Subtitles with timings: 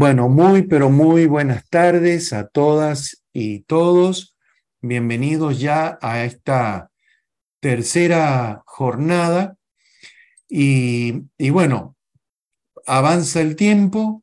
[0.00, 4.36] Bueno, muy, pero muy buenas tardes a todas y todos.
[4.80, 6.92] Bienvenidos ya a esta
[7.58, 9.56] tercera jornada.
[10.48, 11.96] Y, y, bueno,
[12.86, 14.22] avanza el tiempo,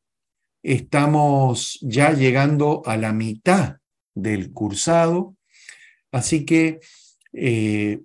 [0.64, 3.80] estamos ya llegando a la mitad
[4.14, 5.36] del cursado,
[6.10, 6.80] así que
[7.34, 8.00] eh,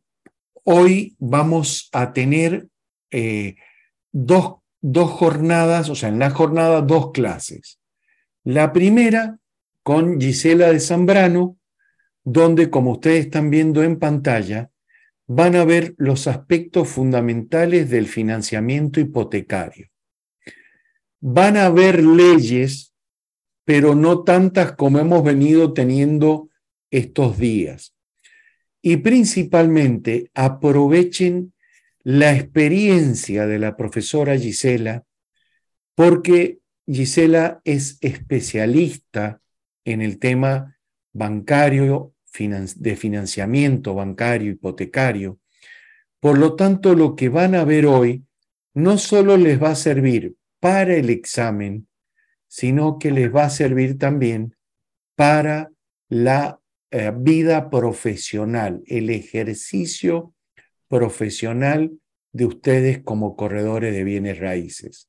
[0.64, 2.66] hoy vamos a tener
[3.12, 3.54] eh,
[4.10, 7.78] dos dos jornadas, o sea, en la jornada dos clases.
[8.44, 9.38] La primera
[9.82, 11.58] con Gisela de Zambrano,
[12.24, 14.70] donde, como ustedes están viendo en pantalla,
[15.26, 19.88] van a ver los aspectos fundamentales del financiamiento hipotecario.
[21.20, 22.94] Van a ver leyes,
[23.64, 26.48] pero no tantas como hemos venido teniendo
[26.90, 27.94] estos días.
[28.82, 31.52] Y principalmente aprovechen
[32.10, 35.04] la experiencia de la profesora Gisela,
[35.94, 39.40] porque Gisela es especialista
[39.84, 40.76] en el tema
[41.12, 45.38] bancario, de financiamiento bancario, hipotecario.
[46.18, 48.24] Por lo tanto, lo que van a ver hoy
[48.74, 51.86] no solo les va a servir para el examen,
[52.48, 54.56] sino que les va a servir también
[55.14, 55.70] para
[56.08, 60.34] la eh, vida profesional, el ejercicio
[60.88, 61.99] profesional
[62.32, 65.08] de ustedes como corredores de bienes raíces.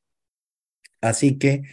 [1.01, 1.63] Así que,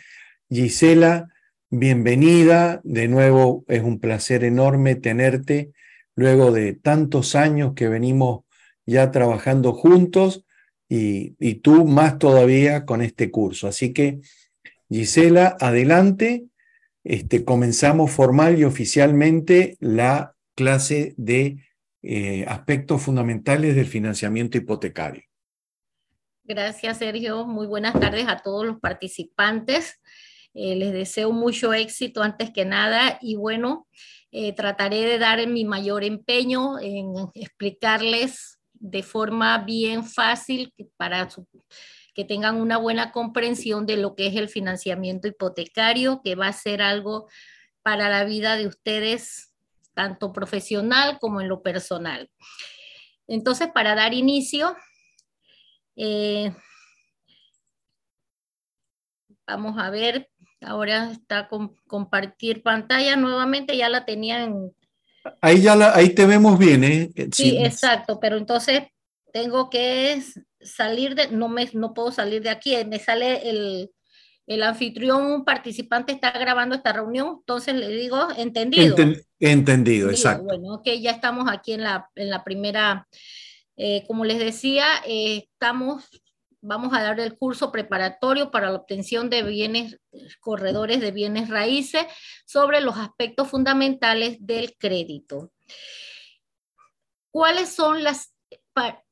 [0.51, 1.29] Gisela,
[1.71, 2.81] bienvenida.
[2.85, 5.73] De nuevo, es un placer enorme tenerte
[6.15, 8.45] luego de tantos años que venimos
[8.87, 10.45] ya trabajando juntos
[10.89, 13.69] y, y tú más todavía con este curso.
[13.69, 14.21] Así que,
[14.89, 16.47] Gisela, adelante.
[17.05, 21.65] Este, comenzamos formal y oficialmente la clase de
[22.03, 25.23] eh, aspectos fundamentales del financiamiento hipotecario.
[26.49, 27.45] Gracias, Sergio.
[27.45, 30.01] Muy buenas tardes a todos los participantes.
[30.55, 33.87] Eh, les deseo mucho éxito antes que nada y bueno,
[34.33, 41.29] eh, trataré de dar mi mayor empeño en explicarles de forma bien fácil para
[42.15, 46.55] que tengan una buena comprensión de lo que es el financiamiento hipotecario, que va a
[46.55, 47.29] ser algo
[47.83, 49.55] para la vida de ustedes
[49.93, 52.31] tanto profesional como en lo personal.
[53.27, 54.75] Entonces, para dar inicio,
[55.99, 56.53] eh,
[59.47, 64.73] vamos a ver, ahora está con compartir pantalla nuevamente, ya la tenían.
[65.41, 67.11] Ahí ya la, ahí te vemos bien, ¿eh?
[67.33, 68.83] Sí, exacto, pero entonces
[69.33, 70.23] tengo que
[70.61, 73.91] salir de, no me, no puedo salir de aquí, me sale el,
[74.47, 78.97] el anfitrión, un participante está grabando esta reunión, entonces le digo, entendido.
[79.41, 80.45] entendido, exacto.
[80.45, 83.07] Bueno, ok, ya estamos aquí en la, en la primera,
[83.81, 86.05] eh, como les decía, eh, estamos,
[86.61, 90.01] vamos a dar el curso preparatorio para la obtención de bienes,
[90.41, 92.05] corredores de bienes raíces
[92.45, 95.53] sobre los aspectos fundamentales del crédito.
[97.31, 98.35] ¿Cuáles son las,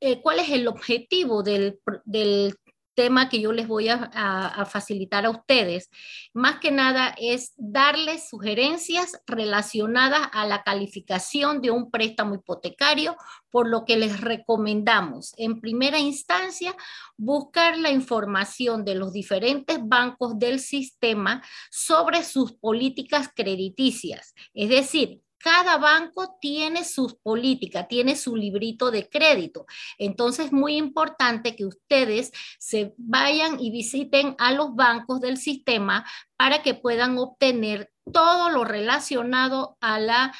[0.01, 2.57] eh, cuál es el objetivo del, del
[2.97, 5.91] tema que yo les voy a, facilitar a ustedes,
[6.33, 13.17] más que nada es darles sugerencias relacionadas a la calificación de un préstamo hipotecario,
[13.51, 16.75] por lo que les recomendamos en primera instancia
[17.17, 25.21] buscar la información de los diferentes bancos del sistema sobre sus políticas crediticias, es decir,
[25.47, 29.65] cada banco tiene sus políticas, tiene su librito de crédito.
[29.97, 36.05] Entonces es muy importante que ustedes se vayan y visiten a los bancos del sistema
[36.37, 40.35] para que puedan obtener todo lo relacionado a la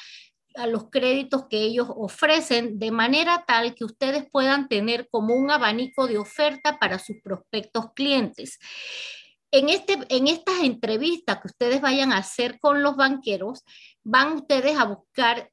[0.55, 5.51] a los créditos que ellos ofrecen de manera tal que ustedes puedan tener como un
[5.51, 8.57] abanico de oferta para sus prospectos clientes.
[9.51, 13.63] En, este, en estas entrevistas que ustedes vayan a hacer con los banqueros,
[14.07, 15.51] van ustedes a buscar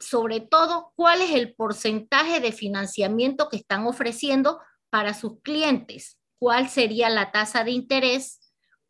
[0.00, 4.58] sobre todo cuál es el porcentaje de financiamiento que están ofreciendo
[4.88, 8.40] para sus clientes, cuál sería la tasa de interés,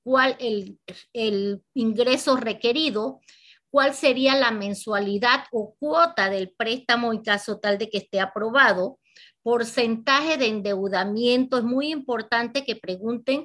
[0.04, 0.78] cuál el,
[1.12, 3.20] el ingreso requerido,
[3.68, 9.00] cuál sería la mensualidad o cuota del préstamo en caso tal de que esté aprobado,
[9.42, 11.58] porcentaje de endeudamiento.
[11.58, 13.44] Es muy importante que pregunten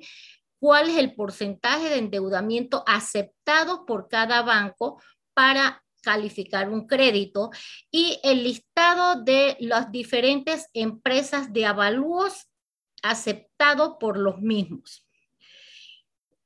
[0.60, 5.02] cuál es el porcentaje de endeudamiento aceptado por cada banco
[5.40, 7.50] para calificar un crédito
[7.90, 12.50] y el listado de las diferentes empresas de avalúos
[13.04, 15.08] aceptados por los mismos.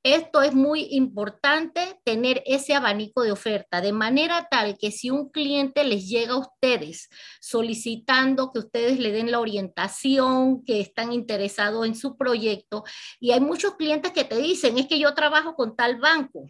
[0.04, 5.32] Esto es muy importante, tener ese abanico de oferta, de manera tal que si un
[5.32, 7.10] cliente les llega a ustedes
[7.42, 12.84] solicitando que ustedes le den la orientación, que están interesados en su proyecto,
[13.20, 16.46] y hay muchos clientes que te dicen, es que yo trabajo con tal banco,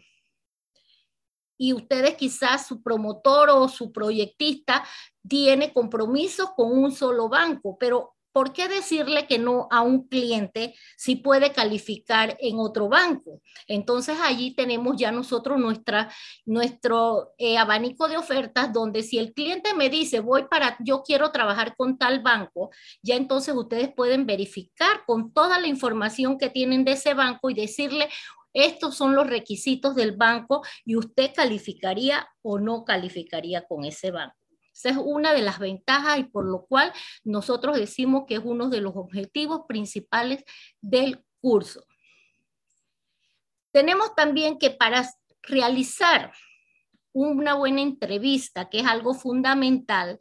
[1.56, 4.84] y ustedes quizás su promotor o su proyectista
[5.26, 10.74] tiene compromisos con un solo banco, pero ¿por qué decirle que no a un cliente
[10.96, 13.40] si puede calificar en otro banco?
[13.68, 16.12] Entonces allí tenemos ya nosotros nuestra,
[16.44, 21.30] nuestro eh, abanico de ofertas donde si el cliente me dice, voy para, yo quiero
[21.30, 22.70] trabajar con tal banco,
[23.02, 27.54] ya entonces ustedes pueden verificar con toda la información que tienen de ese banco y
[27.54, 28.08] decirle,
[28.54, 34.36] estos son los requisitos del banco y usted calificaría o no calificaría con ese banco.
[34.72, 36.92] Esa es una de las ventajas y por lo cual
[37.22, 40.44] nosotros decimos que es uno de los objetivos principales
[40.80, 41.84] del curso.
[43.72, 45.08] Tenemos también que para
[45.42, 46.32] realizar
[47.12, 50.18] una buena entrevista, que es algo fundamental,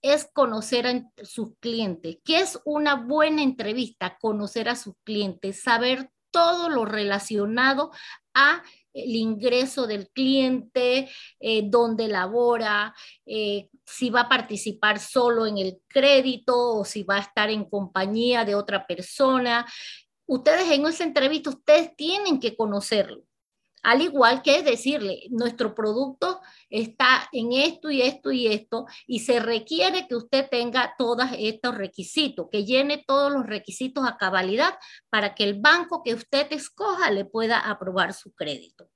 [0.00, 2.18] es conocer a sus clientes.
[2.24, 4.18] ¿Qué es una buena entrevista?
[4.20, 7.92] Conocer a sus clientes, saber todo lo relacionado
[8.34, 8.62] a
[8.94, 11.08] el ingreso del cliente,
[11.40, 12.94] eh, dónde labora,
[13.24, 17.64] eh, si va a participar solo en el crédito o si va a estar en
[17.64, 19.66] compañía de otra persona.
[20.26, 23.22] Ustedes en esa entrevista, ustedes tienen que conocerlo.
[23.82, 26.40] Al igual que decirle, nuestro producto
[26.70, 31.74] está en esto y esto y esto, y se requiere que usted tenga todos estos
[31.74, 34.78] requisitos, que llene todos los requisitos a cabalidad
[35.10, 38.88] para que el banco que usted escoja le pueda aprobar su crédito.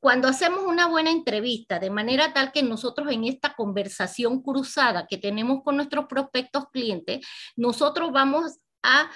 [0.00, 5.18] Cuando hacemos una buena entrevista, de manera tal que nosotros en esta conversación cruzada que
[5.18, 7.26] tenemos con nuestros prospectos clientes,
[7.56, 9.10] nosotros vamos a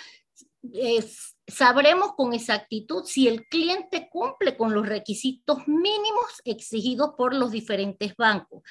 [1.47, 8.15] sabremos con exactitud si el cliente cumple con los requisitos mínimos exigidos por los diferentes
[8.17, 8.63] bancos.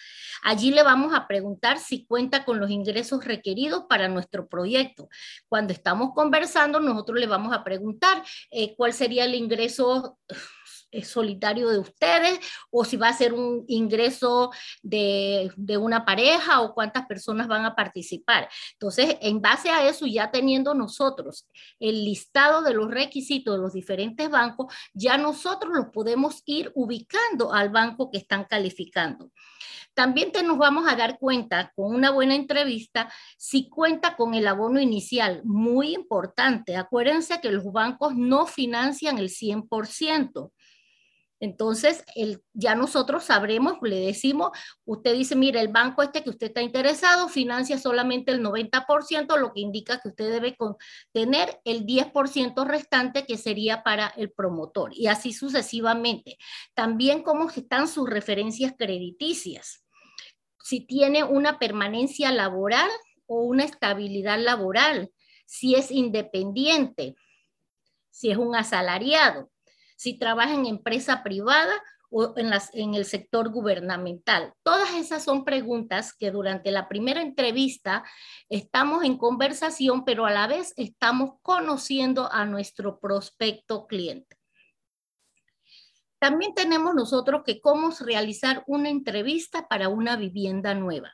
[0.43, 5.09] Allí le vamos a preguntar si cuenta con los ingresos requeridos para nuestro proyecto.
[5.49, 10.17] Cuando estamos conversando, nosotros le vamos a preguntar eh, cuál sería el ingreso
[11.03, 12.39] solitario de ustedes
[12.69, 14.51] o si va a ser un ingreso
[14.81, 18.49] de, de, una pareja o cuántas personas van a participar.
[18.73, 21.47] Entonces, en base a eso, ya teniendo nosotros
[21.79, 27.53] el listado de los requisitos de los diferentes bancos, ya nosotros los podemos ir ubicando
[27.53, 29.31] al banco que están calificando.
[29.93, 34.47] También te nos vamos a dar cuenta con una buena entrevista si cuenta con el
[34.47, 36.77] abono inicial, muy importante.
[36.77, 40.51] Acuérdense que los bancos no financian el 100%.
[41.41, 42.05] Entonces,
[42.53, 44.51] ya nosotros sabremos, le decimos,
[44.85, 49.51] usted dice, mire, el banco este que usted está interesado financia solamente el 90%, lo
[49.51, 50.55] que indica que usted debe
[51.11, 56.37] tener el 10% restante que sería para el promotor y así sucesivamente.
[56.75, 59.83] También cómo están sus referencias crediticias.
[60.63, 62.89] Si tiene una permanencia laboral
[63.25, 65.11] o una estabilidad laboral,
[65.47, 67.15] si es independiente,
[68.11, 69.49] si es un asalariado
[70.01, 71.71] si trabaja en empresa privada
[72.09, 74.51] o en, en el sector gubernamental.
[74.63, 78.03] Todas esas son preguntas que durante la primera entrevista
[78.49, 84.39] estamos en conversación, pero a la vez estamos conociendo a nuestro prospecto cliente.
[86.17, 91.13] También tenemos nosotros que cómo realizar una entrevista para una vivienda nueva.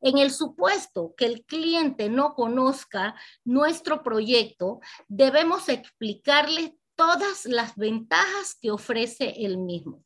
[0.00, 3.14] En el supuesto que el cliente no conozca
[3.44, 10.04] nuestro proyecto, debemos explicarle todas las ventajas que ofrece el mismo.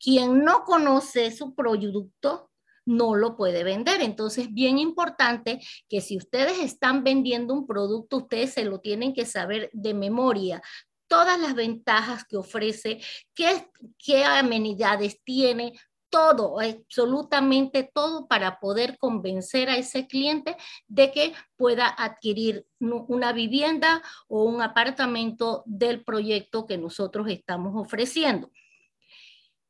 [0.00, 2.50] Quien no conoce su producto
[2.86, 4.00] no lo puede vender.
[4.00, 9.26] Entonces, bien importante que si ustedes están vendiendo un producto, ustedes se lo tienen que
[9.26, 10.62] saber de memoria
[11.08, 13.02] todas las ventajas que ofrece,
[13.34, 15.78] qué, qué amenidades tiene,
[16.14, 20.56] todo, absolutamente todo para poder convencer a ese cliente
[20.86, 28.52] de que pueda adquirir una vivienda o un apartamento del proyecto que nosotros estamos ofreciendo.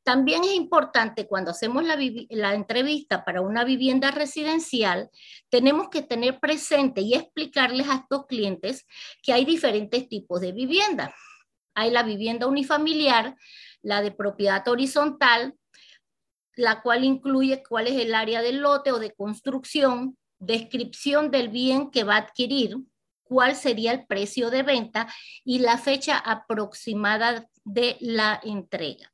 [0.03, 5.09] También es importante cuando hacemos la, entrevista para una vivienda residencial,
[5.49, 8.85] tenemos que tener presente y explicarles a estos clientes
[9.23, 11.15] que hay diferentes tipos de vivienda.
[11.73, 13.35] Hay la vivienda unifamiliar,
[13.81, 15.55] la de propiedad horizontal,
[16.55, 21.91] la cual incluye cuál es el área del lote o de construcción, descripción del bien
[21.91, 22.77] que va a adquirir,
[23.23, 25.07] cuál sería el precio de venta
[25.43, 29.11] y la fecha aproximada de la entrega.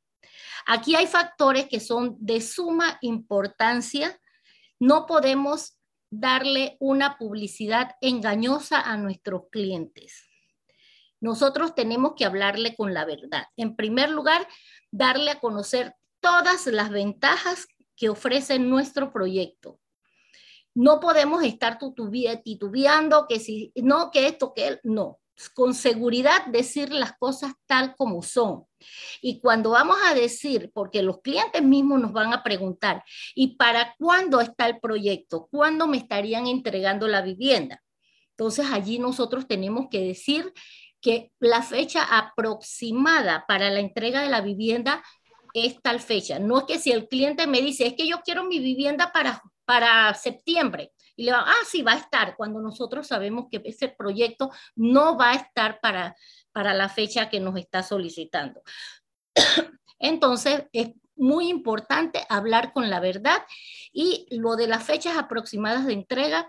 [0.66, 4.20] Aquí hay factores que son de suma importancia.
[4.78, 5.76] No podemos
[6.10, 10.28] darle una publicidad engañosa a nuestros clientes.
[11.20, 13.46] nosotros tenemos que hablarle con la verdad.
[13.56, 14.46] En primer lugar,
[14.90, 19.78] darle a conocer todas las ventajas que ofrece nuestro proyecto.
[20.74, 25.18] No podemos estar titubeando que si, no, que esto, que no.
[25.54, 28.64] Con seguridad decir las cosas tal como son.
[29.20, 33.02] Y cuando vamos a decir, porque los clientes mismos nos van a preguntar,
[33.34, 35.48] ¿y para cuándo está el proyecto?
[35.50, 37.82] ¿Cuándo me estarían entregando la vivienda?
[38.30, 40.52] Entonces allí nosotros tenemos que decir
[41.00, 45.02] que la fecha aproximada para la entrega de la vivienda
[45.54, 46.38] es tal fecha.
[46.38, 49.42] No es que si el cliente me dice, es que yo quiero mi vivienda para,
[49.64, 53.88] para septiembre, y le va, ah, sí, va a estar, cuando nosotros sabemos que ese
[53.88, 56.16] proyecto no va a estar para,
[56.52, 58.62] para la fecha que nos está solicitando.
[59.98, 63.44] Entonces, es muy importante hablar con la verdad
[63.92, 66.48] y lo de las fechas aproximadas de entrega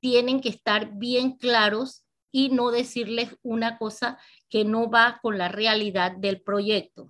[0.00, 5.48] tienen que estar bien claros y no decirles una cosa que no va con la
[5.48, 7.08] realidad del proyecto.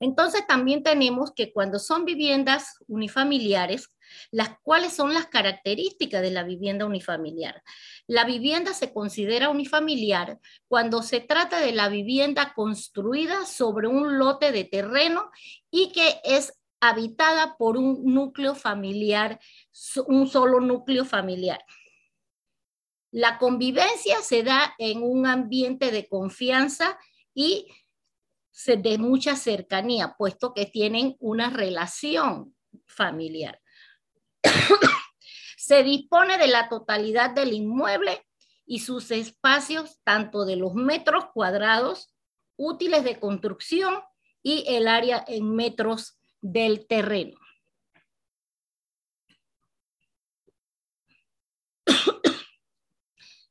[0.00, 3.90] Entonces también tenemos que cuando son viviendas unifamiliares,
[4.30, 7.62] las cuales son las características de la vivienda unifamiliar.
[8.06, 14.52] La vivienda se considera unifamiliar cuando se trata de la vivienda construida sobre un lote
[14.52, 15.30] de terreno
[15.70, 19.38] y que es habitada por un núcleo familiar,
[20.06, 21.62] un solo núcleo familiar.
[23.12, 26.98] La convivencia se da en un ambiente de confianza
[27.34, 27.66] y
[28.66, 32.54] de mucha cercanía, puesto que tienen una relación
[32.86, 33.60] familiar.
[35.56, 38.26] se dispone de la totalidad del inmueble
[38.66, 42.14] y sus espacios, tanto de los metros cuadrados
[42.56, 43.94] útiles de construcción
[44.42, 47.39] y el área en metros del terreno.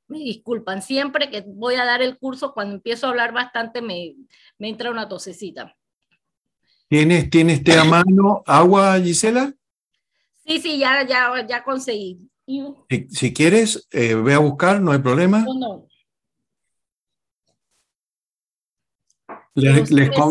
[0.09, 4.15] Me disculpan, siempre que voy a dar el curso, cuando empiezo a hablar bastante, me,
[4.59, 5.75] entra una tosecita.
[6.87, 9.53] ¿Tienes, ¿Tienes té a mano agua, Gisela?
[10.45, 12.19] Sí, sí, ya, ya, ya conseguí.
[13.09, 15.45] Si, quieres, eh, ve a buscar, no hay problema.
[15.45, 15.87] No, no.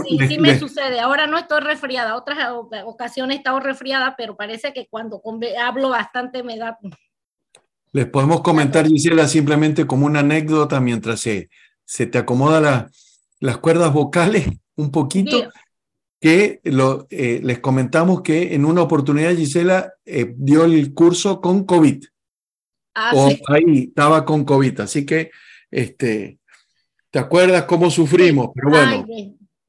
[0.04, 0.98] sí, sí me sucede.
[0.98, 2.16] Ahora no estoy resfriada.
[2.16, 2.38] Otras
[2.84, 5.22] ocasiones he estado resfriada, pero parece que cuando
[5.60, 6.76] hablo bastante me da
[7.98, 11.50] les podemos comentar, Gisela, simplemente como una anécdota mientras se,
[11.84, 12.88] se te acomoda
[13.40, 15.50] las cuerdas vocales un poquito,
[16.20, 21.64] que lo, eh, les comentamos que en una oportunidad Gisela eh, dio el curso con
[21.64, 22.04] COVID.
[22.94, 25.32] Ah, o ahí estaba con COVID, así que
[25.68, 26.38] este,
[27.10, 28.50] ¿te acuerdas cómo sufrimos?
[28.54, 29.06] Pero bueno.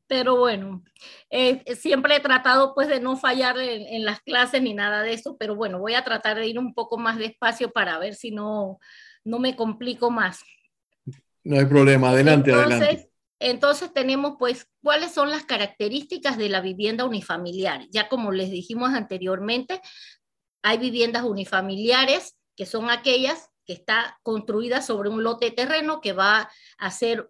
[0.10, 0.84] Pero bueno,
[1.30, 5.38] eh, siempre he tratado pues de no fallar en, las clases ni nada de eso,
[5.38, 8.80] pero bueno, voy a tratar de ir un poco más despacio para ver si no,
[9.24, 10.42] no me complico más.
[11.44, 13.12] No hay problema, adelante, adelante.
[13.40, 17.86] Entonces tenemos pues cuáles son las características de la vivienda unifamiliar.
[17.92, 19.80] Ya como les dijimos anteriormente,
[20.64, 26.14] hay viviendas unifamiliares que son aquellas que está construida sobre un lote de terreno que
[26.14, 26.50] va
[26.80, 27.30] a ser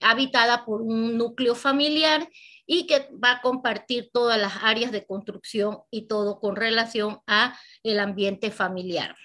[0.00, 2.28] habitada por un núcleo familiar
[2.66, 7.58] y que va a compartir todas las áreas de construcción y todo con relación a
[7.82, 9.16] el ambiente familiar.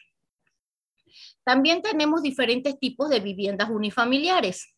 [1.44, 4.74] También tenemos diferentes tipos de viviendas unifamiliares.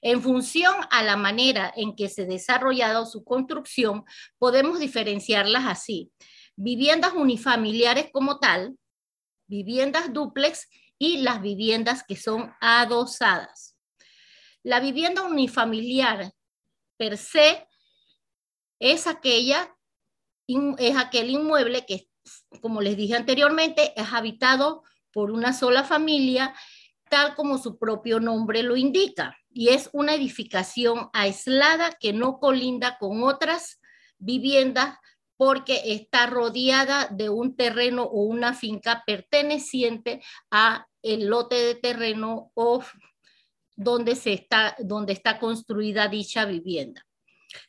[0.00, 4.04] En función a la manera en que se ha desarrollado su construcción,
[4.38, 6.12] podemos diferenciarlas así.
[6.56, 8.76] Viviendas unifamiliares como tal,
[9.48, 10.68] viviendas duplex
[10.98, 13.73] y las viviendas que son adosadas.
[14.64, 16.32] La vivienda unifamiliar
[16.96, 17.68] per se
[18.80, 19.76] es aquella,
[20.46, 22.08] es aquel inmueble que,
[22.62, 26.54] como les dije anteriormente, es habitado por una sola familia,
[27.10, 32.96] tal como su propio nombre lo indica, y es una edificación aislada que no colinda
[32.98, 33.82] con otras
[34.16, 34.96] viviendas
[35.36, 42.50] porque está rodeada de un terreno o una finca perteneciente a el lote de terreno
[42.54, 42.82] o
[43.76, 47.04] donde, se está, donde está construida dicha vivienda.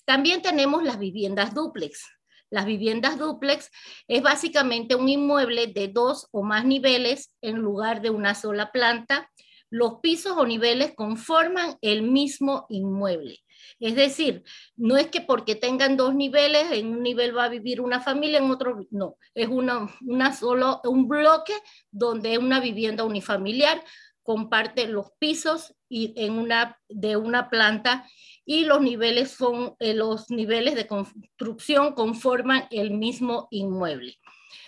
[0.06, 2.04] También tenemos las viviendas dúplex.
[2.50, 3.72] Las viviendas dúplex
[4.08, 9.30] es básicamente un inmueble de dos o más niveles en lugar de una sola planta.
[9.70, 13.40] Los pisos o niveles conforman el mismo inmueble.
[13.80, 14.44] Es decir,
[14.76, 18.38] no es que porque tengan dos niveles, en un nivel va a vivir una familia,
[18.38, 19.18] en otro no.
[19.34, 21.54] Es una, una solo, un bloque
[21.92, 23.84] donde una vivienda unifamiliar
[24.24, 28.08] comparte los pisos y en una, de una planta
[28.46, 34.20] y los niveles, son, eh, los niveles de construcción conforman el mismo inmueble.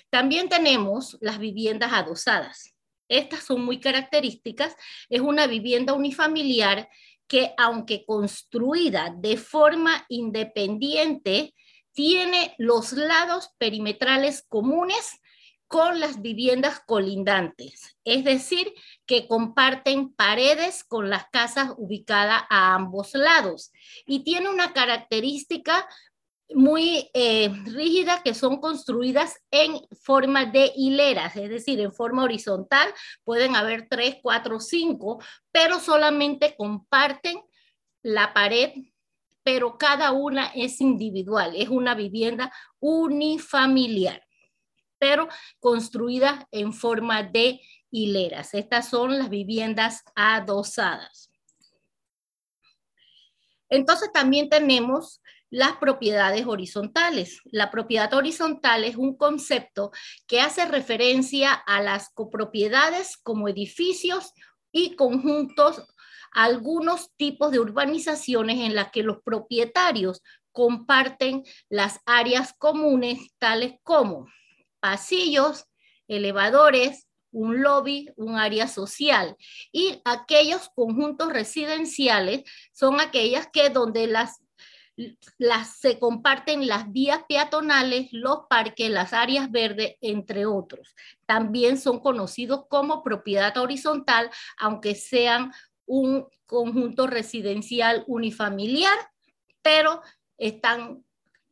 [0.10, 2.74] También tenemos las viviendas adosadas.
[3.10, 4.76] estas son muy características,
[5.10, 6.90] es una vivienda unifamiliar
[7.28, 11.54] que aunque construida de forma independiente,
[11.94, 15.20] tiene los lados perimetrales comunes
[15.68, 18.74] con las viviendas colindantes, es decir,
[19.06, 23.72] que comparten paredes con las casas ubicadas a ambos lados
[24.06, 25.88] y tiene una característica
[26.54, 32.88] muy eh, rígidas que son construidas en forma de hileras, es decir, en forma horizontal.
[33.24, 35.22] Pueden haber tres, cuatro, cinco,
[35.52, 37.42] pero solamente comparten
[38.02, 38.72] la pared,
[39.44, 44.27] pero cada una es individual, es una vivienda unifamiliar,
[45.00, 45.28] pero
[45.60, 47.62] construida en forma de
[47.92, 48.54] hileras.
[48.54, 51.32] Estas son las viviendas adosadas.
[53.70, 57.40] Entonces también tenemos las propiedades horizontales.
[57.46, 59.92] La propiedad horizontal es un concepto
[60.26, 64.34] que hace referencia a las copropiedades como edificios
[64.72, 65.84] y conjuntos,
[66.32, 74.28] algunos tipos de urbanizaciones en las que los propietarios comparten las áreas comunes, tales como
[74.80, 75.66] pasillos,
[76.08, 79.36] elevadores, un lobby, un área social.
[79.72, 82.44] Y aquellos conjuntos residenciales
[82.74, 84.42] son aquellas que donde las
[85.38, 90.96] las, se comparten las vías peatonales, los parques, las áreas verdes, entre otros.
[91.26, 95.52] También son conocidos como propiedad horizontal, aunque sean
[95.86, 98.98] un conjunto residencial unifamiliar,
[99.62, 100.02] pero
[100.38, 101.06] están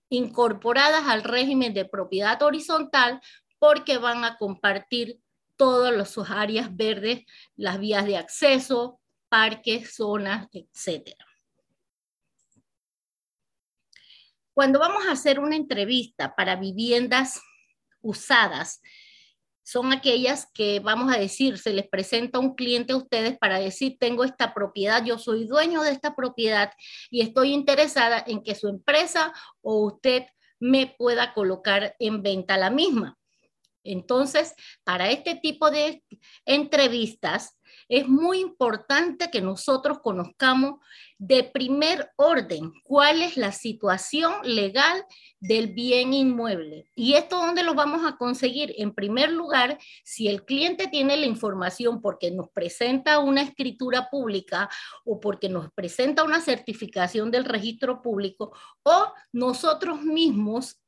[0.09, 3.21] incorporadas al régimen de propiedad horizontal
[3.59, 5.19] porque van a compartir
[5.55, 7.23] todas sus áreas verdes,
[7.55, 11.25] las vías de acceso, parques, zonas, etcétera.
[14.53, 17.41] Cuando vamos a hacer una entrevista para viviendas
[18.01, 18.81] usadas,
[19.65, 23.97] son aquellas que vamos a decir, se les presenta un cliente a ustedes para decir,
[23.99, 26.71] tengo esta propiedad, yo soy dueño de esta propiedad
[27.09, 30.25] y estoy interesada en que su empresa o usted
[30.59, 33.17] me pueda colocar en venta la misma.
[33.83, 34.53] Entonces,
[34.83, 36.03] para este tipo de
[36.45, 37.54] entrevistas,
[37.87, 40.79] es muy importante que nosotros conozcamos
[41.17, 45.05] de primer orden cuál es la situación legal
[45.39, 46.89] del bien inmueble.
[46.95, 48.73] ¿Y esto dónde lo vamos a conseguir?
[48.77, 54.69] En primer lugar, si el cliente tiene la información porque nos presenta una escritura pública
[55.05, 58.51] o porque nos presenta una certificación del registro público
[58.83, 60.81] o nosotros mismos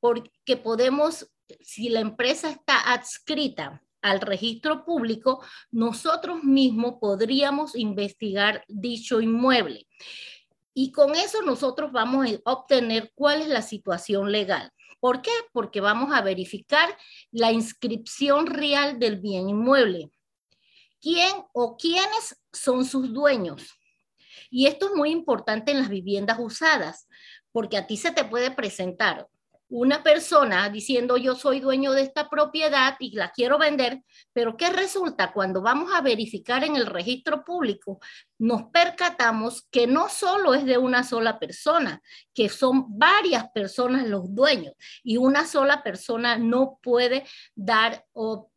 [0.00, 9.20] porque podemos, si la empresa está adscrita al registro público, nosotros mismos podríamos investigar dicho
[9.20, 9.86] inmueble.
[10.74, 14.72] Y con eso nosotros vamos a obtener cuál es la situación legal.
[15.00, 15.32] ¿Por qué?
[15.52, 16.96] Porque vamos a verificar
[17.30, 20.10] la inscripción real del bien inmueble.
[21.00, 23.68] ¿Quién o quiénes son sus dueños?
[24.50, 27.08] Y esto es muy importante en las viviendas usadas,
[27.50, 29.28] porque a ti se te puede presentar
[29.72, 34.02] una persona diciendo yo soy dueño de esta propiedad y la quiero vender,
[34.34, 35.32] pero ¿qué resulta?
[35.32, 37.98] Cuando vamos a verificar en el registro público,
[38.38, 42.02] nos percatamos que no solo es de una sola persona,
[42.34, 48.50] que son varias personas los dueños y una sola persona no puede dar o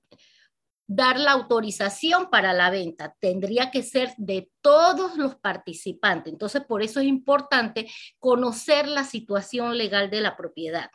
[0.88, 3.15] dar la autorización para la venta.
[3.21, 6.32] Tendría que ser de todos los participantes.
[6.32, 10.91] Entonces, por eso es importante conocer la situación legal de la propiedad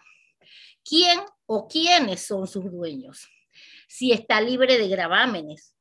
[0.85, 3.29] quién o quiénes son sus dueños,
[3.89, 5.75] si está libre de gravámenes.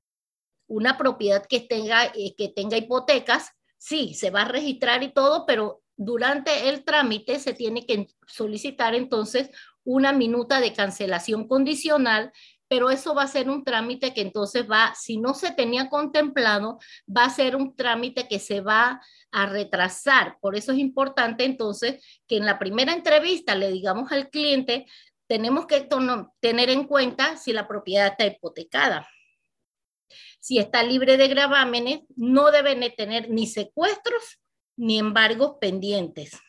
[0.68, 5.46] Una propiedad que tenga, eh, que tenga hipotecas, sí, se va a registrar y todo,
[5.46, 9.50] pero durante el trámite se tiene que solicitar entonces
[9.84, 12.32] una minuta de cancelación condicional,
[12.70, 16.80] pero eso va a ser un trámite que entonces va, si no se tenía contemplado,
[17.06, 19.02] va a ser un trámite que se va
[19.32, 20.38] a retrasar.
[20.40, 24.86] Por eso es importante entonces que en la primera entrevista le digamos al cliente,
[25.28, 25.88] tenemos que
[26.40, 29.10] tener en cuenta si la propiedad está hipotecada.
[30.40, 34.40] Si está libre de gravámenes, no deben tener ni secuestros
[34.78, 36.40] ni embargos pendientes.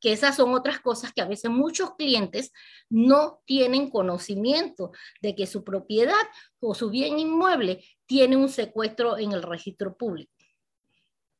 [0.00, 2.52] Que esas son otras cosas que a veces muchos clientes
[2.88, 6.14] no tienen conocimiento de que su propiedad
[6.58, 10.32] o su bien inmueble tiene un secuestro en el registro público.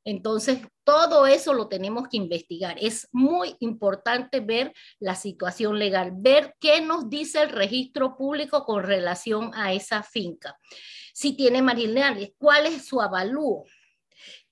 [0.05, 2.77] Entonces, todo eso lo tenemos que investigar.
[2.81, 8.83] Es muy importante ver la situación legal, ver qué nos dice el registro público con
[8.83, 10.59] relación a esa finca.
[11.13, 13.65] Si tiene marginales, cuál es su avalúo.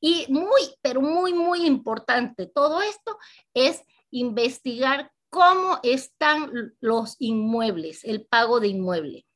[0.00, 3.18] Y muy, pero muy, muy importante, todo esto
[3.52, 9.26] es investigar cómo están los inmuebles, el pago de inmueble.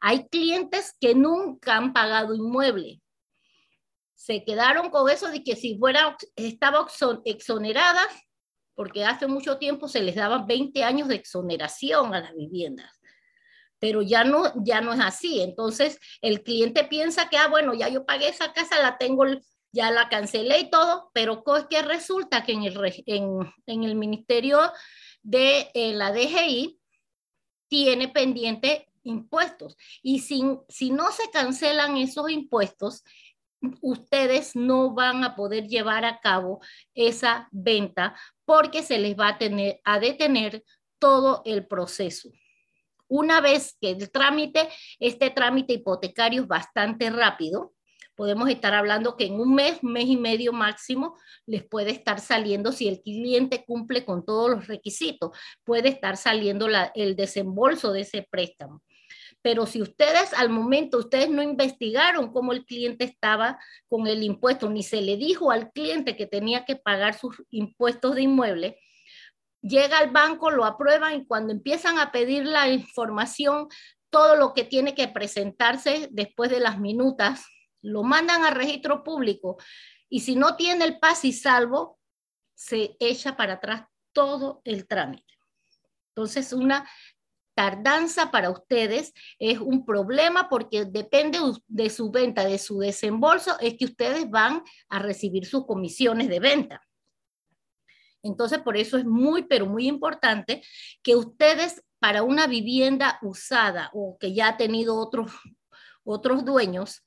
[0.00, 3.02] Hay clientes que nunca han pagado inmueble.
[4.14, 6.86] Se quedaron con eso de que si fuera, estaba
[7.24, 8.02] exonerada,
[8.74, 13.00] porque hace mucho tiempo se les daba 20 años de exoneración a las viviendas
[13.80, 15.40] pero ya no, ya no es así.
[15.40, 19.24] Entonces, el cliente piensa que, ah, bueno, ya yo pagué esa casa, la tengo,
[19.72, 23.04] ya la cancelé y todo, pero que resulta que en el,
[23.66, 24.60] en, el Ministerio
[25.22, 26.80] de eh, la DGI
[27.68, 29.76] tiene pendiente impuestos.
[30.02, 33.04] Y si, si no se cancelan esos impuestos,
[33.80, 36.60] ustedes no van a poder llevar a cabo
[36.94, 40.64] esa venta porque se les va a, tener, a detener
[40.98, 42.30] todo el proceso.
[43.08, 47.72] Una vez que el trámite, este trámite hipotecario es bastante rápido,
[48.20, 52.70] podemos estar hablando que en un mes, mes y medio máximo, les puede estar saliendo,
[52.70, 55.30] si el cliente cumple con todos los requisitos,
[55.64, 58.82] puede estar saliendo el desembolso de ese préstamo.
[59.40, 64.68] Pero si ustedes al momento, ustedes no investigaron cómo el cliente estaba con el impuesto,
[64.68, 68.78] ni se le dijo al cliente que tenía que pagar sus impuestos de inmueble,
[69.62, 73.68] llega al banco, lo aprueban y cuando empiezan a pedir la información,
[74.10, 77.46] todo lo que tiene que presentarse después de las minutas
[77.82, 79.58] lo mandan a registro público
[80.08, 81.98] y si no tiene el paz y salvo,
[82.54, 85.34] se echa para atrás todo el trámite.
[86.08, 86.88] Entonces, una
[87.54, 93.76] tardanza para ustedes es un problema porque depende de su venta, de su desembolso, es
[93.76, 96.82] que ustedes van a recibir sus comisiones de venta.
[98.22, 100.62] Entonces, por eso es muy, pero muy importante
[101.02, 105.30] que ustedes para una vivienda usada o que ya ha tenido otros,
[106.04, 107.04] otros dueños,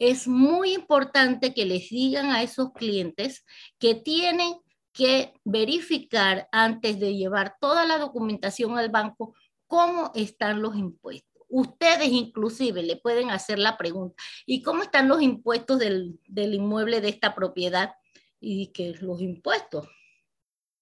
[0.00, 3.44] es muy importante que les digan a esos clientes
[3.78, 4.54] que tienen
[4.92, 9.34] que verificar antes de llevar toda la documentación al banco
[9.66, 11.42] cómo están los impuestos.
[11.50, 17.02] Ustedes inclusive le pueden hacer la pregunta, ¿y cómo están los impuestos del, del inmueble
[17.02, 17.94] de esta propiedad?
[18.40, 19.86] Y que los impuestos,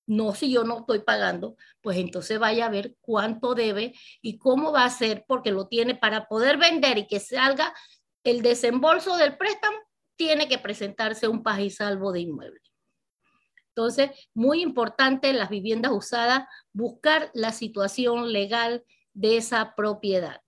[0.07, 4.71] no, si yo no estoy pagando, pues entonces vaya a ver cuánto debe y cómo
[4.71, 7.75] va a ser, porque lo tiene para poder vender y que salga
[8.25, 9.79] el desembolso del préstamo
[10.17, 12.61] tiene que presentarse un paz y salvo de inmueble.
[13.69, 20.41] Entonces, muy importante las viviendas usadas, buscar la situación legal de esa propiedad.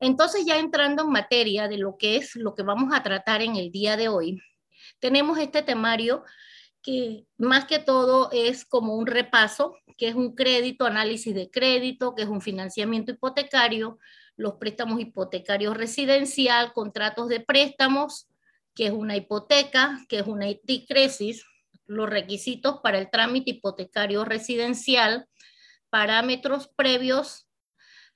[0.00, 3.56] Entonces, ya entrando en materia de lo que es lo que vamos a tratar en
[3.56, 4.40] el día de hoy,
[4.98, 6.24] tenemos este temario
[6.82, 12.14] que más que todo es como un repaso, que es un crédito, análisis de crédito,
[12.14, 13.98] que es un financiamiento hipotecario,
[14.36, 18.28] los préstamos hipotecarios residencial, contratos de préstamos,
[18.74, 21.44] que es una hipoteca, que es una ticresis,
[21.86, 25.26] los requisitos para el trámite hipotecario residencial,
[25.90, 27.46] parámetros previos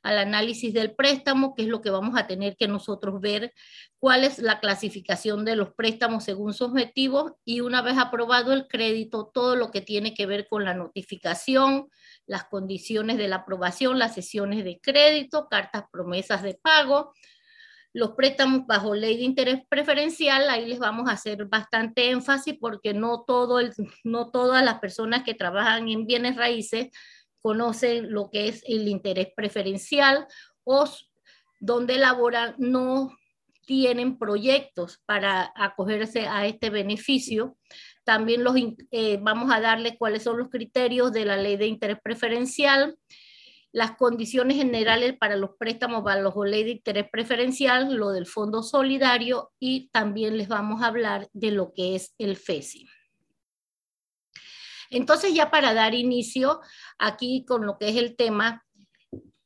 [0.06, 3.52] al análisis del préstamo, que es lo que vamos a tener que nosotros ver,
[3.98, 8.68] cuál es la clasificación de los préstamos según su objetivo y una vez aprobado el
[8.68, 11.88] crédito, todo lo que tiene que ver con la notificación,
[12.24, 17.12] las condiciones de la aprobación, las sesiones de crédito, cartas promesas de pago,
[17.92, 22.94] los préstamos bajo ley de interés preferencial, ahí les vamos a hacer bastante énfasis porque
[22.94, 23.72] no, todo el,
[24.04, 26.90] no todas las personas que trabajan en bienes raíces
[27.46, 30.26] conocen lo que es el interés preferencial
[30.64, 30.84] o
[31.60, 33.16] donde laboran no
[33.64, 37.56] tienen proyectos para acogerse a este beneficio.
[38.02, 38.56] También los,
[38.90, 42.98] eh, vamos a darle cuáles son los criterios de la ley de interés preferencial,
[43.70, 49.52] las condiciones generales para los préstamos bajo ley de interés preferencial, lo del fondo solidario
[49.60, 52.88] y también les vamos a hablar de lo que es el FESI.
[54.90, 56.60] Entonces, ya para dar inicio
[56.98, 58.64] aquí con lo que es el tema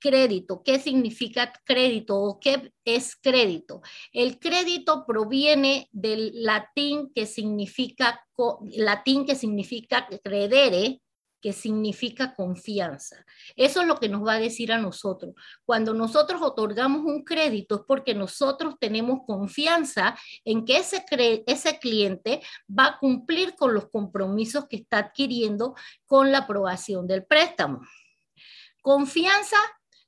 [0.01, 3.83] crédito, ¿qué significa crédito o qué es crédito?
[4.13, 8.27] El crédito proviene del latín que significa
[8.77, 11.03] latín que significa credere,
[11.41, 13.25] que significa confianza.
[13.57, 15.35] Eso es lo que nos va a decir a nosotros.
[15.65, 21.05] Cuando nosotros otorgamos un crédito es porque nosotros tenemos confianza en que ese,
[21.47, 25.75] ese cliente va a cumplir con los compromisos que está adquiriendo
[26.07, 27.81] con la aprobación del préstamo.
[28.83, 29.57] Confianza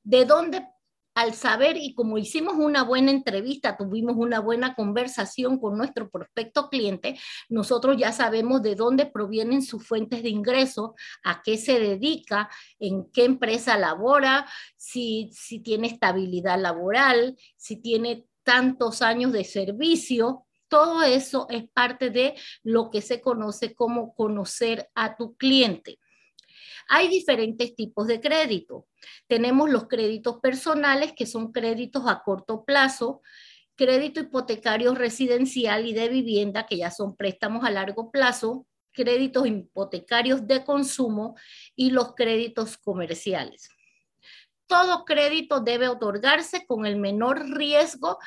[0.03, 0.67] de dónde
[1.15, 6.69] al saber y como hicimos una buena entrevista, tuvimos una buena conversación con nuestro prospecto
[6.69, 12.49] cliente, nosotros ya sabemos de dónde provienen sus fuentes de ingreso, a qué se dedica,
[12.79, 14.47] en qué empresa labora,
[14.77, 20.47] si, si tiene estabilidad laboral, si tiene tantos años de servicio.
[20.69, 25.99] Todo eso es parte de lo que se conoce como conocer a tu cliente.
[26.95, 28.87] Hay diferentes tipos de crédito.
[29.27, 33.23] Tenemos los créditos personales, que son créditos a corto plazo,
[33.77, 40.47] crédito hipotecario residencial y de vivienda, que ya son préstamos a largo plazo, créditos hipotecarios
[40.47, 41.35] de consumo
[41.75, 43.71] y los créditos comerciales.
[44.67, 48.19] Todo crédito debe otorgarse con el menor riesgo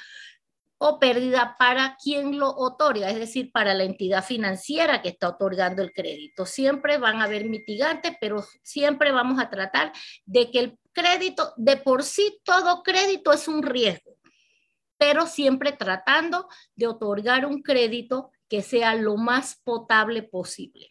[0.77, 5.81] o pérdida para quien lo otorga, es decir, para la entidad financiera que está otorgando
[5.81, 6.45] el crédito.
[6.45, 9.93] Siempre van a haber mitigantes, pero siempre vamos a tratar
[10.25, 14.17] de que el crédito, de por sí todo crédito es un riesgo,
[14.97, 20.89] pero siempre tratando de otorgar un crédito que sea lo más potable posible.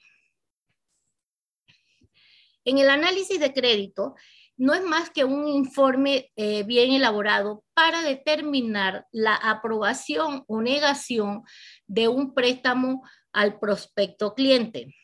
[2.65, 4.15] En el análisis de crédito,
[4.57, 11.43] no es más que un informe eh, bien elaborado para determinar la aprobación o negación
[11.87, 14.95] de un préstamo al prospecto cliente.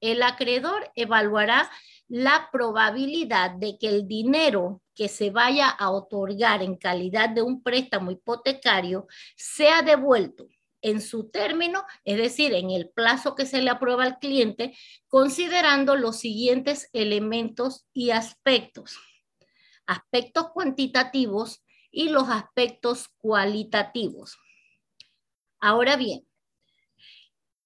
[0.00, 1.70] El acreedor evaluará
[2.06, 7.62] la probabilidad de que el dinero que se vaya a otorgar en calidad de un
[7.62, 10.46] préstamo hipotecario sea devuelto
[10.82, 14.76] en su término, es decir, en el plazo que se le aprueba al cliente,
[15.08, 18.98] considerando los siguientes elementos y aspectos.
[19.86, 24.38] Aspectos cuantitativos y los aspectos cualitativos.
[25.60, 26.26] Ahora bien,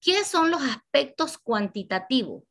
[0.01, 2.45] ¿qué son los aspectos cuantitativos?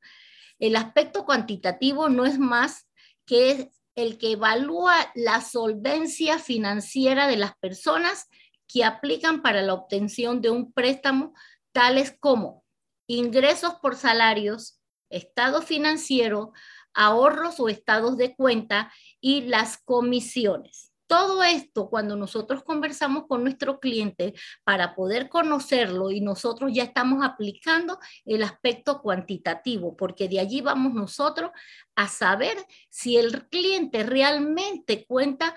[0.60, 2.88] El aspecto cuantitativo no es más
[3.26, 8.28] que el que evalúa la solvencia financiera de las personas
[8.72, 11.34] que aplican para la obtención de un préstamo,
[11.72, 12.64] tales como
[13.08, 14.80] ingresos por salarios,
[15.10, 16.54] estado financiero,
[16.94, 20.92] ahorros o estados de cuenta y las comisiones.
[21.08, 27.22] Todo esto, cuando nosotros conversamos con nuestro cliente para poder conocerlo y nosotros ya estamos
[27.22, 31.52] aplicando el aspecto cuantitativo, porque de allí vamos nosotros
[31.96, 32.56] a saber
[32.90, 35.54] si el cliente realmente cuenta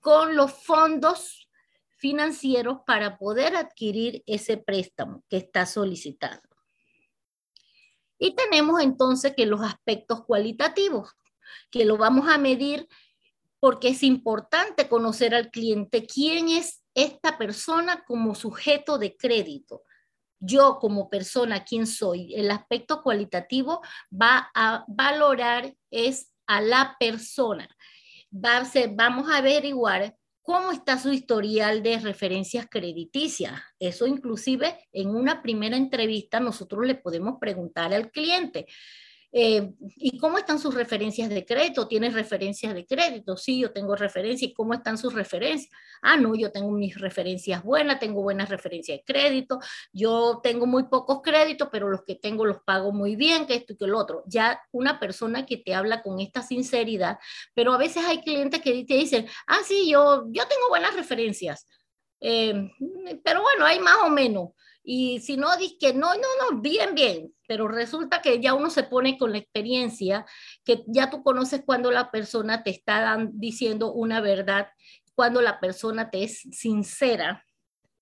[0.00, 1.45] con los fondos
[1.96, 6.42] financieros para poder adquirir ese préstamo que está solicitado.
[8.18, 11.10] Y tenemos entonces que los aspectos cualitativos,
[11.70, 12.88] que lo vamos a medir
[13.60, 19.82] porque es importante conocer al cliente quién es esta persona como sujeto de crédito.
[20.38, 22.34] Yo como persona, quién soy.
[22.34, 23.80] El aspecto cualitativo
[24.12, 27.68] va a valorar es a la persona.
[28.32, 28.62] Va
[28.94, 30.14] vamos a averiguar
[30.46, 33.60] cómo está su historial de referencias crediticias.
[33.80, 38.66] Eso inclusive en una primera entrevista nosotros le podemos preguntar al cliente,
[39.38, 41.86] eh, ¿Y cómo están sus referencias de crédito?
[41.86, 43.36] ¿Tienes referencias de crédito?
[43.36, 44.50] Sí, yo tengo referencias.
[44.50, 45.70] ¿Y cómo están sus referencias?
[46.00, 49.58] Ah, no, yo tengo mis referencias buenas, tengo buenas referencias de crédito.
[49.92, 53.74] Yo tengo muy pocos créditos, pero los que tengo los pago muy bien, que esto
[53.74, 54.22] y que lo otro.
[54.26, 57.18] Ya una persona que te habla con esta sinceridad,
[57.52, 61.66] pero a veces hay clientes que te dicen, ah, sí, yo, yo tengo buenas referencias.
[62.22, 62.54] Eh,
[63.22, 64.52] pero bueno, hay más o menos.
[64.88, 68.70] Y si no, dices que no, no, no, bien, bien, pero resulta que ya uno
[68.70, 70.24] se pone con la experiencia,
[70.64, 74.68] que ya tú conoces cuando la persona te está diciendo una verdad,
[75.16, 77.44] cuando la persona te es sincera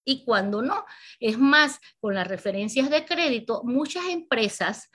[0.04, 0.84] y cuando no.
[1.20, 4.90] Es más, con las referencias de crédito, muchas empresas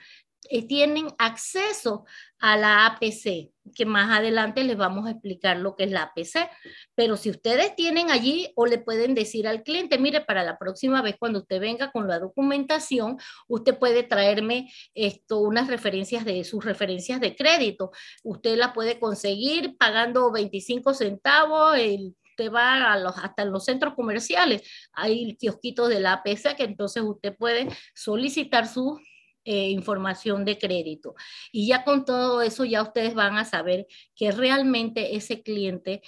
[0.52, 2.04] eh, tienen acceso
[2.40, 6.50] a la APC, que más adelante les vamos a explicar lo que es la APC.
[6.96, 11.02] Pero si ustedes tienen allí o le pueden decir al cliente, mire, para la próxima
[11.02, 16.64] vez cuando usted venga con la documentación, usted puede traerme esto, unas referencias de sus
[16.64, 17.92] referencias de crédito.
[18.24, 24.62] Usted la puede conseguir pagando 25 centavos, usted va a los, hasta los centros comerciales,
[24.92, 28.98] hay kiosquitos de la APC que entonces usted puede solicitar su
[29.44, 31.14] eh, información de crédito.
[31.50, 36.02] Y ya con todo eso ya ustedes van a saber que realmente ese cliente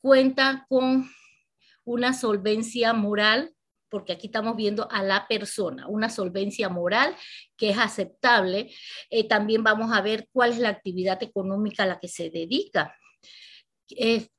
[0.00, 1.10] cuenta con
[1.84, 3.54] una solvencia moral,
[3.90, 7.14] porque aquí estamos viendo a la persona, una solvencia moral
[7.58, 8.70] que es aceptable.
[9.10, 12.96] Eh, también vamos a ver cuál es la actividad económica a la que se dedica.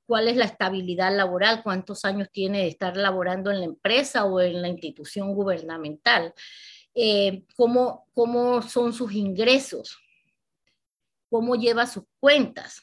[0.08, 4.42] cuál es la estabilidad laboral, cuántos años tiene de estar laborando en la empresa o
[4.42, 6.34] en la institución gubernamental.
[6.96, 9.98] Eh, cómo, cómo son sus ingresos,
[11.30, 12.82] cómo lleva sus cuentas.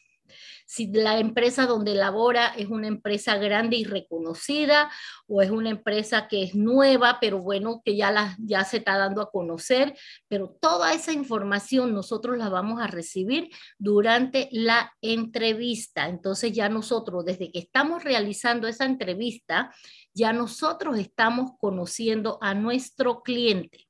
[0.67, 4.89] Si la empresa donde labora es una empresa grande y reconocida
[5.27, 8.97] o es una empresa que es nueva, pero bueno, que ya, la, ya se está
[8.97, 16.09] dando a conocer, pero toda esa información nosotros la vamos a recibir durante la entrevista.
[16.09, 19.75] Entonces ya nosotros, desde que estamos realizando esa entrevista,
[20.15, 23.90] ya nosotros estamos conociendo a nuestro cliente.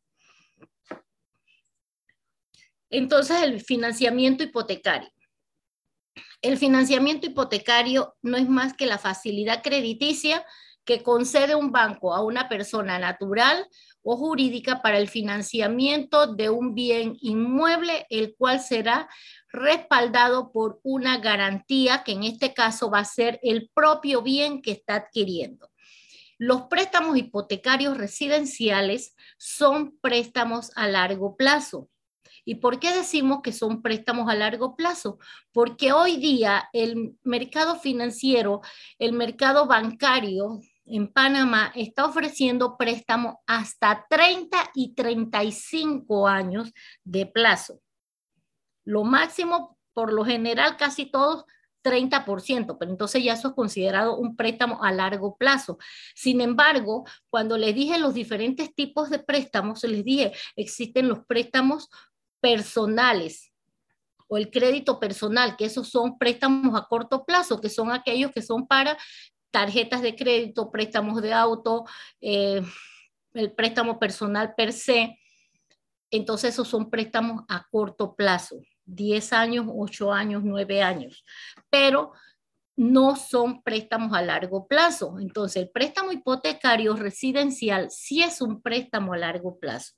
[2.91, 5.11] Entonces, el financiamiento hipotecario.
[6.43, 10.45] El financiamiento hipotecario no es más que la facilidad crediticia
[10.85, 13.69] que concede un banco a una persona natural
[14.03, 19.09] o jurídica para el financiamiento de un bien inmueble, el cual será
[19.53, 24.73] respaldado por una garantía, que en este caso va a ser el propio bien que
[24.73, 25.71] está adquiriendo.
[26.39, 31.91] Los préstamos hipotecarios residenciales son préstamos a largo plazo.
[32.51, 35.21] ¿Y por qué decimos que son préstamos a largo plazo?
[35.53, 38.61] Porque hoy día el mercado financiero,
[38.99, 46.73] el mercado bancario en Panamá está ofreciendo préstamos hasta 30 y 35 años
[47.05, 47.81] de plazo.
[48.85, 51.45] Lo máximo, por lo general, casi todos
[51.85, 55.79] 30%, pero entonces ya eso es considerado un préstamo a largo plazo.
[56.15, 61.89] Sin embargo, cuando les dije los diferentes tipos de préstamos, les dije, existen los préstamos
[62.41, 63.53] personales
[64.29, 68.43] o el crédito personal, que esos son préstamos a corto plazo, que son aquellos que
[68.43, 68.97] son para
[69.51, 71.85] tarjetas de crédito, préstamos de auto,
[72.21, 72.63] eh,
[73.35, 75.19] el préstamo personal per se.
[76.13, 81.25] Entonces esos son préstamos a corto plazo, 10 años, 8 años, 9 años,
[81.69, 82.13] pero
[82.77, 85.19] no son préstamos a largo plazo.
[85.21, 89.95] Entonces el préstamo hipotecario residencial sí es un préstamo a largo plazo.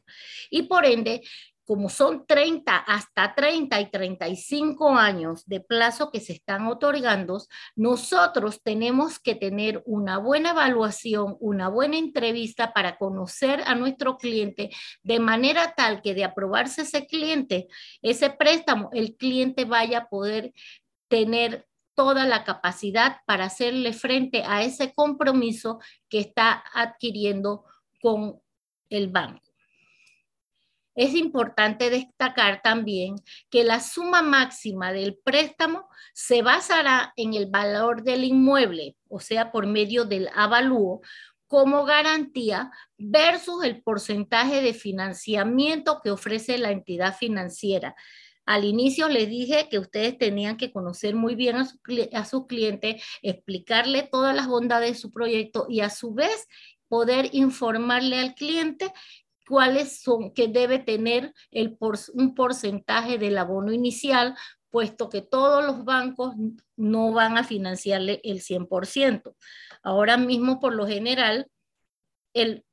[0.51, 1.23] Y por ende,
[1.73, 7.41] como son 30 hasta 30 y 35 años de plazo que se están otorgando,
[7.77, 14.69] nosotros tenemos que tener una buena evaluación, una buena entrevista para conocer a nuestro cliente
[15.03, 17.69] de manera tal que de aprobarse ese cliente,
[18.03, 20.53] ese préstamo, el cliente vaya a poder
[21.09, 25.79] tener toda la capacidad para hacerle frente a ese compromiso
[26.11, 27.65] que está adquiriendo
[27.99, 28.43] con
[28.91, 29.52] el banco.
[30.95, 33.17] Es importante destacar también
[33.51, 39.51] que la suma máxima del préstamo se basará en el valor del inmueble, o sea,
[39.53, 41.01] por medio del avalúo,
[41.47, 47.95] como garantía versus el porcentaje de financiamiento que ofrece la entidad financiera.
[48.45, 51.79] Al inicio les dije que ustedes tenían que conocer muy bien a su,
[52.13, 56.49] a su cliente, explicarle todas las bondades de su proyecto y a su vez
[56.89, 58.93] poder informarle al cliente
[59.53, 61.77] cuáles son, que debe tener el
[62.15, 64.35] un porcentaje del abono inicial,
[64.71, 66.35] puesto que todos los bancos
[66.75, 69.37] no van a financiarle el 100%.
[69.83, 71.49] Ahora mismo, por lo general,
[72.33, 72.65] el,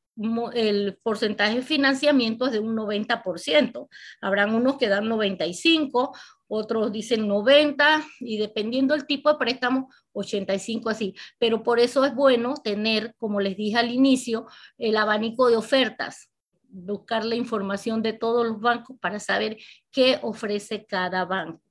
[0.54, 3.89] el porcentaje de financiamiento es de un 90%.
[4.22, 6.15] Habrán unos que dan 95,
[6.48, 11.13] otros dicen 90 y dependiendo del tipo de préstamo, 85 así.
[11.39, 14.46] Pero por eso es bueno tener, como les dije al inicio,
[14.78, 16.29] el abanico de ofertas
[16.70, 19.58] buscar la información de todos los bancos para saber
[19.92, 21.62] qué ofrece cada banco.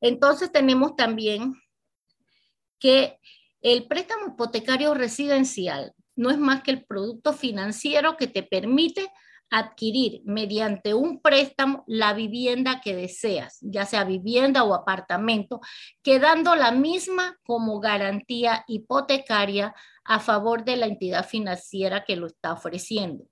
[0.00, 1.54] Entonces tenemos también
[2.78, 3.18] que
[3.60, 9.10] el préstamo hipotecario residencial no es más que el producto financiero que te permite
[9.50, 15.60] adquirir mediante un préstamo la vivienda que deseas, ya sea vivienda o apartamento,
[16.02, 19.74] quedando la misma como garantía hipotecaria
[20.10, 23.28] a favor de la entidad financiera que lo está ofreciendo.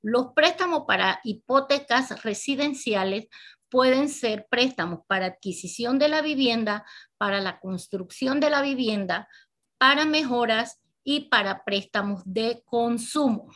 [0.00, 3.26] Los préstamos para hipotecas residenciales
[3.68, 6.86] pueden ser préstamos para adquisición de la vivienda,
[7.18, 9.26] para la construcción de la vivienda,
[9.78, 13.50] para mejoras y para préstamos de consumo.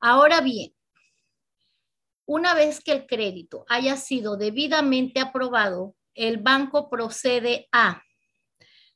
[0.00, 0.72] Ahora bien,
[2.24, 8.02] una vez que el crédito haya sido debidamente aprobado, el banco procede a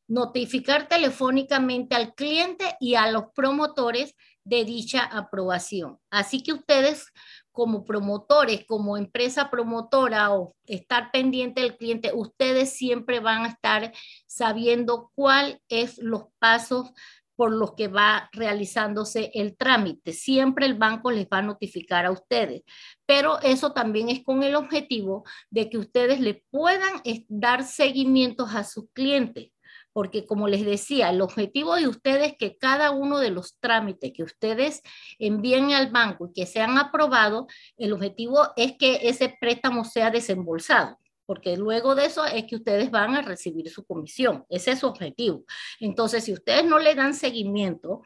[0.07, 4.15] notificar telefónicamente al cliente y a los promotores
[4.45, 5.99] de dicha aprobación.
[6.11, 7.07] Así que ustedes
[7.51, 13.93] como promotores, como empresa promotora o estar pendiente del cliente, ustedes siempre van a estar
[14.27, 16.91] sabiendo cuáles es los pasos
[17.37, 20.13] por los que va realizándose el trámite.
[20.13, 22.63] Siempre el banco les va a notificar a ustedes,
[23.07, 28.65] pero eso también es con el objetivo de que ustedes le puedan dar seguimientos a
[28.65, 29.54] sus clientes
[29.95, 34.13] porque como les decía, el objetivo de ustedes es que cada uno de los trámites
[34.13, 34.83] que ustedes
[35.19, 37.47] envíen al banco y que sean aprobados,
[37.79, 42.91] el objetivo es que ese préstamo sea desembolsado porque luego de eso es que ustedes
[42.91, 44.45] van a recibir su comisión.
[44.51, 45.45] Ese es su objetivo.
[45.81, 48.03] Entonces, si ustedes no le dan seguimiento,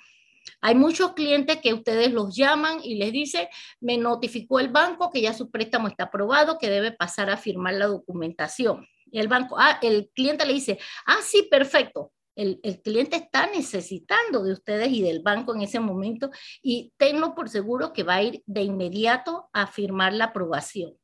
[0.61, 3.49] hay muchos clientes que ustedes los llaman y les dicen,
[3.81, 7.75] me notificó el banco que ya su préstamo está aprobado, que debe pasar a firmar
[7.75, 8.87] la documentación.
[9.13, 12.13] El banco, ah, el cliente le dice, ah, sí, perfecto.
[12.35, 16.31] El, el, cliente está necesitando de ustedes y del banco en ese momento
[16.63, 20.95] y tenlo por seguro que va a ir de inmediato a firmar la aprobación.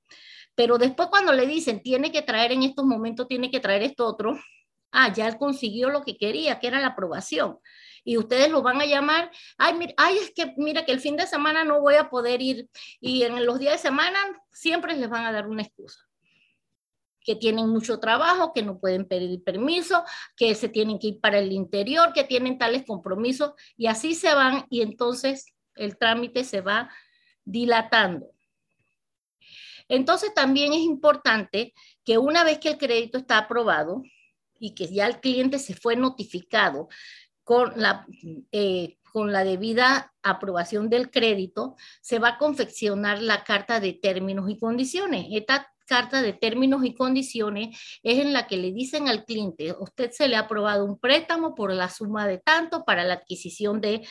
[0.55, 4.07] Pero después cuando le dicen, tiene que traer en estos momentos, tiene que traer esto
[4.07, 4.39] otro,
[4.93, 7.59] ah, ya él consiguió lo que quería, que era la aprobación.
[8.05, 11.17] Y ustedes lo van a llamar, ay, mira, ay, es que mira que el fin
[11.17, 12.69] de semana no voy a poder ir
[13.01, 14.19] y en los días de semana
[14.53, 16.04] siempre les van a dar una excusa
[17.25, 20.05] que tienen mucho trabajo, que no pueden pedir permiso,
[20.37, 24.35] que se tienen que ir para el interior, que tienen tales compromisos y así se
[24.35, 26.91] van y entonces el trámite se va
[27.45, 28.31] dilatando.
[29.89, 34.03] Entonces también es importante que una vez que el crédito está aprobado
[34.59, 36.89] y que ya el cliente se fue notificado
[37.43, 38.07] con la,
[38.53, 44.49] eh, con la debida aprobación del crédito, se va a confeccionar la carta de términos
[44.49, 45.27] y condiciones.
[45.31, 50.11] Esta carta de términos y condiciones es en la que le dicen al cliente, usted
[50.11, 54.07] se le ha aprobado un préstamo por la suma de tanto para la adquisición de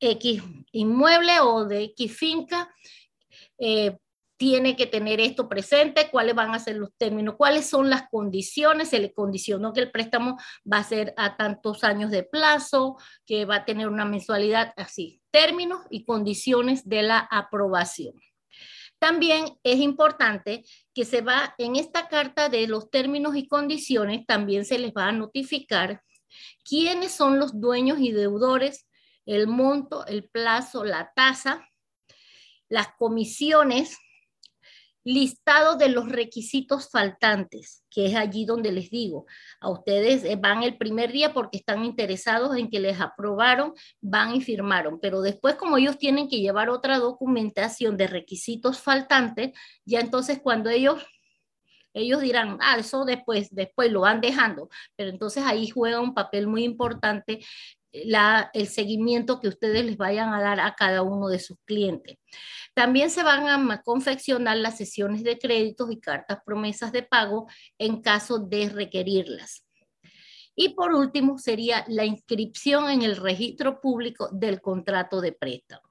[0.00, 2.74] X inmueble o de X finca.
[3.58, 3.96] Eh,
[4.36, 8.88] tiene que tener esto presente, cuáles van a ser los términos, cuáles son las condiciones,
[8.88, 10.36] se le condicionó que el préstamo
[10.70, 12.96] va a ser a tantos años de plazo,
[13.26, 18.14] que va a tener una mensualidad así, términos y condiciones de la aprobación.
[19.04, 24.64] También es importante que se va en esta carta de los términos y condiciones, también
[24.64, 26.02] se les va a notificar
[26.66, 28.88] quiénes son los dueños y deudores,
[29.26, 31.68] el monto, el plazo, la tasa,
[32.70, 33.98] las comisiones,
[35.04, 39.26] listado de los requisitos faltantes, que es allí donde les digo,
[39.60, 44.34] a ustedes eh, van el primer día porque están interesados en que les aprobaron, van
[44.34, 49.52] y firmaron, pero después como ellos tienen que llevar otra documentación de requisitos faltantes,
[49.84, 51.04] ya entonces cuando ellos
[51.96, 56.48] ellos dirán, ah, eso después, después lo van dejando, pero entonces ahí juega un papel
[56.48, 57.40] muy importante
[58.04, 62.18] la, el seguimiento que ustedes les vayan a dar a cada uno de sus clientes.
[62.74, 67.46] También se van a confeccionar las sesiones de créditos y cartas promesas de pago
[67.78, 69.64] en caso de requerirlas.
[70.56, 75.82] Y por último sería la inscripción en el registro público del contrato de préstamo.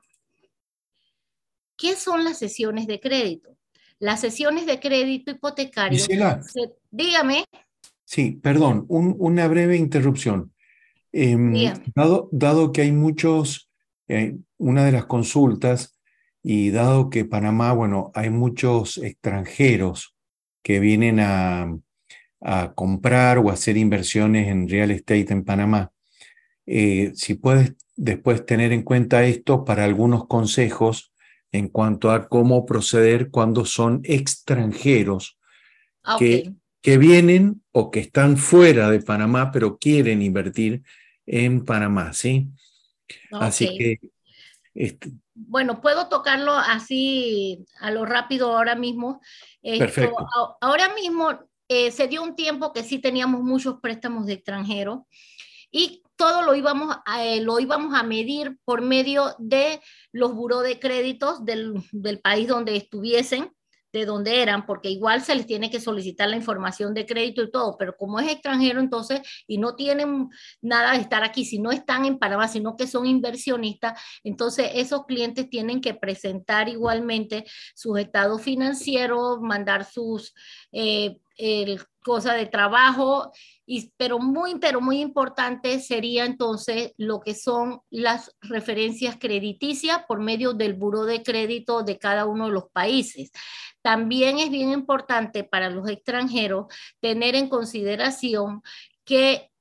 [1.77, 3.57] ¿Qué son las sesiones de crédito?
[3.99, 6.03] Las sesiones de crédito hipotecario.
[6.91, 7.45] dígame.
[8.05, 10.52] Sí, perdón, una breve interrupción.
[11.13, 11.53] Em,
[11.95, 13.69] dado, dado, que hay muchos,
[14.07, 15.97] eh, una de las consultas,
[16.41, 20.15] y dado que Panamá, bueno, hay muchos extranjeros
[20.61, 21.77] que vienen a,
[22.41, 25.91] a comprar o hacer inversiones en real estate en Panamá,
[26.65, 31.13] eh, si puedes después tener en cuenta esto para algunos consejos
[31.51, 35.37] en cuanto a cómo proceder cuando son extranjeros
[36.03, 40.83] ah, que, que vienen o que están fuera de Panamá pero quieren invertir
[41.25, 42.47] en Panamá, ¿sí?
[43.31, 43.99] Así que...
[44.75, 49.21] Este bueno, puedo tocarlo así a lo rápido ahora mismo.
[49.61, 50.27] Perfecto.
[50.61, 54.99] ahora mismo eh, se dio un tiempo que sí teníamos muchos préstamos de extranjeros
[55.71, 60.61] y todo lo íbamos, a, eh, lo íbamos a medir por medio de los buró
[60.61, 63.51] de créditos del, del país donde estuviesen
[63.93, 67.51] de dónde eran, porque igual se les tiene que solicitar la información de crédito y
[67.51, 70.29] todo, pero como es extranjero entonces y no tienen
[70.61, 75.05] nada de estar aquí, si no están en Panamá, sino que son inversionistas, entonces esos
[75.05, 80.33] clientes tienen que presentar igualmente sus estados financieros, mandar sus
[80.73, 81.17] eh,
[82.03, 83.31] cosas de trabajo,
[83.65, 90.19] y, pero muy, pero muy importante sería entonces lo que son las referencias crediticias por
[90.19, 93.31] medio del buro de crédito de cada uno de los países.
[93.81, 96.65] También es bien importante para los extranjeros
[96.99, 98.61] tener en consideración
[99.05, 99.52] que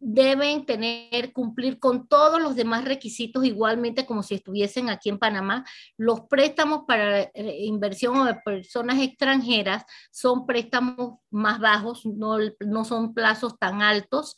[0.00, 5.64] deben tener, cumplir con todos los demás requisitos igualmente como si estuviesen aquí en Panamá.
[5.96, 13.14] Los préstamos para eh, inversión de personas extranjeras son préstamos más bajos, no, no son
[13.14, 14.36] plazos tan altos.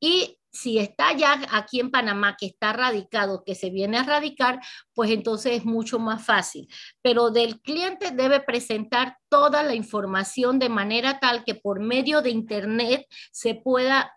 [0.00, 4.60] Y si está ya aquí en Panamá, que está radicado, que se viene a radicar,
[4.94, 6.68] pues entonces es mucho más fácil.
[7.02, 12.30] Pero del cliente debe presentar toda la información de manera tal que por medio de
[12.30, 14.12] Internet se pueda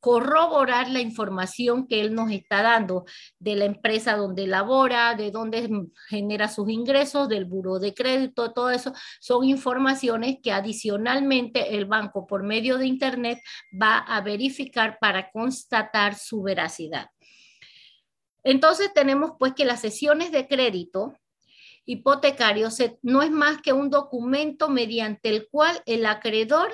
[0.00, 3.04] corroborar la información que él nos está dando
[3.38, 5.68] de la empresa donde labora, de dónde
[6.08, 12.26] genera sus ingresos, del buro de crédito, todo eso son informaciones que adicionalmente el banco
[12.26, 13.40] por medio de Internet
[13.80, 17.08] va a verificar para constatar su veracidad.
[18.44, 21.14] Entonces tenemos pues que las sesiones de crédito
[21.84, 22.68] hipotecario
[23.02, 26.70] no es más que un documento mediante el cual el acreedor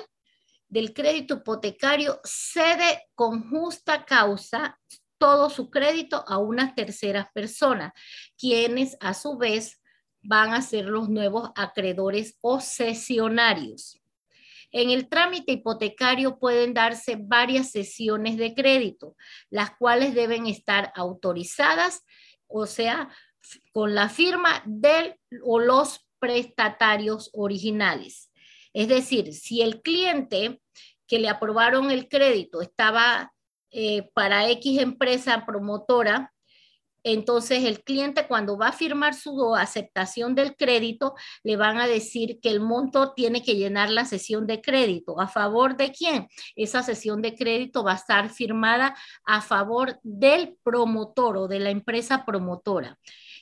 [0.67, 4.79] del crédito hipotecario cede con justa causa
[5.17, 7.93] todo su crédito a unas terceras personas,
[8.37, 9.81] quienes a su vez
[10.21, 14.01] van a ser los nuevos acreedores o cesionarios.
[14.71, 19.15] En el trámite hipotecario pueden darse varias sesiones de crédito,
[19.49, 22.03] las cuales deben estar autorizadas,
[22.47, 23.09] o sea,
[23.71, 28.24] con la firma del o los prestatarios originales.
[28.75, 30.59] Es decir, si el cliente
[31.07, 33.33] que le aprobaron el crédito estaba
[33.71, 36.33] eh, para X empresa promotora,
[37.01, 41.13] entonces el cliente cuando va a firmar su aceptación del crédito,
[41.43, 45.21] le van a decir que el monto tiene que llenar la sesión de crédito.
[45.21, 46.27] ¿A favor de quién?
[46.57, 51.69] Esa sesión de crédito va a estar firmada a favor del promotor o de la
[51.69, 52.99] empresa promotora,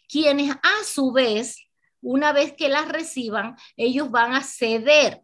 [0.07, 1.55] quienes a su vez,
[2.03, 5.21] una vez que las reciban, ellos van a ceder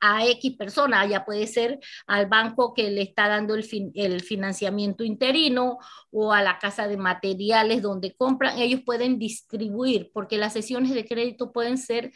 [0.00, 1.78] a X persona, ya puede ser
[2.08, 5.78] al banco que le está dando el, el financiamiento interino
[6.10, 11.06] o a la casa de materiales donde compran, ellos pueden distribuir, porque las sesiones de
[11.06, 12.10] crédito pueden ser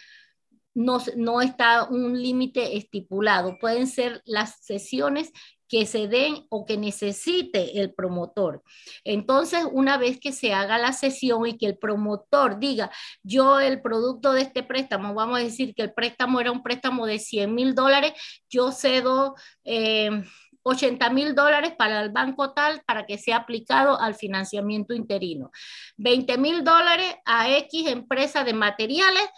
[0.74, 3.56] no, no, está un límite estipulado.
[3.58, 5.32] Pueden ser las sesiones
[5.68, 8.62] que se den o que necesite el promotor.
[9.04, 12.90] Entonces, una vez que se haga la sesión y que el promotor diga,
[13.22, 17.06] yo el producto de este préstamo, vamos a decir que el préstamo era un préstamo
[17.06, 18.12] de 100 mil dólares,
[18.48, 19.34] yo cedo...
[20.68, 25.50] 80 eh, mil dólares para el banco tal para que sea aplicado al financiamiento interino.
[25.96, 29.28] 20 mil dólares a X empresa de materiales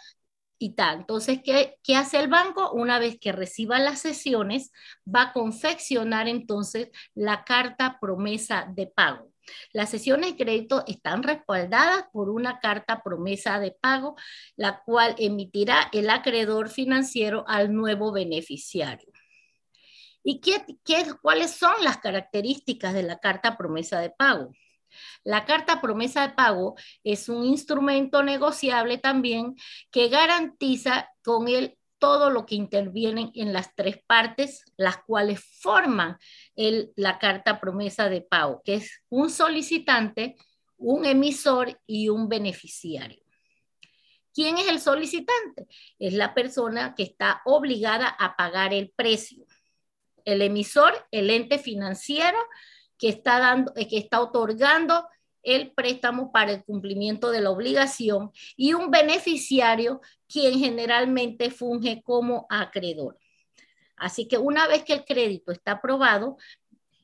[0.59, 0.99] y tal.
[0.99, 2.71] Entonces, ¿qué, ¿qué, hace el banco?
[2.71, 4.71] Una vez que reciba las sesiones,
[5.03, 9.31] va a confeccionar entonces la carta promesa de pago.
[9.73, 14.15] Las sesiones de crédito están respaldadas por una carta promesa de pago,
[14.55, 19.11] la cual emitirá el acreedor financiero al nuevo beneficiario.
[20.23, 24.51] ¿Y qué, qué, cuáles son las características de la carta promesa de pago?
[25.23, 29.55] La carta promesa de pago es un instrumento negociable también
[29.91, 36.17] que garantiza con él todo lo que intervienen en las tres partes, las cuales forman
[36.55, 40.35] la carta promesa de pago, que es un solicitante,
[40.77, 43.21] un emisor y un beneficiario.
[44.33, 45.67] ¿Quién es el solicitante?
[45.99, 49.45] Es la persona que está obligada a pagar el precio.
[50.23, 52.37] El emisor, el ente financiero,
[52.99, 55.07] que está, dando, eh, que está otorgando
[55.41, 62.45] el préstamo para el cumplimiento de la obligación y un beneficiario quien generalmente funge como
[62.49, 63.17] acreedor.
[63.95, 66.37] Así que una vez que el crédito está aprobado,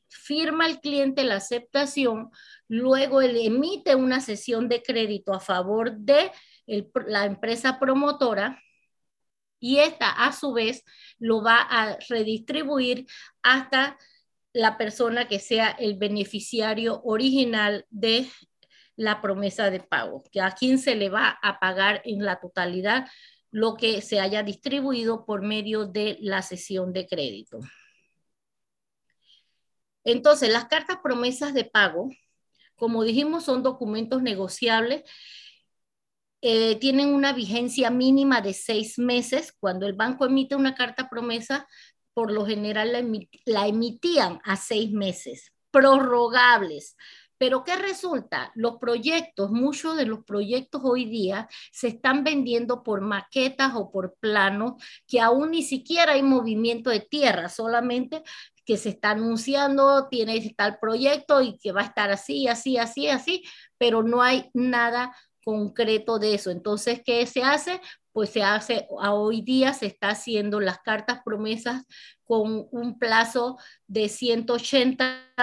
[0.07, 2.29] firma el cliente la aceptación,
[2.67, 6.31] luego él emite una sesión de crédito a favor de
[7.07, 8.61] la empresa promotora
[9.59, 10.83] y esta a su vez
[11.19, 13.07] lo va a redistribuir
[13.41, 13.97] hasta
[14.55, 18.25] la persona que sea el beneficiario original de
[18.95, 23.05] la promesa de pago, que a quien se le va a pagar en la totalidad
[23.51, 27.59] lo que se haya distribuido por medio de la sesión de crédito.
[30.05, 32.09] Entonces, las cartas promesas de pago,
[32.77, 35.03] como dijimos, son documentos negociables,
[36.41, 39.51] eh, tienen una vigencia mínima de seis meses.
[39.59, 41.67] Cuando el banco emite una carta promesa,
[42.15, 42.93] por lo general
[43.45, 46.95] la, emitían a seis meses, prorrogables.
[47.37, 48.53] Pero ¿qué resulta?
[48.55, 54.15] Los proyectos, muchos de los proyectos hoy día se están vendiendo por maquetas o por
[54.21, 58.23] planos que aún ni siquiera hay movimiento de tierra, solamente
[58.65, 63.09] que se está anunciando, tiene tal proyecto y que va a estar así, así, así,
[63.09, 63.43] así,
[63.77, 65.13] pero no hay nada
[65.45, 66.51] concreto de eso.
[66.51, 67.79] Entonces, ¿qué se hace?
[68.15, 71.83] pues se hace, a hoy día se está haciendo las cartas promesas
[72.23, 75.33] con un plazo de 180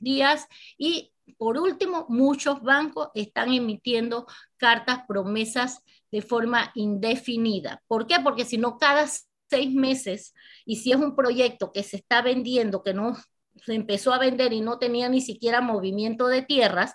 [0.00, 4.26] días y por último, muchos bancos están emitiendo
[4.56, 7.82] cartas promesas de forma indefinida.
[7.86, 8.16] ¿Por qué?
[8.22, 9.06] Porque si no, cada
[9.48, 10.34] seis meses,
[10.64, 13.16] y si es un proyecto que se está vendiendo, que no
[13.54, 16.94] se empezó a vender y no tenía ni siquiera movimiento de tierras,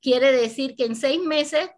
[0.00, 1.70] quiere decir que en seis meses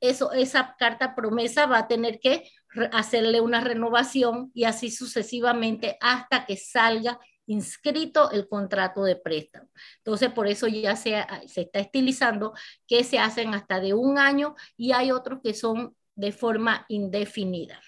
[0.00, 2.50] eso, esa carta promesa va a tener que
[2.92, 9.68] hacerle una renovación y así sucesivamente hasta que salga inscrito el contrato de préstamo.
[9.98, 12.54] Entonces, por eso ya se, se está estilizando
[12.86, 17.80] que se hacen hasta de un año y hay otros que son de forma indefinida.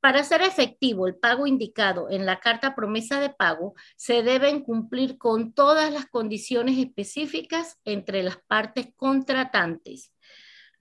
[0.00, 5.16] Para ser efectivo el pago indicado en la carta promesa de pago, se deben cumplir
[5.16, 10.11] con todas las condiciones específicas entre las partes contratantes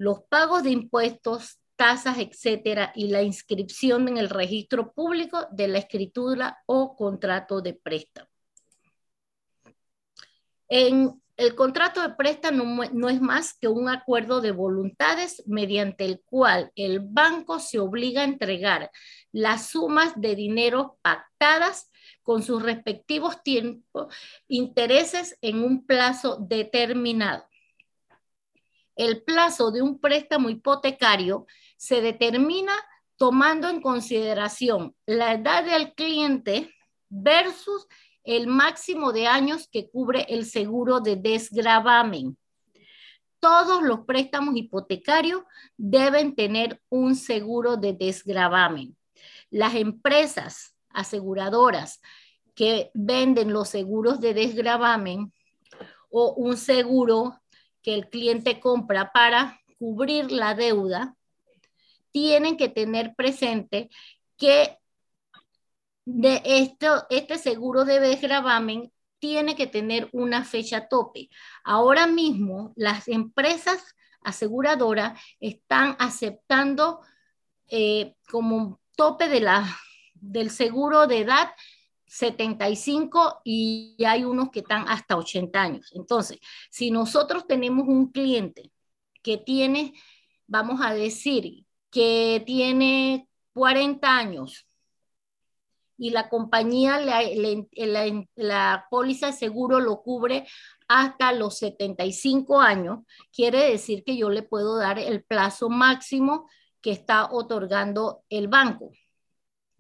[0.02, 5.78] los pagos de impuestos, tasas, etcétera, y la inscripción en el registro público de la
[5.78, 8.28] escritura o contrato de préstamo.
[10.68, 16.22] En el contrato de préstamo no, es más que un acuerdo de voluntades mediante el
[16.26, 18.90] cual el banco se obliga a entregar
[19.32, 21.92] las sumas de dinero pactadas
[22.24, 24.12] con sus respectivos tiempos,
[24.48, 27.51] intereses en un plazo determinado.
[28.96, 31.46] El plazo de un préstamo hipotecario
[31.78, 32.74] se determina
[33.18, 36.74] tomando en consideración la edad del cliente
[37.10, 37.88] versus
[38.24, 42.38] el máximo de años que cubre el seguro de desgravamen.
[43.40, 45.42] Todos los préstamos hipotecarios
[45.76, 48.96] deben tener un seguro de desgravamen.
[49.50, 52.02] Las empresas aseguradoras
[52.54, 55.34] que venden los seguros de desgravamen
[56.12, 57.41] o un seguro
[57.82, 61.16] que el cliente compra para cubrir la deuda,
[62.12, 63.90] tienen que tener presente
[64.38, 64.78] que
[66.06, 71.30] de esto, este seguro de desgravamen tiene que tener una fecha tope.
[71.64, 77.02] Ahora mismo las empresas aseguradoras están aceptando
[77.70, 79.78] eh, como tope de la,
[80.16, 81.52] del seguro de edad
[82.12, 85.92] 75 y hay unos que están hasta 80 años.
[85.96, 86.40] Entonces,
[86.70, 88.70] si nosotros tenemos un cliente
[89.24, 89.94] que tiene,
[90.46, 94.68] vamos a decir, que tiene 40 años
[95.98, 100.46] y la compañía, la, la, la, póliza de seguro lo cubre
[100.90, 106.50] hasta los 75 años, quiere decir que yo le puedo dar el plazo máximo
[106.82, 108.92] que está otorgando el banco.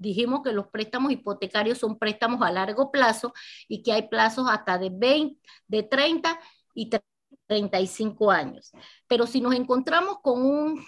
[0.02, 3.34] Dijimos que los préstamos hipotecarios son préstamos a largo plazo
[3.68, 6.40] y que hay plazos hasta de 20, de 30
[6.74, 6.90] y
[7.46, 8.72] 35 años.
[9.08, 10.84] Pero si nos encontramos con un,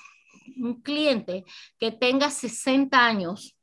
[0.84, 1.46] cliente
[1.80, 3.56] que tenga 60 años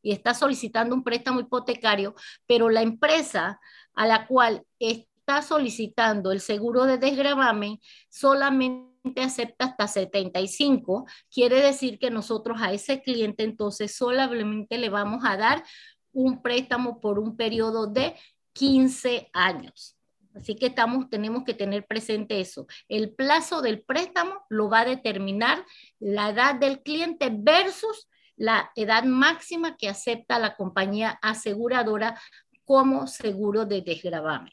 [0.00, 2.14] y está solicitando un préstamo hipotecario,
[2.46, 3.58] pero la empresa
[3.94, 7.80] a la cual está solicitando el seguro de desgravamen
[8.10, 15.24] solamente acepta hasta 75, quiere decir que nosotros a ese cliente entonces solamente le vamos
[15.24, 15.64] a dar
[16.12, 18.14] un préstamo por un periodo de
[18.52, 19.96] 15 años.
[20.34, 22.66] Así que estamos, tenemos que tener presente eso.
[22.88, 25.64] El plazo del préstamo lo va a determinar
[25.98, 32.18] la edad del cliente versus la edad máxima que acepta la compañía aseguradora
[32.64, 34.52] como seguro de desgravamen.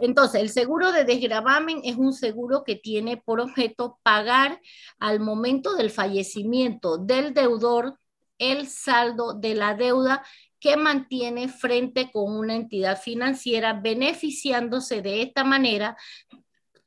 [0.00, 4.60] Entonces, el seguro de desgravamen es un seguro que tiene por objeto pagar
[5.00, 7.98] al momento del fallecimiento del deudor
[8.38, 10.24] el saldo de la deuda
[10.60, 15.96] que mantiene frente con una entidad financiera, beneficiándose de esta manera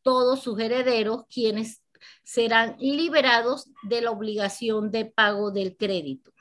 [0.01, 1.83] todos sus herederos, quienes
[2.23, 6.31] serán liberados de la obligación de pago del crédito.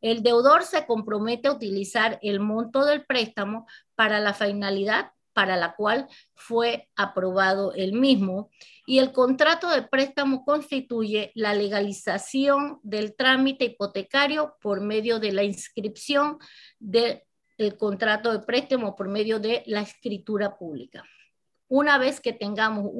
[0.00, 5.74] El deudor se compromete a utilizar el monto del préstamo para la finalidad para la
[5.74, 8.50] cual fue aprobado el mismo
[8.86, 15.44] y el contrato de préstamo constituye la legalización del trámite hipotecario por medio de la
[15.44, 16.38] inscripción
[16.78, 17.22] del
[17.78, 21.04] contrato de préstamo por medio de la escritura pública.
[21.68, 22.90] Una vez que tengamos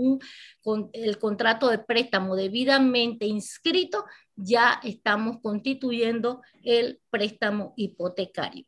[0.93, 4.05] el contrato de préstamo debidamente inscrito,
[4.37, 8.67] ya estamos constituyendo el préstamo hipotecario.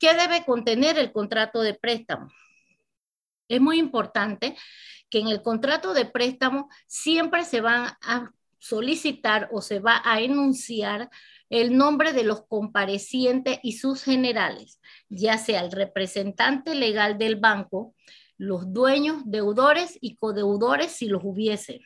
[0.00, 2.32] ¿Qué debe contener el contrato de préstamo?
[3.48, 4.56] Es muy importante
[5.10, 10.22] que en el contrato de préstamo siempre se van a solicitar o se va a
[10.22, 11.10] enunciar
[11.50, 14.80] el nombre de los comparecientes y sus generales,
[15.10, 17.94] ya sea el representante legal del banco,
[18.38, 21.82] los dueños, deudores y codeudores si los hubiese.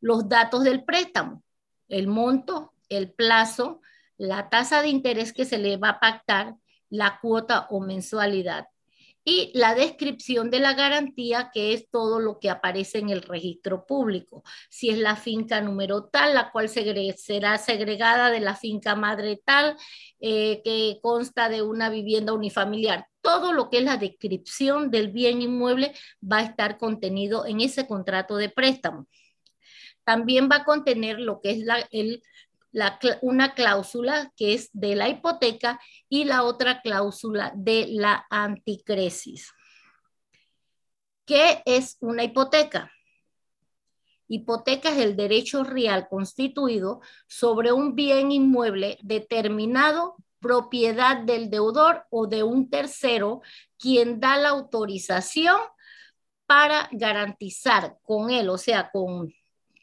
[0.00, 1.44] Los datos del préstamo,
[1.88, 3.80] el monto, el plazo,
[4.16, 6.56] la tasa de interés que se le va a pactar,
[6.94, 8.66] la cuota o mensualidad
[9.24, 13.86] y la descripción de la garantía, que es todo lo que aparece en el registro
[13.86, 14.44] público.
[14.68, 19.76] Si es la finca número tal, la cual será segregada de la finca madre tal,
[20.20, 23.06] eh, que consta de una vivienda unifamiliar.
[23.22, 27.86] Todo lo que es la descripción del bien inmueble va a estar contenido en ese
[27.86, 29.06] contrato de préstamo.
[30.04, 32.22] También va a contener lo que es el
[33.22, 39.52] una cláusula que es de la hipoteca y la otra cláusula de la anticresis.
[41.24, 42.90] ¿Qué es una hipoteca?
[44.28, 52.26] Hipoteca es el derecho real constituido sobre un bien inmueble determinado propiedad del deudor o
[52.26, 53.40] de un tercero
[53.78, 55.56] quien da la autorización
[56.46, 59.32] para garantizar con él, o sea, con,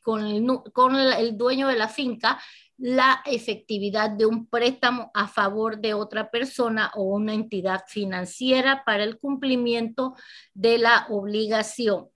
[0.04, 2.40] con el dueño de la finca,
[2.82, 9.04] la efectividad de un préstamo a favor de otra persona o una entidad financiera para
[9.04, 10.16] el cumplimiento
[10.56, 12.10] de la obligación.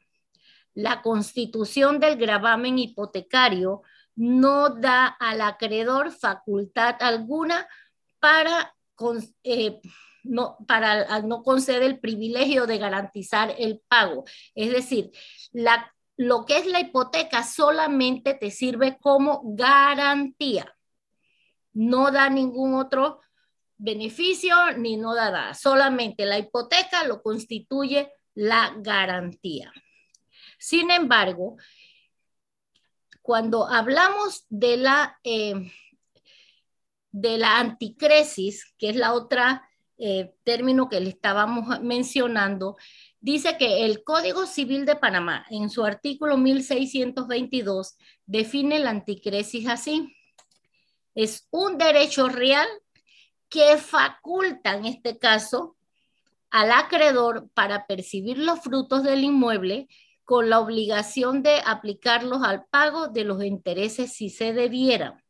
[0.73, 3.83] La constitución del gravamen hipotecario
[4.15, 7.67] no da al acreedor facultad alguna
[8.19, 8.75] para,
[9.43, 9.79] eh,
[10.23, 14.25] no, para no conceder el privilegio de garantizar el pago.
[14.55, 15.11] Es decir,
[15.51, 20.75] la lo que es la hipoteca solamente te sirve como garantía.
[21.73, 23.19] No da ningún otro
[23.77, 25.53] beneficio ni no da nada.
[25.53, 29.71] Solamente la hipoteca lo constituye la garantía.
[30.57, 31.57] Sin embargo,
[33.21, 35.71] cuando hablamos de la, eh,
[37.11, 42.77] de la anticresis, que es la otra eh, término que le estábamos mencionando,
[43.19, 50.15] dice que el Código Civil de Panamá, en su artículo 1622, define la anticresis así.
[51.13, 52.67] Es un derecho real
[53.49, 55.75] que faculta, en este caso,
[56.51, 59.87] al acreedor para percibir los frutos del inmueble
[60.23, 65.23] con la obligación de aplicarlos al pago de los intereses si se debieran.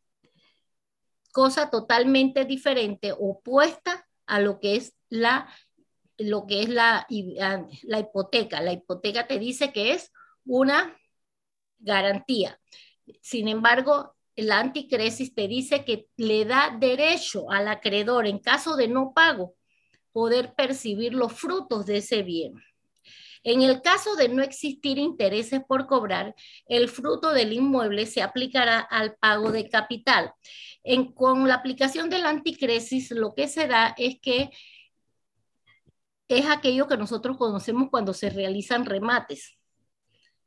[1.31, 5.47] Cosa totalmente diferente, opuesta a lo que es la
[6.17, 7.07] lo que es la,
[7.83, 8.61] la hipoteca.
[8.61, 10.11] La hipoteca te dice que es
[10.45, 10.95] una
[11.79, 12.59] garantía.
[13.21, 18.87] Sin embargo, la anticresis te dice que le da derecho al acreedor en caso de
[18.87, 19.55] no pago
[20.11, 22.53] poder percibir los frutos de ese bien.
[23.43, 26.33] En el caso de no existir intereses por cobrar,
[26.67, 30.33] el fruto del inmueble se aplicará al pago de capital.
[30.83, 34.49] En, con la aplicación de la anticresis, lo que se da es que
[36.27, 39.57] es aquello que nosotros conocemos cuando se realizan remates,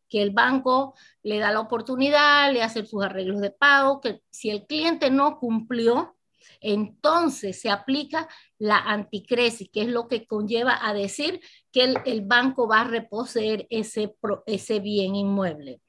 [0.08, 4.50] que el banco le da la oportunidad, le hace sus arreglos de pago, que si
[4.50, 6.16] el cliente no cumplió,
[6.60, 12.66] entonces se aplica la anticresis, que es lo que conlleva a decir que el, banco
[12.66, 14.16] va a reposeer ese,
[14.46, 15.80] ese bien inmueble.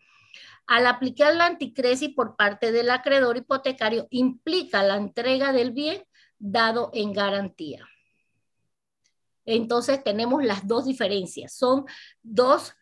[0.68, 6.04] Al aplicar la anticresis por parte del acreedor hipotecario, implica la entrega del bien
[6.38, 7.89] dado en garantía.
[9.50, 11.54] Entonces tenemos las dos diferencias.
[11.54, 11.86] Son
[12.22, 12.74] dos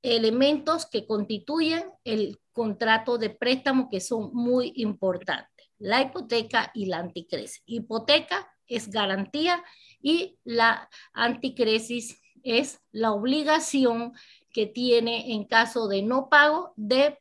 [0.00, 5.68] elementos que constituyen el contrato de préstamo que son muy importantes.
[5.78, 7.62] La hipoteca y la anticresis.
[7.66, 9.62] Hipoteca es garantía
[10.00, 14.14] y la anticresis es la obligación
[14.54, 17.18] que tiene en caso de no pago de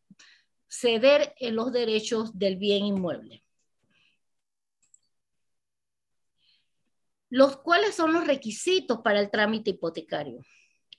[0.70, 3.44] ceder en los derechos del bien inmueble.
[7.30, 10.40] Los cuáles son los requisitos para el trámite hipotecario.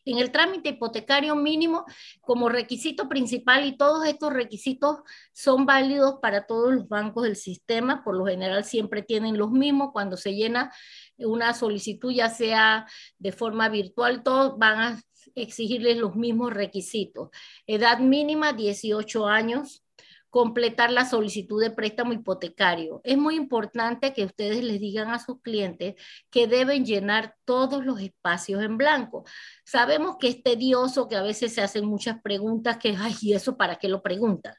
[0.07, 1.85] En el trámite hipotecario mínimo,
[2.21, 4.99] como requisito principal, y todos estos requisitos
[5.33, 9.91] son válidos para todos los bancos del sistema, por lo general siempre tienen los mismos.
[9.93, 10.73] Cuando se llena
[11.19, 12.87] una solicitud, ya sea
[13.19, 15.03] de forma virtual, todos van a
[15.35, 17.29] exigirles los mismos requisitos.
[17.67, 19.85] Edad mínima, 18 años,
[20.31, 23.01] completar la solicitud de préstamo hipotecario.
[23.05, 25.95] Es muy importante que ustedes les digan a sus clientes
[26.31, 29.25] que deben llenar todos los espacios en blanco.
[29.65, 33.57] Sabemos que es tedioso, que a veces se hacen muchas preguntas, que, ay, ¿y eso
[33.57, 34.55] para qué lo preguntan?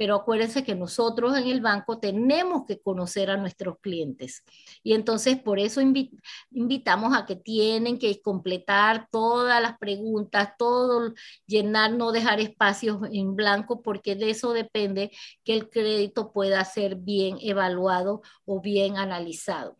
[0.00, 4.42] Pero acuérdense que nosotros en el banco tenemos que conocer a nuestros clientes.
[4.82, 11.12] Y entonces por eso invitamos a que tienen que completar todas las preguntas, todo,
[11.46, 15.10] llenar, no dejar espacios en blanco, porque de eso depende
[15.44, 19.76] que el crédito pueda ser bien evaluado o bien analizado.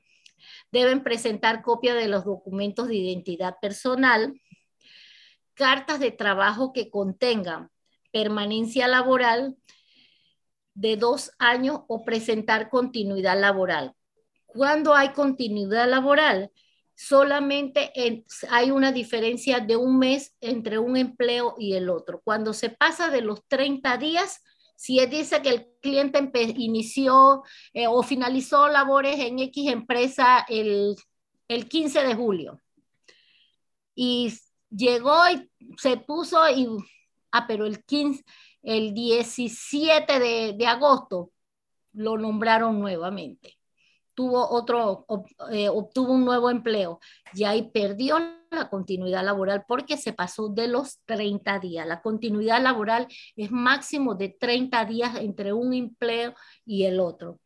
[0.71, 4.39] Deben presentar copia de los documentos de identidad personal,
[5.55, 7.71] cartas de trabajo que contengan
[8.13, 9.57] permanencia laboral,
[10.75, 13.95] de dos años o presentar continuidad laboral.
[14.47, 16.51] Cuando hay continuidad laboral,
[16.95, 17.93] solamente
[18.51, 22.21] hay una diferencia de un mes entre un empleo y el otro.
[22.23, 24.43] Cuando se pasa de los 30 días,
[24.77, 27.43] si dice que el cliente inició
[27.73, 30.97] eh, o finalizó labores en X empresa el,
[31.49, 32.61] el 15 de julio
[33.95, 34.33] y
[34.71, 36.67] llegó y se puso y,
[37.33, 38.25] ah, pero el 15,
[38.63, 40.19] el 17
[40.57, 41.33] de, agosto
[41.93, 43.59] lo nombraron nuevamente.
[44.15, 45.07] Tuvo otro,
[45.51, 47.01] eh, obtuvo un nuevo empleo
[47.33, 48.19] y ahí perdió
[48.51, 51.87] la continuidad laboral porque se pasó de los 30 días.
[51.87, 53.07] La continuidad laboral
[53.37, 56.35] es máximo de 30 días entre un empleo
[56.67, 57.41] y el otro.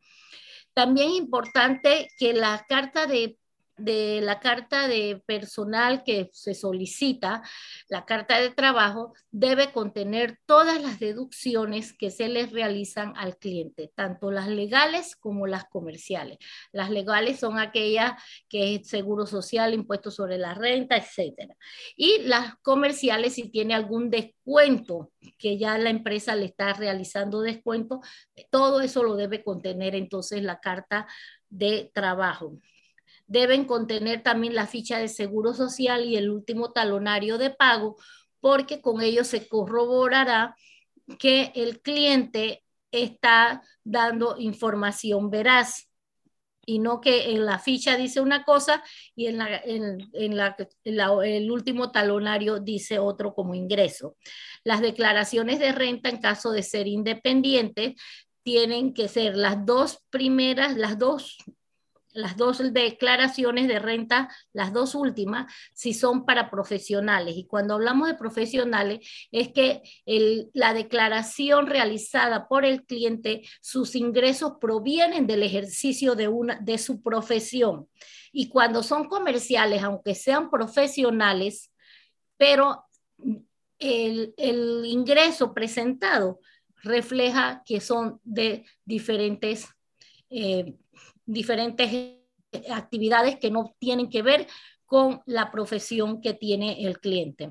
[0.73, 3.37] También importante que la carta de
[3.77, 7.41] de la carta de personal que se solicita,
[7.89, 13.91] la carta de trabajo, debe contener todas las deducciones que se les realizan al cliente,
[13.93, 16.37] tanto las legales como las comerciales.
[16.71, 18.13] Las legales son aquellas
[18.47, 21.53] que es seguro social, impuesto sobre la renta, etc.
[21.97, 27.99] Y las comerciales, si tiene algún descuento, que ya la empresa le está realizando descuento,
[28.51, 31.07] todo eso lo debe contener entonces la carta
[31.49, 32.59] de trabajo
[33.27, 37.97] deben contener también la ficha de seguro social y el último talonario de pago,
[38.39, 40.55] porque con ello se corroborará
[41.19, 45.89] que el cliente está dando información veraz
[46.65, 48.83] y no que en la ficha dice una cosa
[49.15, 49.39] y en,
[50.13, 54.17] el último talonario dice otro como ingreso.
[54.63, 57.93] Las declaraciones de renta en caso de ser independientes
[58.43, 61.37] tienen que ser las dos primeras, las dos
[62.15, 67.35] las dos declaraciones de renta, las dos últimas, si son para profesionales.
[67.37, 69.83] Y cuando hablamos de profesionales, es que
[70.53, 77.03] la declaración realizada por el cliente, sus ingresos provienen del ejercicio de, una, de su
[77.03, 77.87] profesión.
[78.31, 81.71] Y cuando son comerciales, aunque sean profesionales,
[82.37, 82.85] pero
[83.79, 84.33] el,
[84.85, 86.39] ingreso presentado
[86.81, 89.67] refleja que son de diferentes
[90.29, 90.75] eh,
[91.25, 92.19] diferentes
[92.71, 94.47] actividades que no tienen que ver
[94.85, 97.49] con la profesión que tiene el cliente.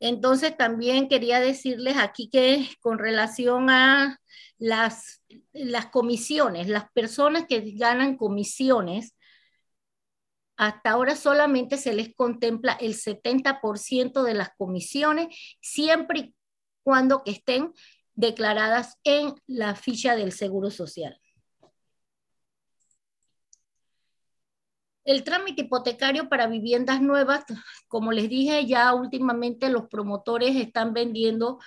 [0.00, 4.20] Entonces también quería decirles aquí que con relación a
[4.58, 9.14] las, las comisiones, las personas que ganan comisiones,
[10.56, 15.28] hasta ahora solamente se les contempla el 70% de las comisiones,
[15.60, 16.34] siempre y
[16.82, 17.72] cuando que estén
[18.14, 21.20] declaradas en la ficha del Seguro Social.
[25.08, 27.42] El trámite hipotecario para viviendas nuevas,
[27.88, 31.60] como les dije, ya últimamente los promotores están vendiendo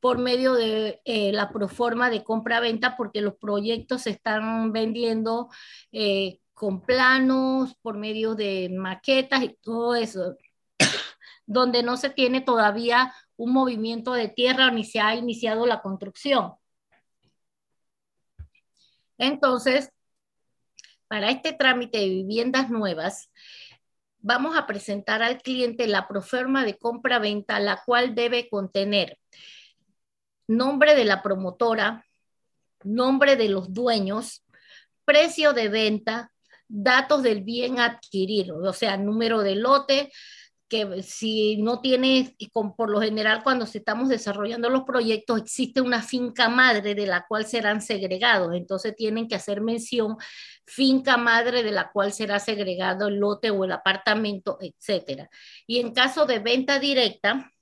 [0.00, 5.48] por medio de eh, la proforma de compra-venta porque los proyectos se están vendiendo
[5.92, 10.36] eh, con planos, por medio de maquetas y todo eso,
[11.46, 16.52] donde no se tiene todavía un movimiento de tierra ni se ha iniciado la construcción.
[19.16, 19.93] Entonces,
[21.08, 23.30] para este trámite de viviendas nuevas,
[24.18, 29.18] vamos a presentar al cliente la proforma de compra-venta, la cual debe contener
[30.46, 32.06] nombre de la promotora,
[32.82, 34.44] nombre de los dueños,
[35.04, 36.32] precio de venta,
[36.68, 40.12] datos del bien adquirido, o sea, número de lote,
[40.74, 42.36] que si no tiene,
[42.76, 47.46] por lo general cuando estamos desarrollando los proyectos, existe una finca madre de la cual
[47.46, 50.16] serán segregados, entonces tienen que hacer mención
[50.66, 55.30] finca madre de la cual será segregado el lote o el apartamento, etcétera.
[55.64, 57.52] Y en caso de venta directa,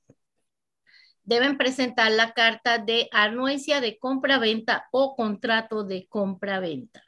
[1.23, 7.05] deben presentar la carta de anuencia de compra-venta o contrato de compra-venta.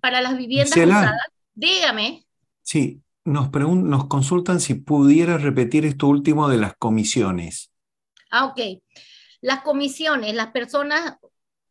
[0.00, 1.20] Para las viviendas usadas,
[1.52, 2.24] dígame.
[2.70, 7.72] Sí, nos, nos consultan si pudiera repetir esto último de las comisiones.
[8.30, 8.60] Ah, ok.
[9.40, 11.16] Las comisiones, las personas,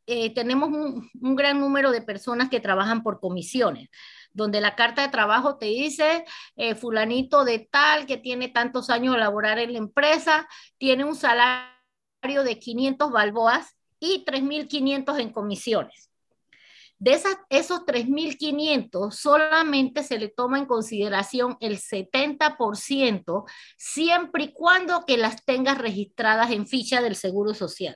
[0.07, 3.87] eh, tenemos un, gran número de personas que trabajan por comisiones,
[4.33, 6.25] donde la carta de trabajo te dice,
[6.57, 11.15] eh, fulanito de tal, que tiene tantos años de laborar en la empresa, tiene un
[11.15, 16.08] salario de 500 balboas y 3.500 en comisiones.
[16.99, 23.45] De esas, esos 3.500 solamente se le toma en consideración el 70%
[23.77, 27.95] siempre y cuando que las tengas registradas en ficha del Seguro Social.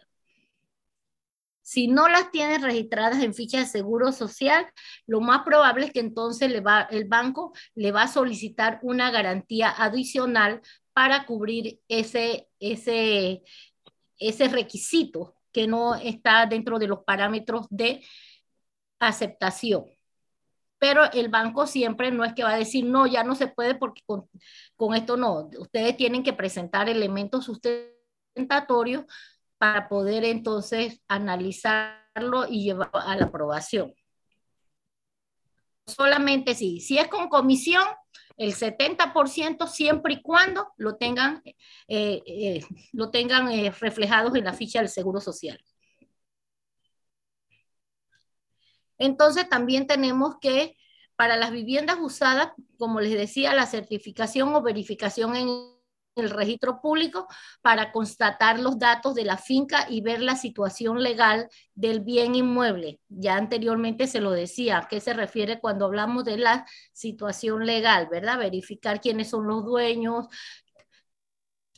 [1.62, 4.68] Si no las tienes registradas en ficha de Seguro Social,
[5.06, 9.12] lo más probable es que entonces le va, el banco le va a solicitar una
[9.12, 10.62] garantía adicional
[10.94, 13.44] para cubrir ese, ese,
[14.18, 18.02] ese requisito que no está dentro de los parámetros de
[19.08, 19.86] aceptación.
[20.80, 23.76] Pero el banco siempre no es que va a decir, no, ya no se puede
[23.76, 24.30] porque con,
[24.76, 25.50] con esto no.
[25.58, 29.06] Ustedes tienen que presentar elementos sustentatorios
[29.58, 33.94] para poder entonces analizarlo y llevar a la aprobación.
[35.88, 37.84] Solamente si, si es con comisión,
[38.38, 41.42] el 70% siempre y cuando lo tengan,
[41.88, 45.64] eh, eh, lo tengan eh, reflejados en la ficha del Seguro Social.
[48.98, 50.76] Entonces también tenemos que,
[51.16, 55.36] para las viviendas usadas, como les decía, la certificación o verificación
[56.16, 57.28] el registro público
[57.62, 63.00] para constatar los datos de la finca y ver la situación legal del bien inmueble.
[63.10, 68.08] Ya anteriormente se lo decía, ¿a qué se refiere cuando hablamos de la situación legal,
[68.12, 68.38] verdad?
[68.38, 70.28] Verificar quiénes son los dueños,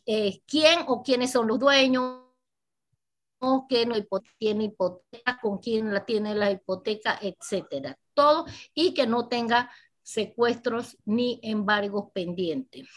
[0.06, 2.25] eh, quién o quiénes son los dueños,
[3.68, 3.96] quién no
[4.38, 7.98] tiene hipoteca, con quién la tiene la hipoteca, etcétera.
[8.14, 9.70] Todo y que no tenga
[10.02, 12.88] secuestros ni embargos pendientes.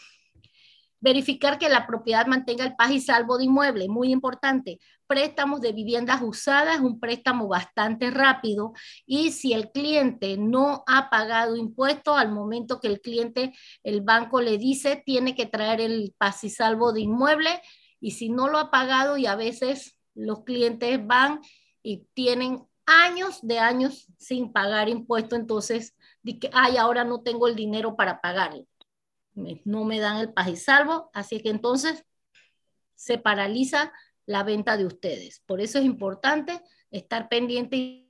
[1.01, 4.79] Verificar que la propiedad mantenga el paz y salvo de inmueble, muy importante.
[5.07, 8.73] Préstamos de viviendas usadas un préstamo bastante rápido
[9.05, 14.41] y si el cliente no ha pagado impuestos, al momento que el cliente, el banco
[14.41, 17.61] le dice, tiene que traer el paz y salvo de inmueble
[18.01, 21.41] y si no lo ha pagado y a veces los clientes van
[21.81, 27.55] y tienen años de años sin pagar impuestos, entonces, que, ay, ahora no tengo el
[27.55, 28.65] dinero para pagarlo
[29.65, 32.05] no me dan el paz y salvo, así que entonces
[32.95, 33.93] se paraliza
[34.25, 35.41] la venta de ustedes.
[35.45, 38.09] Por eso es importante estar pendiente y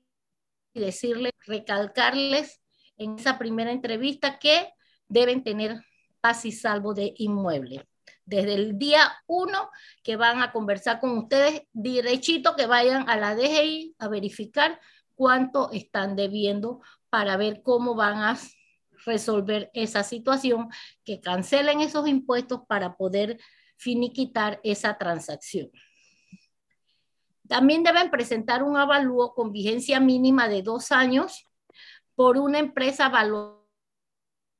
[0.74, 2.62] decirles, recalcarles
[2.98, 4.74] en esa primera entrevista que
[5.08, 5.80] deben tener
[6.22, 7.88] paz y salvo de inmueble.
[8.30, 9.72] Desde el día uno
[10.04, 14.80] que van a conversar con ustedes, derechito que vayan a la DGI a verificar
[15.16, 18.38] cuánto están debiendo para ver cómo van a
[19.04, 20.70] resolver esa situación,
[21.04, 23.40] que cancelen esos impuestos para poder
[23.78, 25.72] finiquitar esa transacción.
[27.48, 31.48] También deben presentar un avalúo con vigencia mínima de dos años
[32.14, 33.08] por una empresa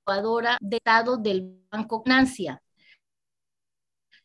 [0.08, 2.64] evaluadora de datos del Banco Nancia.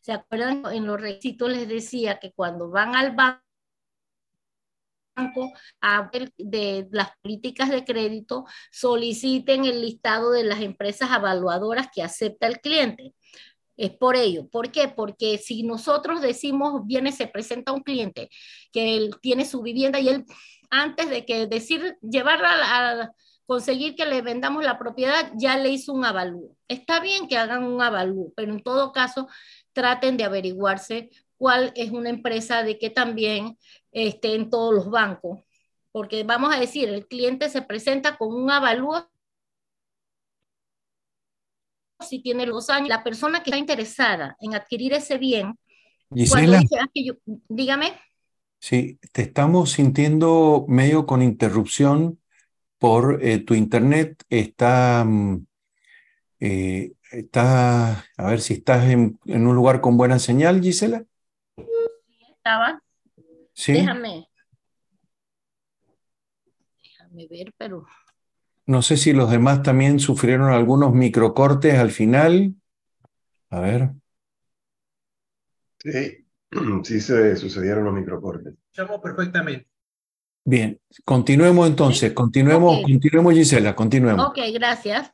[0.05, 0.61] ¿Se acuerdan?
[0.71, 3.41] En los requisitos les decía que cuando van al banco,
[5.81, 12.45] a de las políticas de crédito soliciten el listado de las empresas evaluadoras que acepta
[12.45, 13.15] el cliente.
[13.77, 14.47] Es por ello.
[14.47, 14.89] ¿Por qué?
[14.89, 18.29] Porque si nosotros decimos, viene, se presenta un cliente
[18.71, 20.25] que él tiene su vivienda y él,
[20.69, 23.11] antes de que decir, llevarla a,
[23.45, 26.55] conseguir que le vendamos la propiedad, ya le hizo un avalúo.
[26.67, 29.27] Está bien que hagan un avalúo, pero en todo caso,
[29.75, 33.59] traten de averiguarse cuál es una empresa de que también
[33.91, 35.41] esté en todos los bancos.
[35.91, 39.07] Porque vamos a decir, el cliente se presenta con un avalúo
[42.01, 45.57] si tiene los años, la persona que está interesada en adquirir ese bien,
[46.13, 46.87] Gisela, ah,
[47.47, 47.93] dígame.
[48.59, 52.19] Sí, te estamos sintiendo medio con interrupción
[52.77, 54.23] por eh, tu internet.
[54.29, 55.45] Está, mm,
[56.39, 61.05] eh, está, a ver si estás en, en, un lugar con buena señal, Gisela
[62.45, 62.81] estaba.
[63.53, 63.73] Sí.
[63.73, 64.29] Déjame.
[66.83, 67.85] Déjame ver, pero.
[68.67, 72.55] No sé si los demás también sufrieron algunos microcortes al final.
[73.49, 73.91] A ver.
[75.79, 76.25] Sí,
[76.83, 78.53] sí se sucedieron los microcortes.
[78.71, 79.67] Estamos perfectamente.
[80.47, 84.27] Bien, continuemos entonces, continuemos, continuemos Gisela, continuemos.
[84.27, 85.11] Ok, gracias.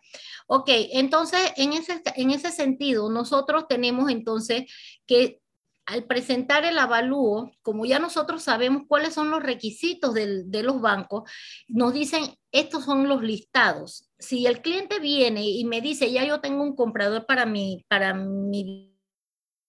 [0.48, 4.72] Ok, entonces en ese, en ese sentido, nosotros tenemos entonces
[5.06, 5.42] que
[5.86, 11.30] al presentar el avalúo, como ya nosotros sabemos cuáles son los requisitos de los bancos,
[11.68, 14.10] nos dicen, estos son los listados.
[14.20, 18.14] Si el cliente viene y me dice, ya yo tengo un comprador para mi, para
[18.14, 18.96] mi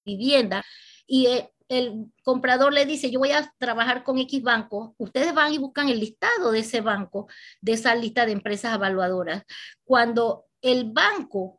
[0.04, 0.62] vivienda,
[1.06, 5.54] y eh, el comprador le dice, yo voy a trabajar con X banco, ustedes van
[5.54, 7.28] y buscan el listado de ese banco,
[7.60, 9.42] de esa lista de empresas evaluadoras.
[9.84, 11.58] Cuando el banco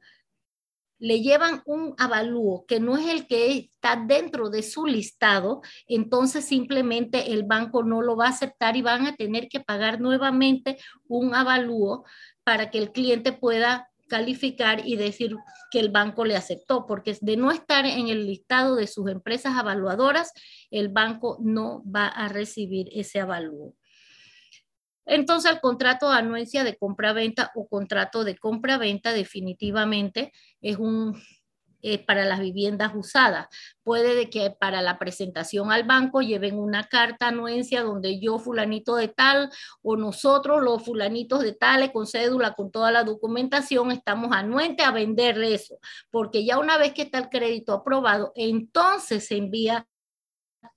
[1.04, 6.45] le llevan un avalúo que no es el que está dentro de su listado, entonces
[6.45, 10.78] simplemente el banco no lo va a aceptar y van a tener que pagar nuevamente
[11.08, 12.06] un avalúo
[12.45, 15.36] para que el cliente pueda calificar y decir
[15.72, 19.60] que el banco le aceptó, porque de no estar en el listado de sus empresas
[19.60, 20.32] evaluadoras,
[20.72, 23.76] el banco no va a recibir ese avalúo.
[25.06, 30.32] Entonces, el contrato de anuencia de compra-venta o contrato de compra-venta definitivamente
[30.62, 31.16] es un
[31.86, 33.47] eh, para las viviendas usadas.
[33.84, 38.95] Puede de que para la presentación al banco lleven una carta anuencia donde yo fulanito
[38.95, 39.49] de tal
[39.82, 44.91] o nosotros los fulanitos de tal con cédula, con toda la documentación, estamos anuentes a
[44.91, 45.78] vender eso,
[46.10, 49.86] porque ya una vez que está el crédito aprobado, entonces se envía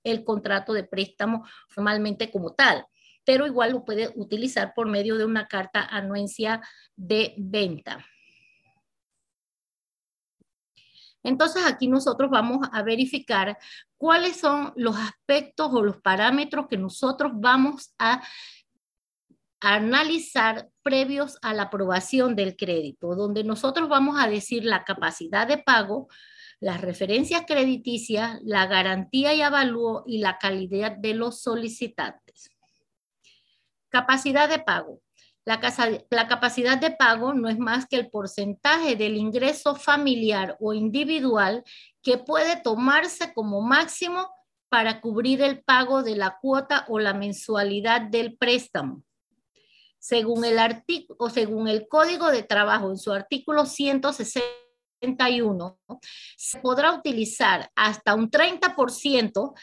[0.03, 2.85] el contrato de préstamo formalmente como tal
[3.27, 6.61] pero igual lo puede utilizar por medio de una carta anuencia
[6.95, 8.05] de venta.
[11.23, 13.57] Entonces aquí nosotros vamos a verificar
[13.97, 18.23] cuáles son los aspectos o los parámetros que nosotros vamos a
[19.59, 25.57] analizar previos a la aprobación del crédito, donde nosotros vamos a decir la capacidad de
[25.57, 26.07] pago,
[26.61, 32.56] las referencias crediticias, la garantía y avalúo y la calidad de los solicitantes.
[33.89, 35.01] Capacidad de pago.
[35.45, 35.61] La,
[36.09, 41.63] la, capacidad de pago no es más que el porcentaje del ingreso familiar o individual
[42.01, 44.29] que puede tomarse como máximo
[44.69, 49.03] para cubrir el pago de la cuota o la mensualidad del préstamo.
[49.99, 50.59] Según el,
[51.17, 55.79] o según el Código de Trabajo en su artículo 161,
[56.37, 59.53] se podrá utilizar hasta un 30%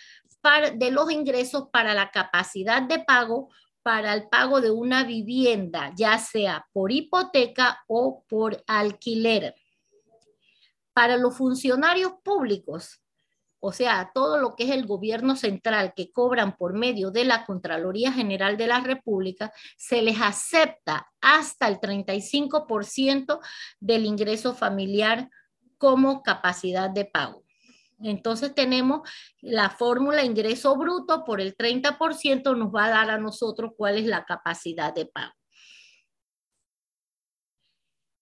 [0.77, 3.49] de los ingresos para la capacidad de pago
[3.85, 9.55] para el pago de una vivienda, ya sea por hipoteca o por alquiler.
[10.95, 13.03] Para los funcionarios públicos,
[13.61, 17.45] o sea, todo lo que es el gobierno central que cobran por medio de la
[17.45, 23.41] Contraloría General de la República, se les acepta hasta el 35%
[23.81, 25.29] del ingreso familiar
[25.77, 27.44] como capacidad de pago.
[28.05, 29.09] Entonces tenemos
[29.41, 34.05] la fórmula ingreso bruto por el 30% nos va a dar a nosotros cuál es
[34.05, 35.33] la capacidad de pago.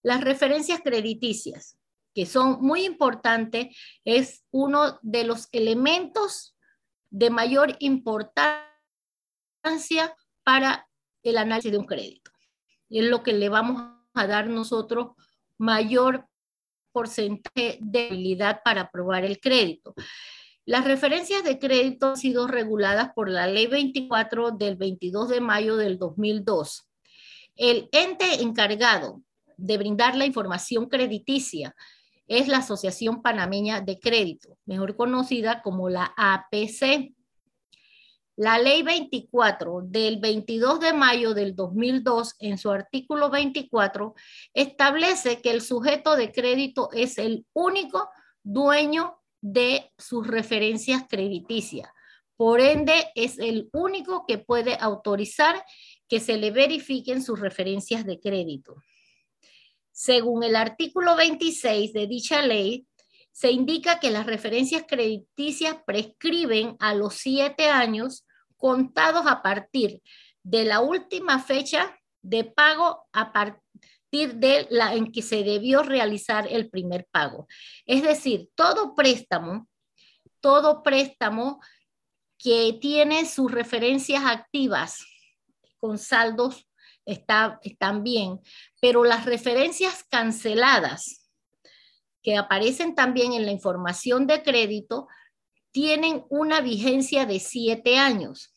[0.04, 1.78] Las referencias crediticias,
[2.14, 6.56] que son muy importantes, es uno de los elementos
[7.10, 8.54] de mayor importancia
[10.44, 10.88] para
[11.24, 12.30] el análisis de un crédito.
[12.88, 13.82] Es lo que le vamos
[14.14, 15.16] a dar nosotros
[15.58, 16.28] mayor
[16.92, 19.94] porcentaje de habilidad para aprobar el crédito.
[20.64, 25.76] Las referencias de crédito han sido reguladas por la Ley 24 del 22 de mayo
[25.76, 26.88] del 2002.
[27.56, 29.22] El ente encargado
[29.56, 31.74] de brindar la información crediticia
[32.28, 37.14] es la Asociación Panameña de Crédito, mejor conocida como la APC.
[38.36, 44.14] La ley 24 del 22 de mayo del 2002, en su artículo 24,
[44.54, 48.08] establece que el sujeto de crédito es el único
[48.42, 51.90] dueño de sus referencias crediticias.
[52.36, 55.62] Por ende, es el único que puede autorizar
[56.08, 58.76] que se le verifiquen sus referencias de crédito.
[59.90, 62.86] Según el artículo 26 de dicha ley,
[63.32, 68.26] se indica que las referencias crediticias prescriben a los siete años
[68.56, 70.02] contados a partir
[70.42, 76.46] de la última fecha de pago a partir de la en que se debió realizar
[76.48, 77.48] el primer pago.
[77.86, 79.68] Es decir, todo préstamo,
[80.40, 81.60] todo préstamo
[82.38, 85.04] que tiene sus referencias activas
[85.80, 86.68] con saldos
[87.06, 88.40] está, están bien,
[88.80, 91.21] pero las referencias canceladas
[92.22, 95.08] que aparecen también en la información de crédito,
[95.72, 98.52] tienen una vigencia de siete años.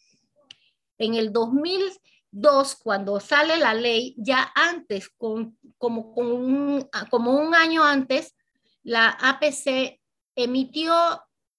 [0.98, 8.36] En el 2002, cuando sale la ley, ya antes, como, un, como un año antes,
[8.84, 10.00] la APC
[10.36, 10.94] emitió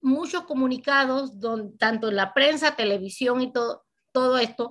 [0.01, 1.33] muchos comunicados,
[1.79, 4.71] tanto en la prensa, televisión y todo, todo esto,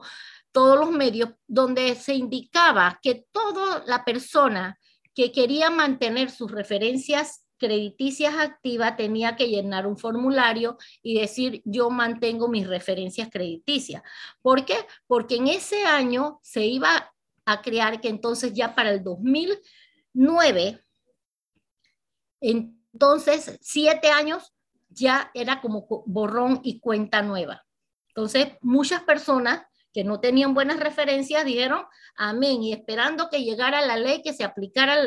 [0.51, 4.79] todos los medios, donde se indicaba que toda la persona
[5.15, 11.89] que quería mantener sus referencias crediticias activas tenía que llenar un formulario y decir yo
[11.89, 14.03] mantengo mis referencias crediticias.
[14.41, 14.75] ¿Por qué?
[15.07, 17.13] Porque en ese año se iba
[17.45, 20.83] a crear que entonces ya para el 2009,
[22.41, 24.53] entonces siete años
[24.89, 27.65] ya era como borrón y cuenta nueva.
[28.09, 29.65] Entonces muchas personas
[29.95, 31.85] que no tenían buenas referencias, dijeron
[32.17, 34.97] amén, y esperando que llegara la ley, que se aplicara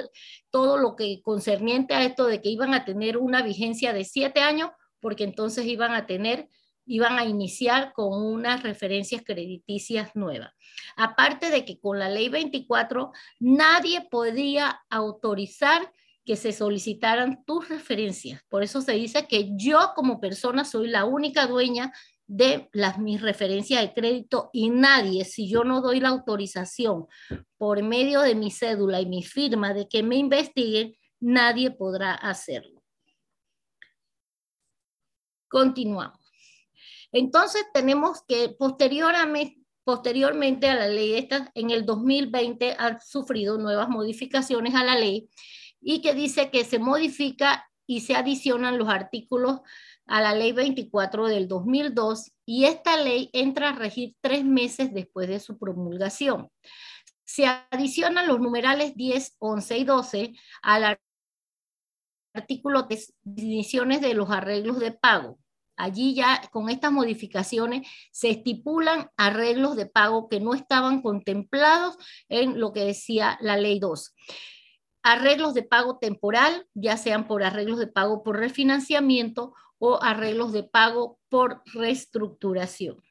[0.50, 4.40] todo lo que concerniente a esto de que iban a tener una vigencia de siete
[4.40, 6.48] años, porque entonces iban a tener,
[6.86, 10.54] iban a iniciar con unas referencias crediticias nuevas.
[10.96, 15.92] Aparte de que con la ley 24 nadie podía autorizar
[16.24, 18.42] que se solicitaran tus referencias.
[18.48, 21.92] Por eso se dice que yo como persona soy la única dueña
[22.28, 27.06] de las, mis referencias de crédito y nadie, si yo no doy la autorización
[27.56, 32.82] por medio de mi cédula y mi firma de que me investiguen, nadie podrá hacerlo.
[35.48, 36.20] Continuamos.
[37.10, 43.88] Entonces tenemos que posteriormente, posteriormente a la ley esta, en el 2020 ha sufrido nuevas
[43.88, 45.30] modificaciones a la ley
[45.80, 49.60] y que dice que se modifica y se adicionan los artículos
[50.08, 55.28] a la ley 24 del 2002 y esta ley entra a regir tres meses después
[55.28, 56.50] de su promulgación.
[57.24, 60.32] Se adicionan los numerales 10, 11 y 12
[60.62, 60.98] al
[62.34, 65.38] artículo de definiciones de los arreglos de pago.
[65.76, 71.96] Allí ya con estas modificaciones se estipulan arreglos de pago que no estaban contemplados
[72.28, 74.14] en lo que decía la ley 2
[75.08, 80.64] arreglos de pago temporal, ya sean por arreglos de pago por refinanciamiento o arreglos de
[80.64, 83.02] pago por reestructuración.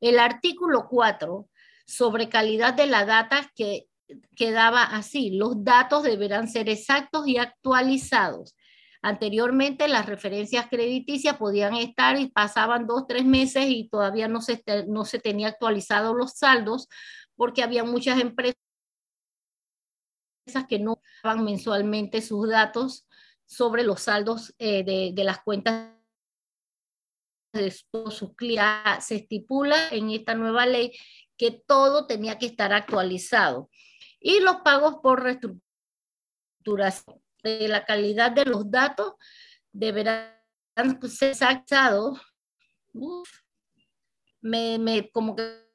[0.00, 1.48] El artículo 4
[1.86, 3.88] sobre calidad de la data que
[4.36, 8.54] quedaba así, los datos deberán ser exactos y actualizados.
[9.00, 14.62] Anteriormente las referencias crediticias podían estar y pasaban dos, tres meses y todavía no se,
[14.88, 16.88] no se tenía actualizados los saldos
[17.36, 18.56] porque había muchas empresas
[20.68, 23.07] que no daban mensualmente sus datos
[23.48, 25.90] sobre los saldos eh, de, de, las cuentas
[27.52, 29.04] de sus clientes.
[29.04, 30.92] Se estipula en esta nueva ley
[31.36, 33.70] que todo tenía que estar actualizado.
[34.20, 39.14] Y los pagos por reestructuración de la calidad de los datos
[39.72, 40.34] deberán
[41.08, 42.20] ser exactados.
[44.42, 45.67] me, me, como que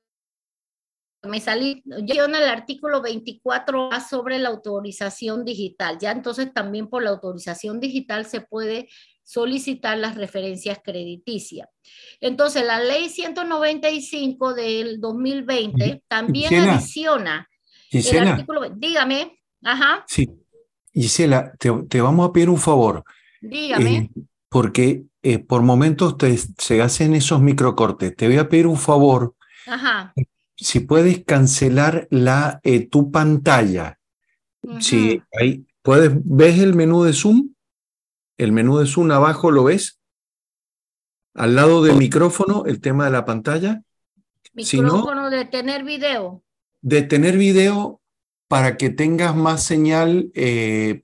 [1.24, 7.02] me salí, yo en el artículo 24 sobre la autorización digital, ya entonces también por
[7.02, 8.90] la autorización digital se puede
[9.24, 11.70] solicitar las referencias crediticias.
[12.20, 17.48] Entonces, la ley 195 del 2020 también adiciona
[17.90, 20.04] el artículo, dígame, ajá.
[20.08, 20.30] Sí,
[20.94, 23.04] Gisela, te, vamos a pedir un favor.
[23.40, 23.96] Dígame.
[23.96, 24.10] Eh,
[24.50, 28.16] porque eh, por momentos te, se hacen esos microcortes.
[28.16, 29.36] Te voy a pedir un favor.
[29.66, 30.14] Ajá
[30.56, 34.00] si puedes cancelar la, eh, tu pantalla.
[34.80, 37.54] Si ahí puedes, ¿ves el menú de Zoom?
[38.38, 40.00] El menú de Zoom abajo, ¿lo ves?
[41.34, 43.82] Al lado del micrófono, el tema de la pantalla.
[44.54, 46.44] Micrófono de tener video.
[46.82, 48.02] De tener video
[48.48, 51.04] para que tengas más señal eh,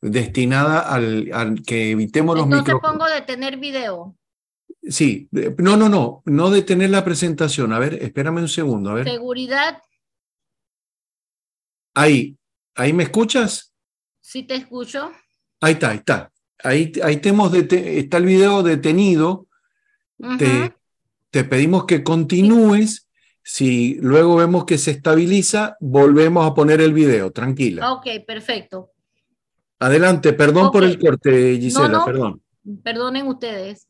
[0.00, 2.76] destinada al, al, que evitemos los micrófonos.
[2.76, 4.16] Entonces pongo de tener video.
[4.88, 5.28] Sí,
[5.58, 7.72] no, no, no, no detener la presentación.
[7.72, 9.08] A ver, espérame un segundo, a ver.
[9.08, 9.82] Seguridad.
[11.94, 12.36] Ahí,
[12.74, 13.72] ¿ahí me escuchas?
[14.20, 15.10] Sí, te escucho.
[15.60, 16.32] Ahí está, ahí está.
[16.62, 19.46] Ahí, ahí tenemos está el video detenido.
[20.38, 20.74] te,
[21.30, 23.08] te, pedimos que continúes.
[23.42, 27.92] Si luego vemos que se estabiliza, volvemos a poner el video, tranquila.
[27.92, 28.90] Ok, perfecto.
[29.78, 32.42] Adelante, perdón por el corte, Gisela, perdón.
[32.82, 33.86] Perdonen ustedes.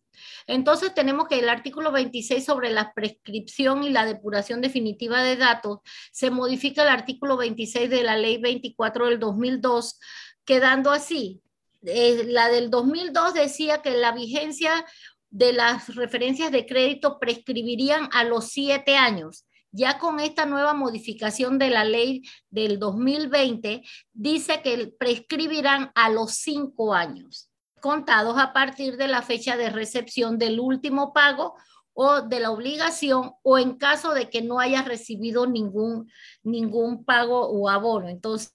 [0.46, 5.78] Entonces tenemos que el artículo 26 sobre la prescripción y la depuración definitiva de datos,
[6.12, 9.98] se modifica el artículo 26 de la ley 24 del 2002,
[10.44, 11.40] quedando así.
[11.86, 14.84] Eh, la del 2002 decía que la vigencia
[15.30, 19.46] de las referencias de crédito prescribirían a los siete años.
[19.72, 26.36] Ya con esta nueva modificación de la ley del 2020, dice que prescribirán a los
[26.36, 27.50] cinco años
[27.84, 31.54] contados a partir de la fecha de recepción del último pago
[31.92, 36.10] o de la obligación o en caso de que no haya recibido ningún,
[36.42, 38.08] ningún pago o abono.
[38.08, 38.54] Entonces,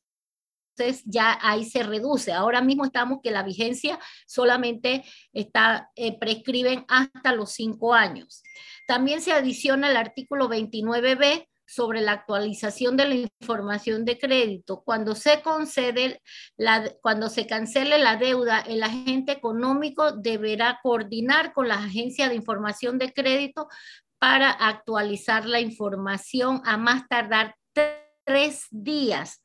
[1.06, 2.34] ya ahí se reduce.
[2.34, 8.42] Ahora mismo estamos que la vigencia solamente está, eh, prescriben hasta los cinco años.
[8.88, 14.82] También se adiciona el artículo 29b sobre la actualización de la información de crédito.
[14.84, 16.20] Cuando se concede,
[16.58, 22.36] la, cuando se cancele la deuda, el agente económico deberá coordinar con la agencia de
[22.36, 23.68] información de crédito
[24.18, 27.56] para actualizar la información a más tardar
[28.26, 29.40] tres días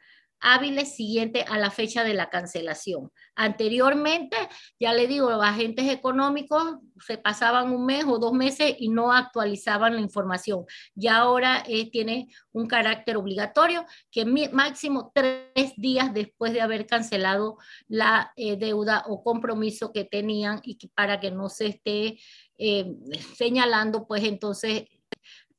[0.44, 3.10] hábiles siguiente a la fecha de la cancelación.
[3.34, 4.36] Anteriormente,
[4.78, 9.10] ya le digo, los agentes económicos se pasaban un mes o dos meses y no
[9.10, 10.66] actualizaban la información.
[10.94, 17.56] Ya ahora eh, tiene un carácter obligatorio que máximo tres días después de haber cancelado
[17.88, 22.18] la eh, deuda o compromiso que tenían y para que no se esté
[22.58, 22.94] eh,
[23.34, 24.84] señalando, pues entonces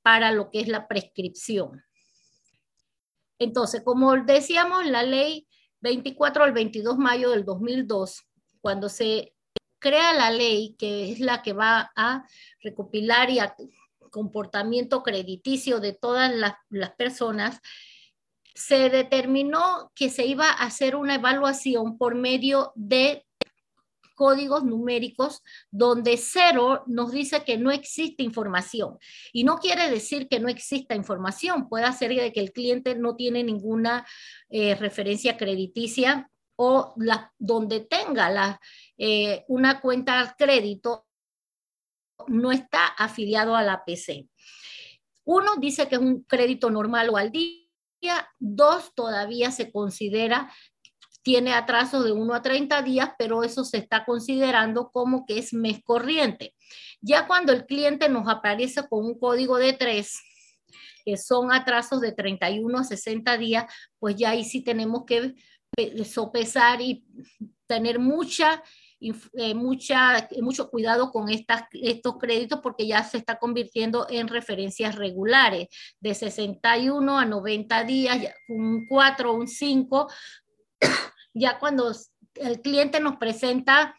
[0.03, 1.81] para lo que es la prescripción.
[3.39, 5.47] Entonces, como decíamos, la ley
[5.81, 8.25] 24 al 22 de mayo del 2002,
[8.61, 9.33] cuando se
[9.79, 12.25] crea la ley, que es la que va a
[12.61, 13.55] recopilar y a
[14.09, 17.61] comportamiento crediticio de todas las, las personas,
[18.55, 23.24] se determinó que se iba a hacer una evaluación por medio de
[24.15, 28.97] códigos numéricos donde cero nos dice que no existe información.
[29.31, 33.15] Y no quiere decir que no exista información, puede ser de que el cliente no
[33.15, 34.05] tiene ninguna
[34.49, 36.95] eh, referencia crediticia o
[37.37, 38.59] donde tenga
[38.97, 41.05] eh, una cuenta de crédito
[42.27, 44.27] no está afiliado a la PC.
[45.25, 47.61] Uno dice que es un crédito normal o al día,
[48.39, 50.51] dos todavía se considera
[51.25, 55.53] tiene atraso de 1 a 30 días, pero eso se está considerando como que es
[55.55, 56.53] mes corriente.
[57.01, 60.21] Ya cuando el cliente nos aparece con un código de 3,
[61.03, 63.65] que son atrasos de 31 a 60 días,
[63.97, 65.33] pues ya ahí sí tenemos que
[66.05, 67.03] sopesar y
[67.65, 68.61] tener mucha
[68.99, 74.95] eh, mucha, mucho cuidado con estas, estos créditos porque ya se está convirtiendo en referencias
[74.95, 75.67] regulares
[75.99, 80.07] de 61 a 90 días, un 4, un 5.
[81.35, 81.91] Ya cuando
[82.35, 83.93] el cliente nos presenta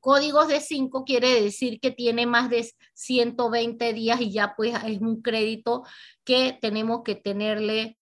[0.00, 5.00] códigos de 5 quiere decir que tiene más de 120 días y ya pues es
[5.00, 5.84] un crédito
[6.24, 7.96] que tenemos que tenerle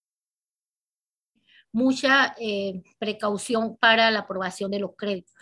[1.71, 5.33] mucha eh, precaución para la aprobación de los créditos.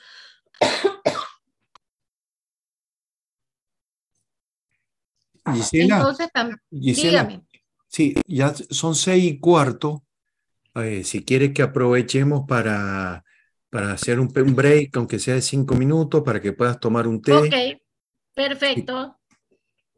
[5.53, 6.29] Gisela, Entonces,
[6.69, 7.45] dígame.
[7.87, 10.03] Sí, ya son seis y cuarto.
[10.75, 13.23] Eh, si quieres que aprovechemos para,
[13.69, 17.33] para hacer un, break, aunque sea de cinco minutos, para que puedas tomar un té.
[17.33, 17.53] Ok,
[18.33, 19.17] perfecto.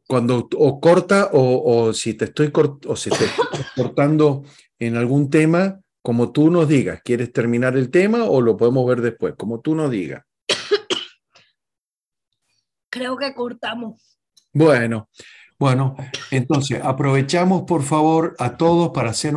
[0.06, 2.50] Cuando o corta o, o si te estoy
[2.86, 4.44] o si te estoy cortando
[4.78, 9.02] en algún tema, como tú nos digas, ¿quieres terminar el tema o lo podemos ver
[9.02, 9.34] después?
[9.36, 10.24] Como tú nos digas.
[12.88, 14.18] Creo que cortamos.
[14.52, 15.10] Bueno,
[15.58, 15.96] bueno,
[16.30, 19.36] entonces aprovechamos por favor a todos para hacer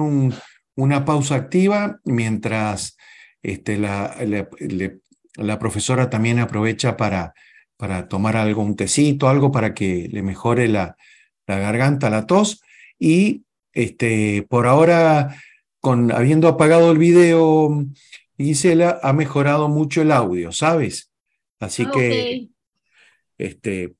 [0.75, 2.97] una pausa activa mientras
[3.43, 4.15] este, la,
[5.35, 7.33] la, profesora también aprovecha para,
[7.77, 10.95] para tomar algo, un tecito, algo para que le mejore la,
[11.47, 12.61] la garganta, la tos.
[12.99, 13.43] Y
[13.73, 15.35] este, por ahora
[15.79, 17.85] con habiendo apagado el video,
[18.37, 21.11] Gisela, ha mejorado mucho el audio, ¿sabes?
[21.59, 22.49] Así ah, que,
[23.37, 23.95] este,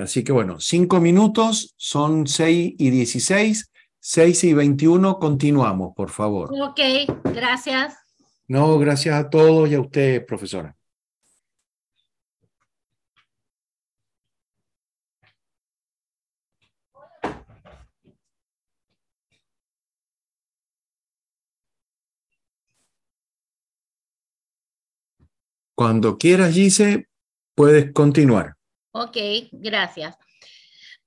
[0.00, 3.70] así que bueno, cinco minutos, son seis y dieciséis,
[4.00, 6.50] seis y veintiuno, continuamos, por favor.
[6.52, 6.80] Ok,
[7.24, 7.96] gracias.
[8.48, 10.74] No, gracias a todos y a usted, profesora.
[25.76, 27.08] Cuando quieras, Gise,
[27.54, 28.54] puedes continuar.
[28.92, 29.16] Ok,
[29.52, 30.16] gracias.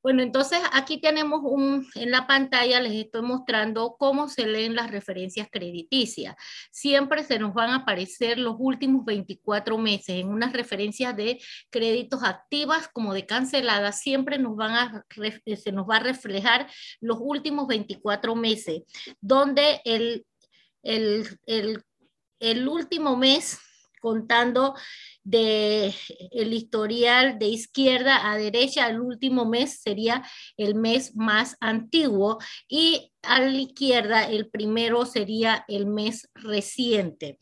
[0.04, 4.92] Bueno, entonces aquí tenemos un, en la pantalla les estoy mostrando cómo se leen las
[4.92, 6.36] referencias crediticias.
[6.72, 12.22] Siempre se nos van a aparecer los últimos 24 meses en unas referencias de créditos
[12.22, 14.02] activas como de canceladas.
[14.02, 15.06] Siempre nos van a,
[15.56, 16.70] se nos va a reflejar
[17.00, 18.82] los últimos 24 meses,
[19.22, 20.26] donde el,
[20.84, 21.82] el, el,
[22.42, 23.58] el último mes
[24.02, 24.76] contando
[25.24, 25.94] de
[26.32, 30.24] el historial de izquierda a derecha, el último mes sería
[30.58, 37.40] el mes más antiguo y a la izquierda el primero sería el mes reciente.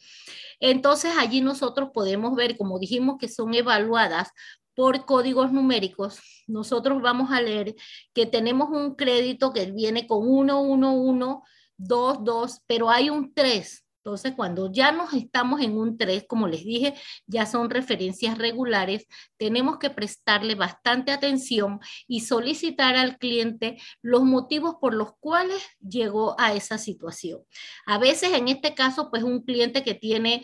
[0.59, 4.29] Entonces allí nosotros podemos ver, como dijimos que son evaluadas
[4.75, 7.75] por códigos numéricos, nosotros vamos a leer
[8.13, 11.43] que tenemos un crédito que viene con 1, 1, 1,
[11.77, 16.47] 2, 2, pero hay un 3 entonces, cuando ya nos estamos en un 3, como
[16.47, 16.95] les dije,
[17.27, 19.05] ya son referencias regulares,
[19.37, 26.35] tenemos que prestarle bastante atención y solicitar al cliente los motivos por los cuales llegó
[26.39, 27.41] a esa situación.
[27.85, 30.43] A veces, en este caso, pues un cliente que tiene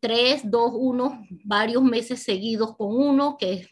[0.00, 3.68] 3, 2, 1, varios meses seguidos con uno, que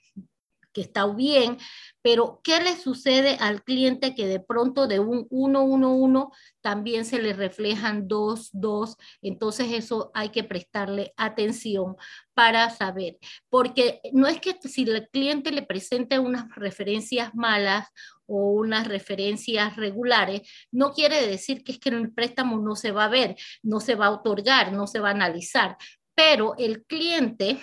[0.77, 1.57] que está bien,
[2.03, 7.07] pero ¿qué le sucede al cliente que de pronto de un 1, 1, 1 también
[7.07, 8.97] se le reflejan 2, 2?
[9.23, 11.97] Entonces eso hay que prestarle atención
[12.35, 13.17] para saber,
[13.49, 17.89] porque no es que si el cliente le presenta unas referencias malas
[18.27, 23.07] o unas referencias regulares, no quiere decir que es que el préstamo no se va
[23.07, 25.79] a ver, no se va a otorgar, no se va a analizar,
[26.15, 27.63] pero el cliente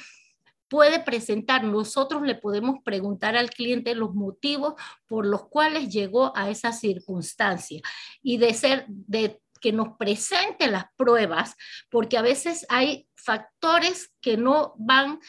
[0.73, 4.73] puede presentar, nosotros le podemos preguntar al cliente los motivos
[5.05, 7.79] por los cuales llegó a esa circunstancia
[8.23, 11.55] y de ser, de que nos presente las pruebas,
[11.91, 15.19] porque a veces hay factores que no van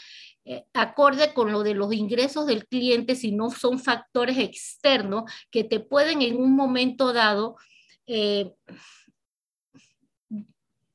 [0.47, 5.79] eh, acorde con lo de los ingresos del cliente, sino son factores externos que te
[5.79, 7.57] pueden en un momento dado
[8.07, 8.51] eh,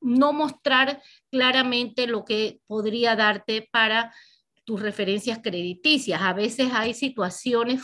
[0.01, 4.11] no mostrar claramente lo que podría darte para
[4.69, 6.21] tus referencias crediticias.
[6.21, 7.81] A veces hay situaciones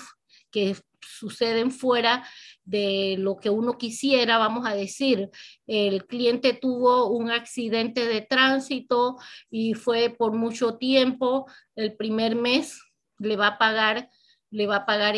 [0.52, 2.24] que suceden fuera
[2.64, 5.32] de lo que uno quisiera, vamos a decir,
[5.66, 9.16] el cliente tuvo un accidente de tránsito
[9.50, 12.80] y fue por mucho tiempo, el primer mes
[13.18, 14.08] le va a pagar
[14.56, 15.16] le va a pagar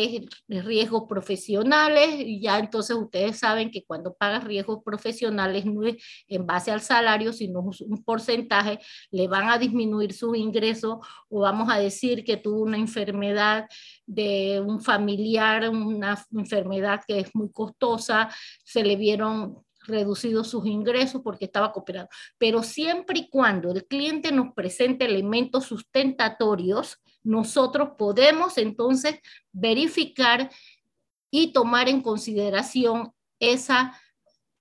[0.48, 5.96] riesgos profesionales y ya entonces ustedes saben que cuando pagas riesgos profesionales no es
[6.26, 10.98] en base al salario, sino un porcentaje, le van a disminuir sus ingresos
[11.28, 13.66] o vamos a decir que tuvo una enfermedad
[14.06, 18.28] de un familiar, una enfermedad que es muy costosa,
[18.64, 22.10] se le vieron reducido sus ingresos porque estaba cooperando.
[22.38, 29.20] Pero siempre y cuando el cliente nos presente elementos sustentatorios, nosotros podemos entonces
[29.52, 30.50] verificar
[31.30, 34.00] y tomar en consideración esa,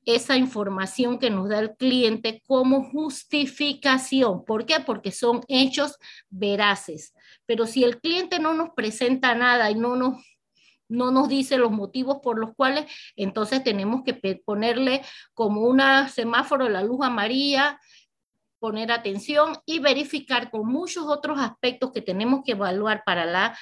[0.06, 4.44] esa información que nos da el cliente como justificación.
[4.46, 4.80] ¿Por qué?
[4.86, 5.98] Porque son hechos
[6.30, 7.14] veraces.
[7.46, 10.16] Pero si el cliente no nos presenta nada y no nos
[10.90, 12.86] no nos dice los motivos por los cuales,
[13.16, 14.14] entonces tenemos que
[14.46, 15.02] ponerle
[15.34, 17.80] como una semáforo la luz amarilla,
[18.60, 23.58] poner atención y verificar con muchos otros aspectos que tenemos que evaluar para la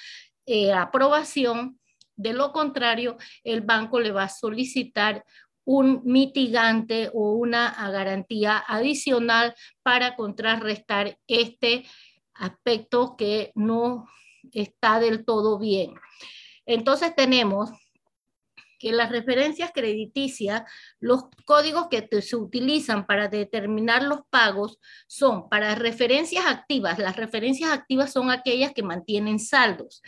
[0.45, 1.79] eh, aprobación.
[2.15, 5.25] De lo contrario, el banco le va a solicitar
[5.65, 11.85] un mitigante o una garantía adicional para contrarrestar este
[12.35, 14.07] aspecto que no
[14.51, 15.95] está del todo bien.
[16.65, 17.71] Entonces tenemos
[18.79, 20.63] que las referencias crediticias,
[20.99, 26.99] los códigos que se utilizan para determinar los pagos son para referencias activas.
[26.99, 30.01] Las referencias activas son aquellas que mantienen saldos.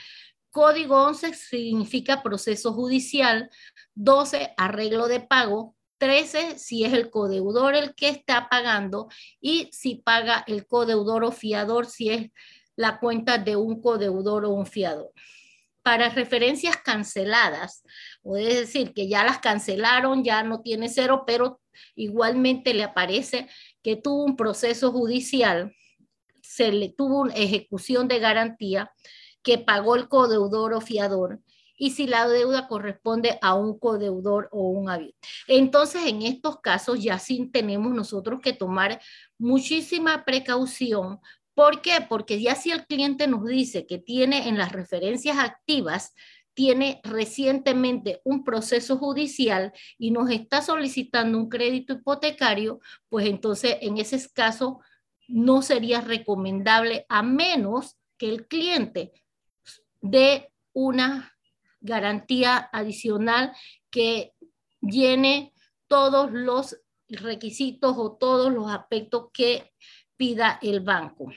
[0.50, 3.50] Código 11 significa proceso judicial,
[3.96, 9.08] 12 arreglo de pago, 13 si es el codeudor el que está pagando
[9.42, 12.32] y si paga el codeudor o fiador si es
[12.76, 15.12] la cuenta de un codeudor o un fiador
[15.88, 17.82] para referencias canceladas,
[18.36, 21.62] es decir, que ya las cancelaron, ya no tiene cero, pero
[21.96, 23.48] igualmente le aparece
[23.82, 25.74] que tuvo un proceso judicial,
[26.42, 28.92] se le tuvo una ejecución de garantía,
[29.42, 31.40] que pagó el codeudor o fiador,
[31.78, 35.14] y si la deuda corresponde a un codeudor o un avión.
[35.48, 39.00] Entonces, en estos casos ya sí tenemos nosotros que tomar
[39.38, 41.22] muchísima precaución
[41.58, 42.06] ¿Por qué?
[42.08, 46.14] Porque ya si el cliente nos dice que tiene en las referencias activas,
[46.54, 52.80] tiene recientemente un proceso judicial y nos está solicitando un crédito hipotecario,
[53.10, 54.82] pues entonces en ese caso
[55.28, 59.12] no sería recomendable a menos que el cliente
[60.00, 61.36] dé una
[61.82, 63.52] garantía adicional
[63.90, 64.36] que
[64.80, 65.54] llene
[65.88, 66.78] todos los
[67.10, 69.74] requisitos o todos los aspectos que
[70.18, 71.32] pida el banco.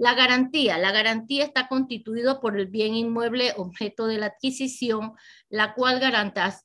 [0.00, 0.78] La garantía.
[0.78, 5.12] La garantía está constituida por el bien inmueble objeto de la adquisición,
[5.50, 6.00] la cual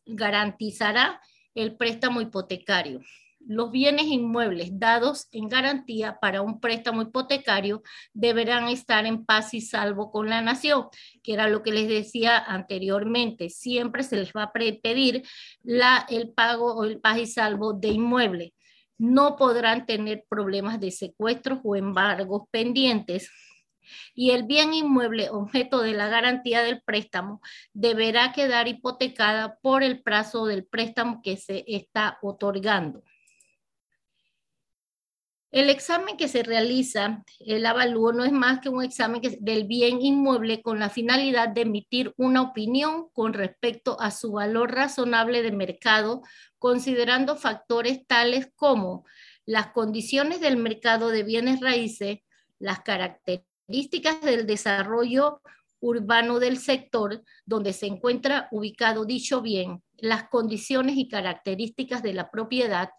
[0.06, 1.20] garantizará
[1.54, 3.02] el préstamo hipotecario.
[3.46, 7.84] Los bienes inmuebles dados en garantía para un préstamo hipotecario
[8.14, 10.86] deberán estar en paz y salvo con la nación,
[11.22, 13.50] que era lo que les decía anteriormente.
[13.50, 15.28] Siempre se les va a pedir
[15.62, 18.54] la, el pago o el paz y salvo de inmueble
[18.98, 23.30] no podrán tener problemas de secuestros o embargos pendientes.
[24.16, 27.42] Y el bien inmueble objeto de la garantía del préstamo
[27.74, 33.04] deberá quedar hipotecada por el plazo del préstamo que se está otorgando.
[35.56, 40.02] El examen que se realiza, el avalúo, no es más que un examen del bien
[40.02, 45.54] inmueble con la finalidad de emitir una opinión con respecto a su valor razonable de
[45.54, 46.24] mercado,
[46.66, 49.06] considerando factores tales como
[49.46, 52.22] las condiciones del mercado de bienes raíces,
[52.58, 55.44] las características del desarrollo
[55.80, 62.32] urbano del sector donde se encuentra ubicado dicho bien, las condiciones y características de la
[62.32, 62.90] propiedad,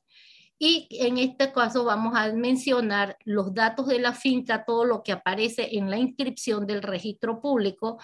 [0.61, 5.11] y en este caso vamos a mencionar los datos de la finca, todo lo que
[5.11, 7.99] aparece en la inscripción del registro público,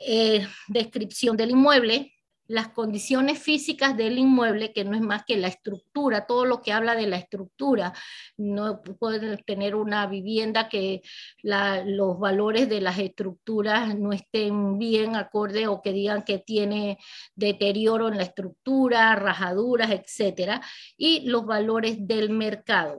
[0.00, 2.12] eh, descripción del inmueble,
[2.48, 6.72] las condiciones físicas del inmueble, que no es más que la estructura, todo lo que
[6.72, 7.92] habla de la estructura.
[8.36, 11.02] No pueden tener una vivienda que
[11.42, 16.98] los valores de las estructuras no estén bien acorde o que digan que tiene
[17.34, 20.60] deterioro en la estructura, rajaduras, etcétera,
[20.96, 22.98] y los valores del mercado.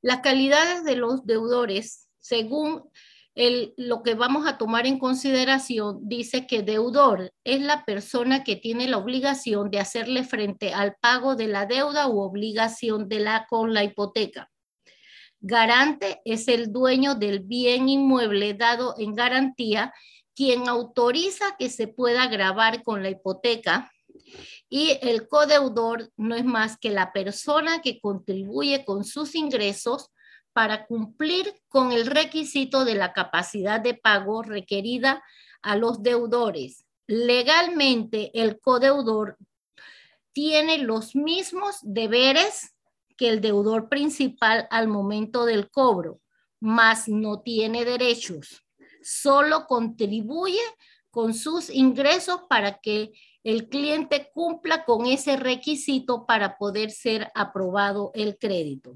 [0.00, 2.90] Las calidades de los deudores, según
[3.36, 8.88] lo que vamos a tomar en consideración dice que deudor es la persona que tiene
[8.88, 13.74] la obligación de hacerle frente al pago de la deuda u obligación de la con
[13.74, 14.50] la hipoteca.
[15.38, 19.92] Garante es el dueño del bien inmueble dado en garantía,
[20.34, 23.92] quien autoriza que se pueda grabar con la hipoteca.
[24.70, 30.10] Y el codeudor no es más que la persona que contribuye con sus ingresos
[30.56, 35.22] para cumplir con el requisito de la capacidad de pago requerida
[35.60, 36.86] a los deudores.
[37.06, 39.36] Legalmente, el codeudor
[40.32, 42.74] tiene los mismos deberes
[43.18, 46.22] que el deudor principal al momento del cobro,
[46.58, 48.64] mas no tiene derechos.
[49.02, 50.62] Solo contribuye
[51.10, 53.12] con sus ingresos para que
[53.44, 58.94] el cliente cumpla con ese requisito para poder ser aprobado el crédito.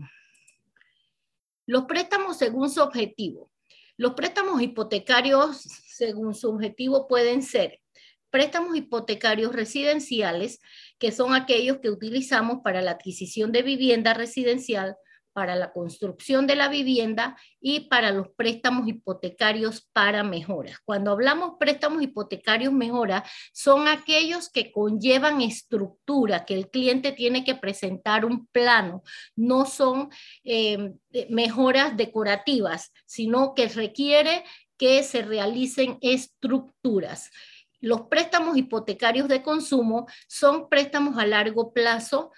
[1.71, 3.49] Los préstamos según su objetivo.
[3.97, 7.79] Los préstamos hipotecarios según su objetivo pueden ser
[8.29, 10.59] préstamos hipotecarios residenciales,
[10.99, 14.97] que son aquellos que utilizamos para la adquisición de vivienda residencial,
[15.33, 20.79] para la construcción de la vivienda y para los préstamos hipotecarios para mejoras.
[20.85, 27.55] Cuando hablamos préstamos hipotecarios mejora, son aquellos que conllevan estructura, que el cliente tiene que
[27.55, 29.03] presentar un plano,
[29.37, 30.11] no son
[30.45, 30.93] eh,
[31.29, 34.45] mejoras decorativas, sino que requiere
[34.77, 37.31] que se realicen estructuras.
[37.81, 42.31] Los préstamos hipotecarios de consumo son préstamos a largo plazo,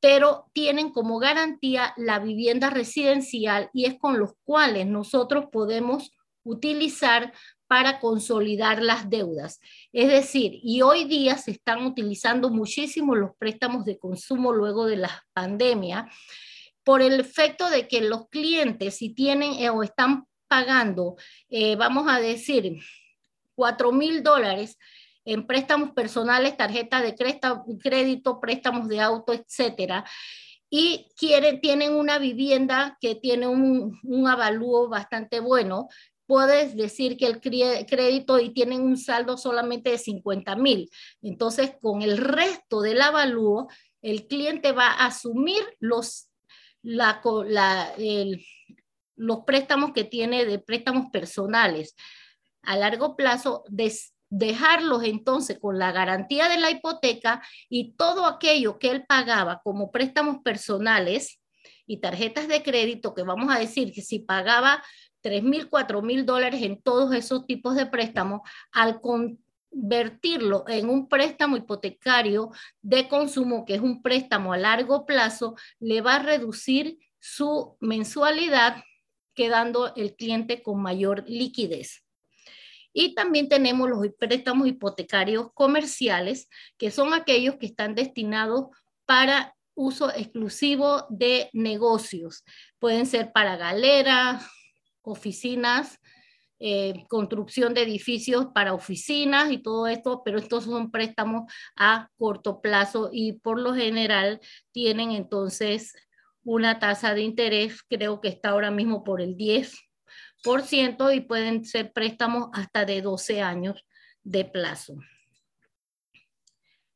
[0.00, 6.12] pero tienen como garantía la vivienda residencial y es con los cuales nosotros podemos
[6.44, 7.32] utilizar
[7.66, 9.60] para consolidar las deudas.
[9.92, 14.96] Es decir, y hoy día se están utilizando muchísimo los préstamos de consumo luego de
[14.96, 16.10] la pandemia
[16.82, 21.16] por el efecto de que los clientes si tienen eh, o están pagando,
[21.50, 22.78] eh, vamos a decir,
[23.54, 24.78] 4 mil dólares
[25.28, 27.14] en préstamos personales, tarjetas de
[27.78, 30.04] crédito, préstamos de auto, etcétera,
[30.70, 35.88] y quieren, tienen una vivienda que tiene un, un avalúo bastante bueno,
[36.26, 40.90] puedes decir que el crédito y tienen un saldo solamente de 50 mil.
[41.22, 43.68] Entonces, con el resto del avalúo,
[44.00, 46.30] el cliente va a asumir los,
[46.82, 47.20] la,
[49.16, 51.94] los préstamos que tiene de préstamos personales
[52.62, 53.64] a largo plazo,
[54.30, 59.90] dejarlos entonces con la garantía de la hipoteca y todo aquello que él pagaba como
[59.90, 61.40] préstamos personales
[61.86, 64.82] y tarjetas de crédito, que vamos a decir que si pagaba
[65.22, 68.42] 3 mil, 4 mil dólares en todos esos tipos de préstamos,
[68.72, 72.50] al convertirlo en un préstamo hipotecario
[72.82, 78.82] de consumo, que es un préstamo a largo plazo, le va a reducir su mensualidad,
[79.34, 82.07] quedando el cliente con mayor liquidez.
[83.00, 88.70] Y también tenemos los préstamos hipotecarios comerciales, que son aquellos que están destinados
[89.06, 92.42] para uso exclusivo de negocios.
[92.80, 94.44] Pueden ser para galeras,
[95.02, 96.00] oficinas,
[96.58, 101.44] eh, construcción de edificios para oficinas y todo esto, pero estos son préstamos
[101.76, 104.40] a corto plazo y por lo general
[104.72, 105.94] tienen entonces
[106.42, 109.87] una tasa de interés, creo que está ahora mismo por el 10
[111.12, 113.84] y pueden ser préstamos hasta de 12 años
[114.22, 114.96] de plazo.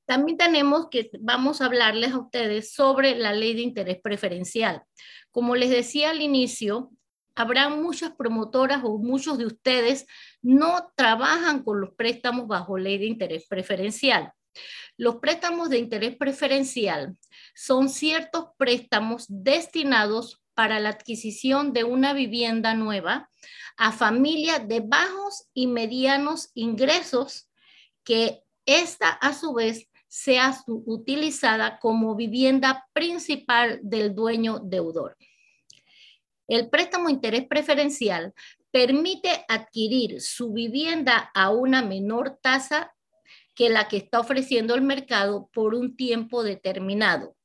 [0.05, 4.83] También tenemos que, vamos a hablarles a ustedes sobre la ley de interés preferencial.
[5.31, 6.91] Como les decía al inicio,
[7.35, 10.07] habrá muchas promotoras o muchos de ustedes
[10.43, 14.33] no trabajan con los préstamos bajo ley de interés preferencial.
[14.99, 17.17] Los préstamos de interés preferencial
[17.55, 23.31] son ciertos préstamos destinados para la adquisición de una vivienda nueva
[23.77, 27.49] a familias de bajos y medianos ingresos
[28.05, 35.17] que esta a su vez sea utilizada como vivienda principal del dueño deudor.
[36.47, 38.35] El préstamo interés preferencial
[38.71, 42.95] permite adquirir su vivienda a una menor tasa
[43.55, 47.37] que la que está ofreciendo el mercado por un tiempo determinado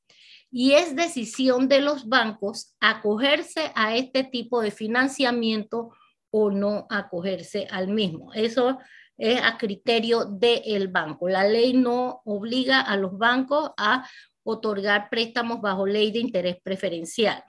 [0.50, 5.94] y es decisión de los bancos acogerse a este tipo de financiamiento
[6.30, 8.32] o no acogerse al mismo.
[8.32, 8.78] Eso
[9.16, 11.28] es a criterio del banco.
[11.28, 14.08] La ley no obliga a los bancos a
[14.42, 17.44] otorgar préstamos bajo ley de interés preferencial.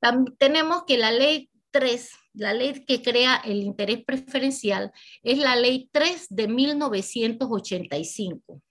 [0.00, 4.92] También tenemos que la ley 3, la ley que crea el interés preferencial,
[5.22, 8.62] es la ley 3 de 1985.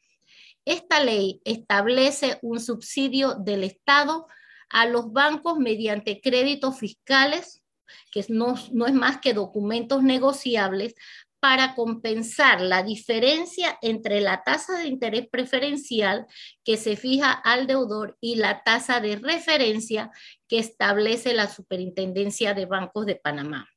[0.66, 4.26] Esta ley establece un subsidio del Estado
[4.70, 7.64] a los bancos mediante créditos fiscales,
[8.12, 10.96] que no, es más que documentos negociables,
[11.40, 16.26] para compensar la diferencia entre la tasa de interés preferencial
[16.64, 20.10] que se fija al deudor y la tasa de referencia
[20.48, 23.70] que establece la Superintendencia de Bancos de Panamá.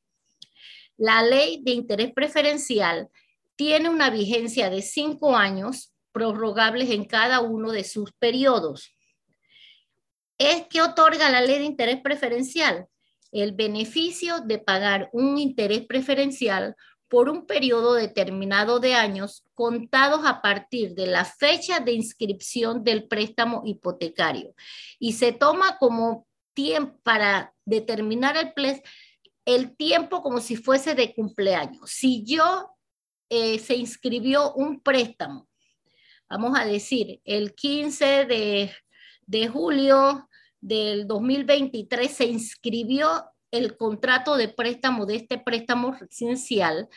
[0.97, 3.09] La ley de interés preferencial
[3.55, 8.95] tiene una vigencia de cinco años prorrogables en cada uno de sus periodos.
[10.37, 12.87] ¿Es que otorga la ley de interés preferencial?
[13.31, 16.75] El beneficio de pagar un interés preferencial
[17.09, 23.07] por un periodo determinado de años contados a partir de la fecha de inscripción del
[23.07, 24.53] préstamo hipotecario.
[24.99, 28.81] Y se toma como tiempo para determinar el,
[29.45, 31.89] el tiempo como si fuese de cumpleaños.
[31.89, 32.75] Si yo
[33.29, 35.48] eh, se inscribió un préstamo,
[36.29, 38.71] vamos a decir, el 15 de,
[39.25, 40.29] de julio
[40.61, 46.87] del 2023 se inscribió el contrato de préstamo de este préstamo residencial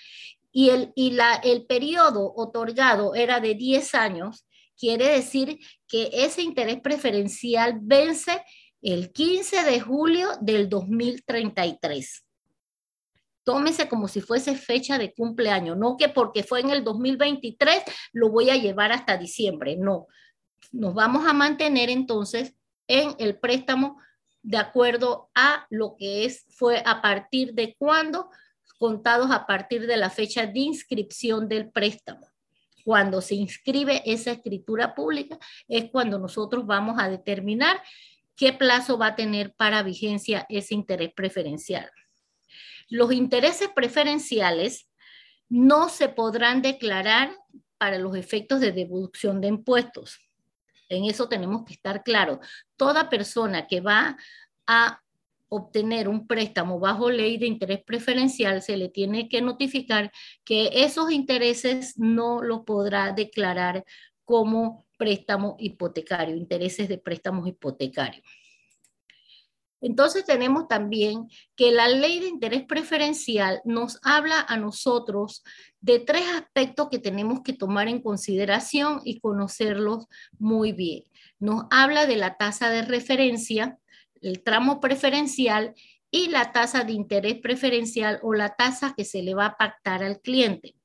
[0.52, 4.46] y el, y la, el periodo otorgado era de 10 años,
[4.76, 8.42] quiere decir que ese interés preferencial vence
[8.82, 12.24] el 15 de julio del 2033.
[13.44, 17.82] Tómese como si fuese fecha de cumpleaños, no que porque fue en el 2023
[18.12, 20.06] lo voy a llevar hasta diciembre, no.
[20.70, 22.54] Nos vamos a mantener entonces
[22.86, 24.00] en el préstamo
[24.42, 28.30] de acuerdo a lo que es, fue a partir de cuándo,
[28.78, 32.26] contados a partir de la fecha de inscripción del préstamo.
[32.84, 35.38] Cuando se inscribe esa escritura pública
[35.68, 37.80] es cuando nosotros vamos a determinar
[38.34, 41.88] qué plazo va a tener para vigencia ese interés preferencial.
[42.92, 44.86] Los intereses preferenciales
[45.48, 47.34] no se podrán declarar
[47.78, 50.20] para los efectos de deducción de impuestos.
[50.90, 52.46] En eso tenemos que estar claros.
[52.76, 54.18] Toda persona que va
[54.66, 55.00] a
[55.48, 60.12] obtener un préstamo bajo ley de interés preferencial, se le tiene que notificar
[60.44, 63.86] que esos intereses no los podrá declarar
[64.26, 68.41] como préstamo hipotecario, intereses de préstamos hipotecarios.
[69.82, 75.42] Entonces tenemos también que la ley de interés preferencial nos habla a nosotros
[75.80, 80.06] de tres aspectos que tenemos que tomar en consideración y conocerlos
[80.38, 81.04] muy bien.
[81.40, 83.76] Nos habla de la tasa de referencia,
[84.20, 85.74] el tramo preferencial
[86.12, 90.04] y la tasa de interés preferencial o la tasa que se le va a pactar
[90.04, 90.76] al cliente.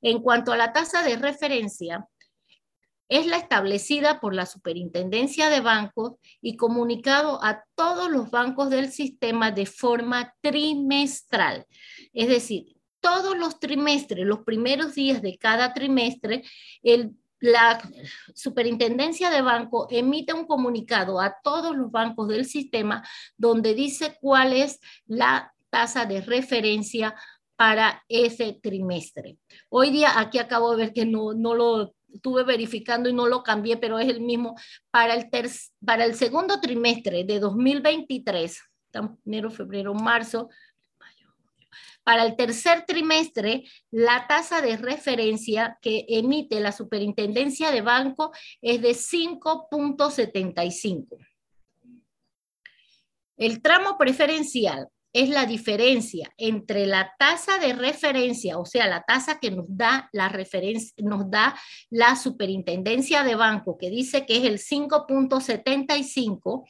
[0.00, 2.06] En cuanto a la tasa de referencia,
[3.08, 8.90] es la establecida por la Superintendencia de Bancos y comunicado a todos los bancos del
[8.90, 11.66] sistema de forma trimestral.
[12.12, 16.42] Es decir, todos los trimestres, los primeros días de cada trimestre,
[17.40, 17.78] la
[18.34, 23.06] Superintendencia de Banco emite un comunicado a todos los bancos del sistema
[23.36, 27.14] donde dice cuál es la tasa de referencia
[27.56, 29.36] para ese trimestre.
[29.68, 33.42] Hoy día aquí acabo de ver que no, no lo estuve verificando y no lo
[33.42, 34.54] cambié, pero es el mismo.
[34.90, 35.28] Para el,
[35.84, 38.62] para el segundo trimestre de 2023,
[39.26, 40.48] enero, febrero, marzo,
[42.04, 48.30] para el tercer trimestre, la tasa de referencia que emite la Superintendencia de Banco
[48.60, 51.16] es de 5.75.
[53.36, 59.38] El tramo preferencial es la diferencia entre la tasa de referencia, o sea, la tasa
[59.38, 61.54] que nos da la referencia, nos da
[61.88, 66.68] la superintendencia de banco, que dice que es el 5.75,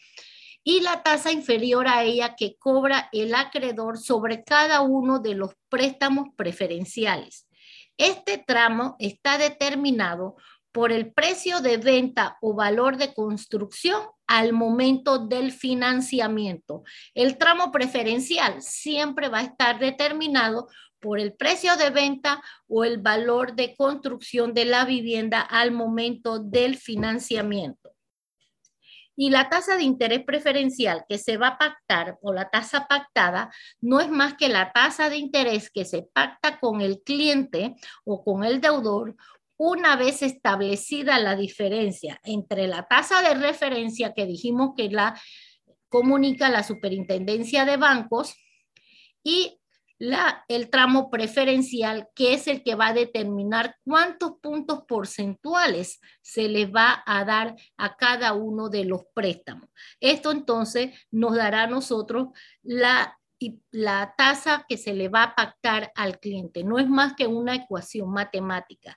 [0.62, 5.52] y la tasa inferior a ella que cobra el acreedor sobre cada uno de los
[5.70, 7.48] préstamos preferenciales.
[7.96, 10.34] Este tramo está determinado
[10.74, 16.82] por el precio de venta o valor de construcción al momento del financiamiento.
[17.14, 20.66] El tramo preferencial siempre va a estar determinado
[20.98, 26.40] por el precio de venta o el valor de construcción de la vivienda al momento
[26.40, 27.92] del financiamiento.
[29.16, 33.48] Y la tasa de interés preferencial que se va a pactar o la tasa pactada
[33.80, 38.24] no es más que la tasa de interés que se pacta con el cliente o
[38.24, 39.14] con el deudor
[39.56, 45.20] una vez establecida la diferencia entre la tasa de referencia que dijimos que la
[45.88, 48.34] comunica la superintendencia de bancos
[49.22, 49.60] y
[49.98, 56.48] la, el tramo preferencial, que es el que va a determinar cuántos puntos porcentuales se
[56.48, 59.68] le va a dar a cada uno de los préstamos.
[60.00, 62.28] Esto entonces nos dará a nosotros
[62.62, 63.16] la,
[63.70, 66.64] la tasa que se le va a pactar al cliente.
[66.64, 68.96] No es más que una ecuación matemática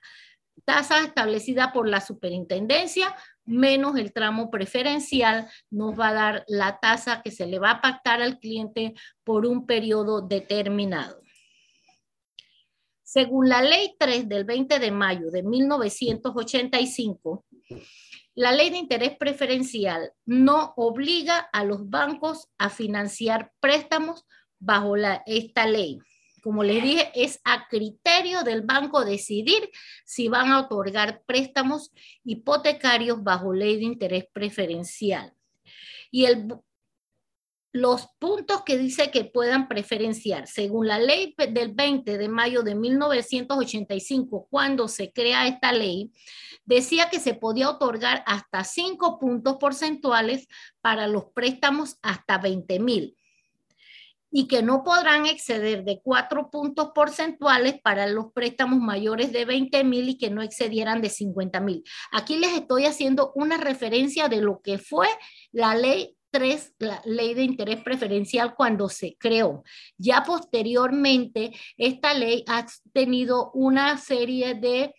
[0.68, 3.16] tasa establecida por la superintendencia
[3.46, 7.80] menos el tramo preferencial nos va a dar la tasa que se le va a
[7.80, 8.92] pactar al cliente
[9.24, 11.22] por un periodo determinado.
[13.02, 17.46] Según la ley 3 del 20 de mayo de 1985,
[18.34, 24.26] la ley de interés preferencial no obliga a los bancos a financiar préstamos
[24.58, 25.98] bajo esta ley
[26.48, 29.68] como les dije, es a criterio del banco decidir
[30.06, 31.92] si van a otorgar préstamos
[32.24, 35.34] hipotecarios bajo ley de interés preferencial.
[36.10, 36.24] Y
[37.72, 42.74] los puntos que dice que puedan preferenciar, según la ley del 20 de mayo de
[42.76, 46.12] 1985, cuando se crea esta ley,
[46.64, 50.48] decía que se podía otorgar hasta cinco puntos porcentuales
[50.80, 53.17] para los préstamos hasta 20 mil
[54.30, 59.84] y que no podrán exceder de cuatro puntos porcentuales para los préstamos mayores de 20
[59.84, 61.84] mil y que no excedieran de 50 mil.
[62.12, 65.08] Aquí les estoy haciendo una referencia de lo que fue
[65.52, 69.64] la ley 3, la ley de interés preferencial cuando se creó.
[69.96, 74.94] Ya posteriormente, esta ley ha tenido una serie de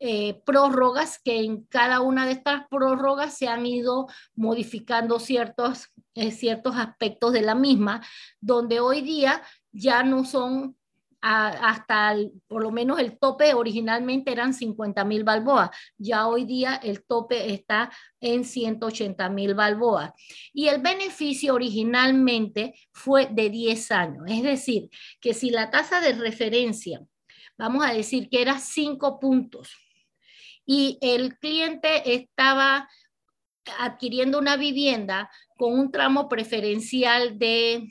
[0.00, 6.76] eh, prórrogas que en cada una de estas prórrogas se han ido modificando ciertos, ciertos
[6.76, 8.04] aspectos de la misma,
[8.40, 10.76] donde hoy día ya no son
[11.24, 12.16] hasta
[12.48, 17.52] por lo menos el tope originalmente eran 50 mil balboas, ya hoy día el tope
[17.54, 20.10] está en 180 mil balboas.
[20.52, 24.90] Y el beneficio originalmente fue de 10 años, es decir,
[25.20, 27.00] que si la tasa de referencia,
[27.56, 29.70] vamos a decir que era 5 puntos,
[30.66, 32.88] y el cliente estaba
[33.78, 35.30] adquiriendo una vivienda
[35.62, 37.88] con un tramo preferencial de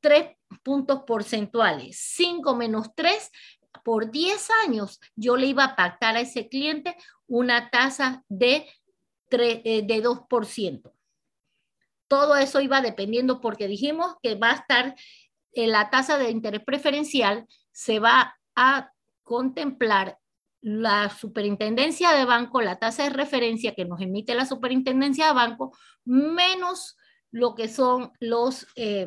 [0.00, 3.30] 3 puntos porcentuales, 5 menos 3
[3.84, 6.96] por 10 años, yo le iba a pactar a ese cliente
[7.28, 8.66] una tasa de,
[9.28, 10.92] 3, eh, de 2%.
[12.08, 14.96] Todo eso iba dependiendo porque dijimos que va a estar
[15.52, 18.90] en la tasa de interés preferencial, se va a
[19.22, 20.18] contemplar
[20.60, 25.76] la superintendencia de banco, la tasa de referencia que nos emite la superintendencia de banco,
[26.04, 26.96] menos
[27.30, 29.06] lo que son los, eh,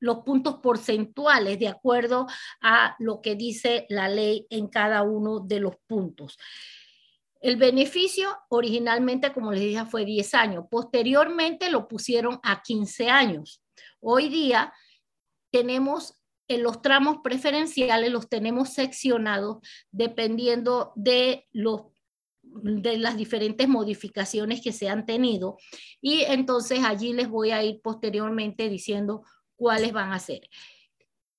[0.00, 2.26] los puntos porcentuales de acuerdo
[2.62, 6.38] a lo que dice la ley en cada uno de los puntos.
[7.40, 10.64] El beneficio originalmente, como les dije, fue 10 años.
[10.68, 13.62] Posteriormente lo pusieron a 15 años.
[14.00, 14.72] Hoy día
[15.52, 16.17] tenemos
[16.48, 19.58] en los tramos preferenciales los tenemos seccionados
[19.90, 21.82] dependiendo de los
[22.42, 25.58] de las diferentes modificaciones que se han tenido
[26.00, 29.22] y entonces allí les voy a ir posteriormente diciendo
[29.54, 30.48] cuáles van a ser.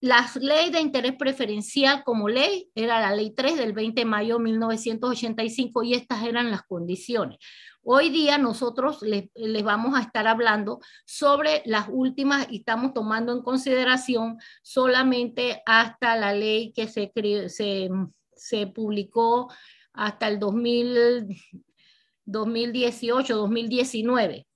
[0.01, 4.38] La ley de interés preferencial como ley era la ley 3 del 20 de mayo
[4.38, 7.38] de 1985 y estas eran las condiciones.
[7.84, 9.27] Hoy día nosotros les,
[9.63, 16.31] vamos a estar hablando sobre las últimas y estamos tomando en consideración solamente hasta la
[16.34, 17.11] ley que se,
[17.47, 17.89] se,
[18.35, 19.51] se publicó
[19.91, 24.47] hasta el 2018, 2019,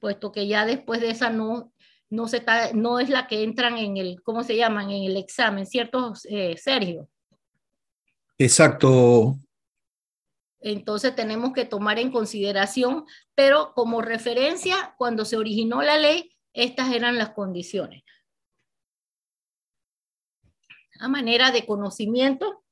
[0.00, 1.72] puesto que ya después de esa no,
[2.14, 4.90] no, se está, no es la que entran en el, ¿cómo se llaman?
[4.90, 7.08] En el examen, ¿cierto, eh, Sergio?
[8.38, 9.38] Exacto,
[10.64, 13.04] entonces tenemos que tomar en consideración,
[13.34, 18.02] pero como referencia, cuando se originó la ley, estas eran las condiciones.
[21.00, 22.63] A manera de conocimiento,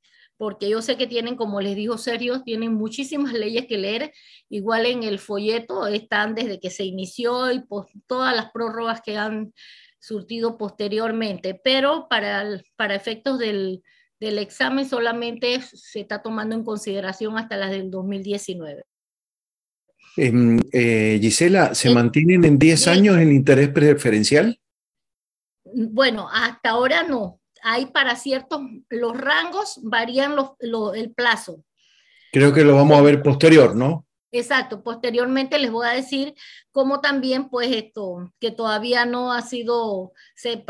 [0.43, 4.13] porque yo sé que tienen, como les dijo Sergio, tienen muchísimas leyes que leer.
[4.49, 7.63] Igual en el folleto están desde que se inició y
[8.09, 9.55] todas las prórrogas que han
[10.01, 13.85] surtido posteriormente, pero para, para efectos del,
[14.19, 18.83] del examen solamente se está tomando en consideración hasta las del 2019.
[20.17, 24.59] Em, eh, Gisela, ¿se mantienen en 10 años el interés preferencial?
[25.63, 27.39] Bueno, hasta ahora no.
[27.63, 28.61] Hay para ciertos,
[28.91, 30.37] los rangos varían
[30.95, 31.65] el plazo.
[32.33, 34.07] Creo que lo vamos a ver posterior, ¿no?
[34.35, 36.35] Exacto, posteriormente les voy a decir
[36.71, 40.65] cómo también, pues esto, que todavía no ha sido, se,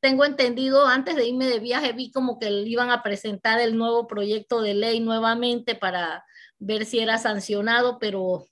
[0.00, 4.06] tengo entendido, antes de irme de viaje vi como que iban a presentar el nuevo
[4.06, 6.26] proyecto de ley nuevamente para
[6.58, 8.46] ver si era sancionado, pero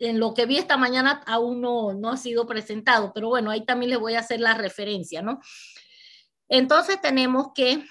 [0.00, 3.64] en lo que vi esta mañana aún no, no ha sido presentado, pero bueno, ahí
[3.64, 5.38] también les voy a hacer la referencia, ¿no?
[6.48, 7.84] Entonces tenemos que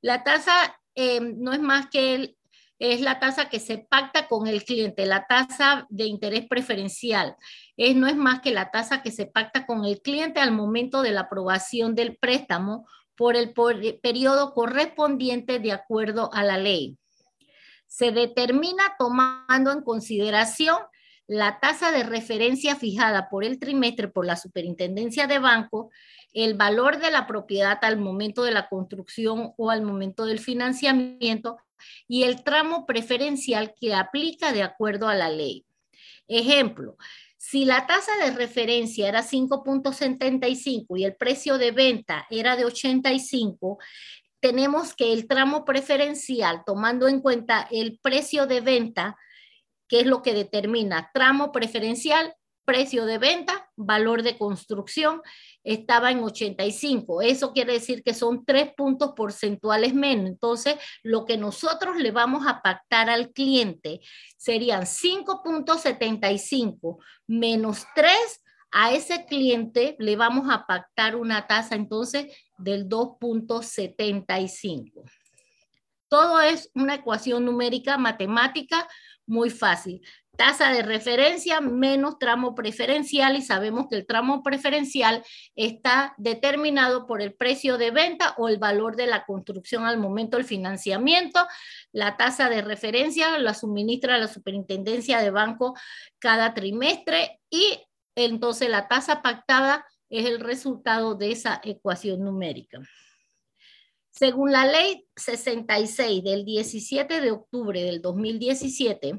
[0.00, 2.36] la tasa eh, no es más que
[2.80, 7.36] es la tasa que se pacta con el cliente, la tasa de interés preferencial.
[7.76, 11.02] Es, no es más que la tasa que se pacta con el cliente al momento
[11.02, 12.86] de la aprobación del préstamo
[13.16, 13.52] por el,
[14.00, 16.96] periodo correspondiente de acuerdo a la ley.
[17.86, 20.78] Se determina tomando en consideración
[21.26, 25.90] la tasa de referencia fijada por el trimestre por la superintendencia de banco,
[26.32, 31.58] el valor de la propiedad al momento de la construcción o al momento del financiamiento
[32.06, 35.64] y el tramo preferencial que aplica de acuerdo a la ley.
[36.28, 36.96] Ejemplo,
[37.36, 43.78] si la tasa de referencia era 5.75 y el precio de venta era de 85,
[44.40, 49.16] tenemos que el tramo preferencial, tomando en cuenta el precio de venta,
[49.88, 52.34] que es lo que determina tramo preferencial,
[52.64, 55.20] precio de venta, valor de construcción,
[55.64, 57.22] estaba en 85.
[57.22, 60.26] Eso quiere decir que son tres puntos porcentuales menos.
[60.26, 64.00] Entonces, lo que nosotros le vamos a pactar al cliente
[64.36, 68.42] serían 5.75 menos 3
[68.72, 75.02] A ese cliente le vamos a pactar una tasa entonces del 2.75.
[76.08, 78.86] Todo es una ecuación numérica matemática
[79.26, 80.00] muy fácil
[80.40, 85.22] tasa de referencia menos tramo preferencial y sabemos que el tramo preferencial
[85.54, 90.38] está determinado por el precio de venta o el valor de la construcción al momento
[90.38, 91.46] del financiamiento.
[91.92, 95.74] La tasa de referencia la suministra la superintendencia de banco
[96.18, 97.78] cada trimestre y
[98.14, 102.80] entonces la tasa pactada es el resultado de esa ecuación numérica.
[104.08, 109.18] Según la ley 66 del 17 de octubre del 2017,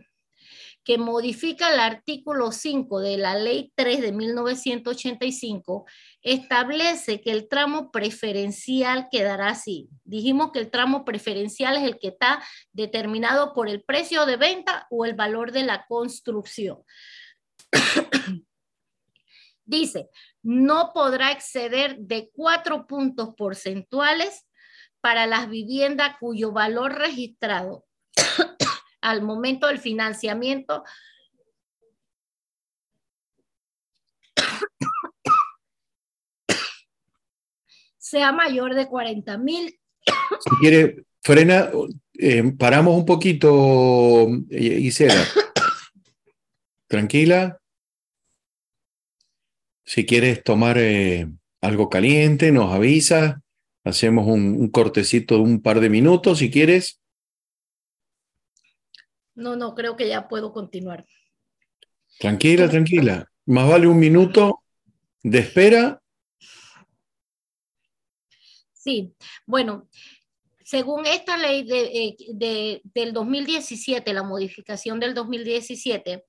[0.83, 5.85] que modifica el artículo 5 de la Ley 3 de 1985,
[6.21, 9.89] establece que el tramo preferencial quedará así.
[10.03, 14.87] Dijimos que el tramo preferencial es el que está determinado por el precio de venta
[14.89, 16.79] o el valor de la construcción.
[19.65, 20.09] Dice,
[20.41, 24.47] no podrá exceder de cuatro puntos porcentuales
[24.99, 27.85] para las viviendas cuyo valor registrado
[29.01, 30.83] al momento del financiamiento
[37.97, 39.77] sea mayor de 40 mil.
[40.39, 41.69] Si quiere, frena,
[42.13, 45.27] eh, paramos un poquito, eh, Isela.
[46.87, 47.59] Tranquila.
[49.85, 51.27] Si quieres tomar eh,
[51.61, 53.41] algo caliente, nos avisa.
[53.83, 57.00] Hacemos un cortecito de un par de minutos, si quieres.
[59.35, 61.05] No, no, creo que ya puedo continuar.
[62.19, 63.25] Tranquila, tranquila.
[63.45, 64.63] Más vale un minuto
[65.23, 66.01] de espera.
[68.73, 69.13] Sí,
[69.45, 69.87] bueno,
[70.63, 76.25] según esta ley de, del 2017, la modificación del 2017,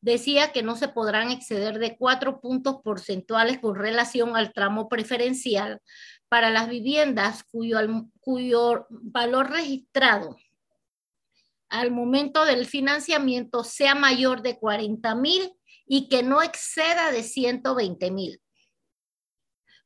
[0.00, 5.80] decía que no se podrán exceder de cuatro puntos porcentuales con relación al tramo preferencial
[6.28, 7.78] para las viviendas cuyo,
[8.20, 10.36] cuyo valor registrado
[11.68, 15.52] al momento del financiamiento sea mayor de 40 mil
[15.86, 18.40] y que no exceda de 120 mil.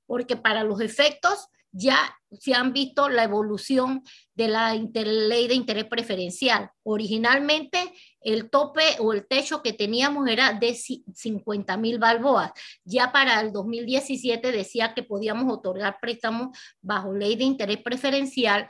[0.06, 4.02] Porque para los efectos ya se han visto la evolución
[4.34, 6.70] de la ley de interés preferencial.
[6.82, 12.52] Originalmente el tope o el techo que teníamos era de 50 mil balboas.
[12.84, 18.68] Ya para el 2017 decía que podíamos otorgar préstamos bajo ley de interés preferencial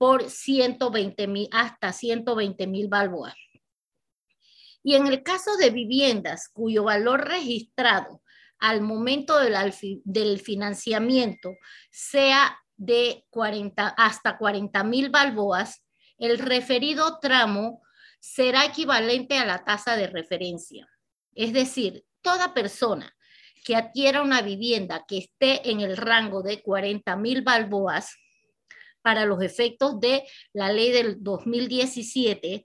[0.00, 3.34] por 120 mil, hasta 120 mil balboas.
[4.82, 8.22] Y en el caso de viviendas cuyo valor registrado
[8.58, 9.54] al momento del,
[10.04, 11.52] del financiamiento
[11.90, 15.84] sea de 40, hasta 40 mil balboas,
[16.16, 17.82] el referido tramo
[18.20, 20.88] será equivalente a la tasa de referencia.
[21.34, 23.14] Es decir, toda persona
[23.66, 28.16] que adquiera una vivienda que esté en el rango de 40 mil balboas
[29.02, 32.64] para los efectos de la ley del 2017,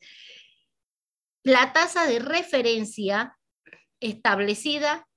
[1.43, 3.37] la tasa de referencia
[3.99, 5.07] establecida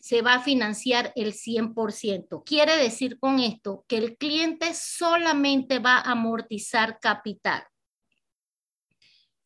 [0.00, 2.42] se va a financiar el 100%.
[2.44, 7.64] Quiere decir con esto que el cliente solamente va a amortizar capital.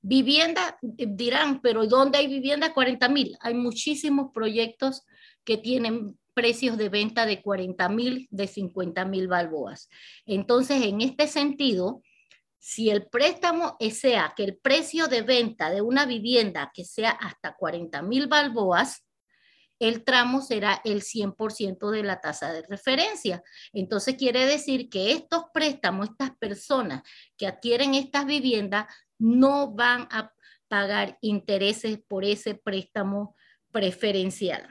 [0.00, 2.72] Vivienda, dirán, pero ¿dónde hay vivienda?
[2.72, 3.36] 40 mil.
[3.40, 5.04] Hay muchísimos proyectos
[5.44, 9.88] que tienen precios de venta de 40 mil, de 50 mil balboas.
[10.24, 12.00] Entonces, en este sentido,
[12.60, 17.56] si el préstamo sea que el precio de venta de una vivienda que sea hasta
[17.56, 19.04] 40 mil balboas,
[19.80, 23.42] el tramo será el 100% de la tasa de referencia.
[23.72, 27.02] Entonces quiere decir que estos préstamos, estas personas
[27.36, 28.86] que adquieren estas viviendas,
[29.18, 30.32] no van a
[30.68, 33.34] pagar intereses por ese préstamo
[33.72, 34.68] preferencial.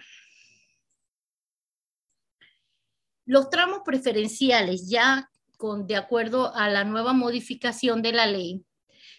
[3.28, 8.66] Los tramos preferenciales ya con, de acuerdo a la nueva modificación de la ley,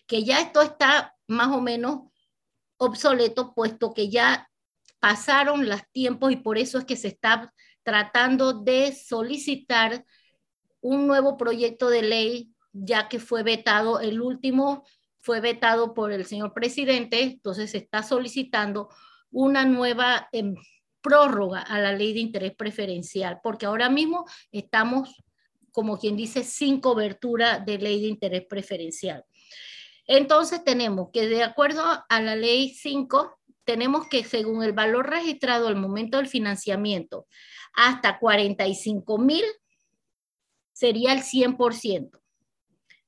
[0.06, 2.10] que ya esto está más o menos
[2.78, 4.48] obsoleto, puesto que ya
[4.98, 7.52] pasaron los tiempos y por eso es que se está
[7.82, 10.06] tratando de solicitar
[10.80, 14.84] un nuevo proyecto de ley, ya que fue vetado, el último
[15.20, 18.88] fue vetado por el señor presidente, entonces se está solicitando
[19.30, 20.30] una nueva...
[20.32, 20.54] Em,
[21.08, 25.24] prórroga a la ley de interés preferencial, porque ahora mismo estamos,
[25.72, 29.24] como quien dice, sin cobertura de ley de interés preferencial.
[30.06, 35.68] Entonces tenemos que de acuerdo a la ley 5, tenemos que según el valor registrado
[35.68, 37.26] al momento del financiamiento,
[37.72, 39.44] hasta 45 mil
[40.74, 42.20] sería el 100%.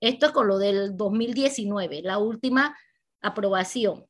[0.00, 2.74] Esto es con lo del 2019, la última
[3.20, 4.06] aprobación.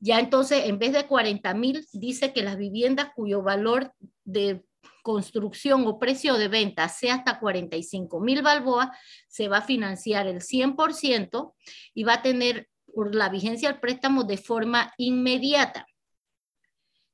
[0.00, 3.92] Ya entonces, en vez de 40 mil, dice que las viviendas cuyo valor
[4.24, 4.64] de
[5.02, 8.88] construcción o precio de venta sea hasta 45 mil balboas,
[9.28, 11.54] se va a financiar el 100%
[11.94, 12.68] y va a tener
[13.12, 15.86] la vigencia del préstamo de forma inmediata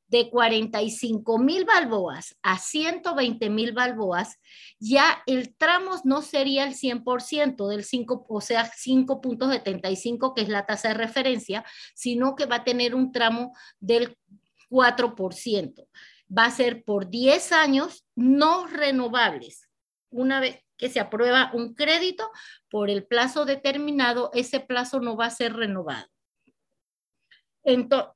[0.09, 4.39] de 45 mil balboas a 120 mil balboas,
[4.79, 10.67] ya el tramo no sería el 100% del 5, o sea, 5.75, que es la
[10.67, 11.65] tasa de referencia,
[11.95, 14.17] sino que va a tener un tramo del
[14.71, 15.89] 4%.
[16.37, 19.69] Va a ser por 10 años no renovables.
[20.11, 22.31] Una vez que se aprueba un crédito
[22.69, 26.09] por el plazo determinado, ese plazo no va a ser renovado.
[27.65, 28.16] Entonces,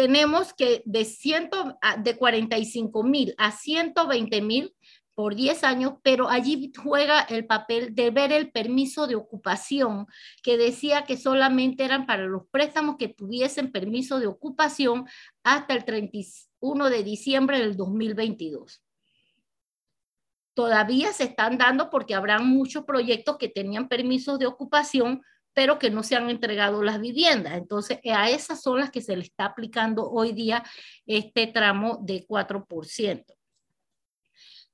[0.00, 4.74] tenemos que de, ciento, de 45 mil a 120 mil
[5.14, 10.06] por 10 años, pero allí juega el papel de ver el permiso de ocupación,
[10.42, 15.04] que decía que solamente eran para los préstamos que tuviesen permiso de ocupación
[15.44, 18.82] hasta el 31 de diciembre del 2022.
[20.54, 25.20] Todavía se están dando porque habrán muchos proyectos que tenían permisos de ocupación,
[25.52, 27.54] pero que no se han entregado las viviendas.
[27.54, 30.62] Entonces, a esas son las que se le está aplicando hoy día
[31.06, 33.24] este tramo de 4%.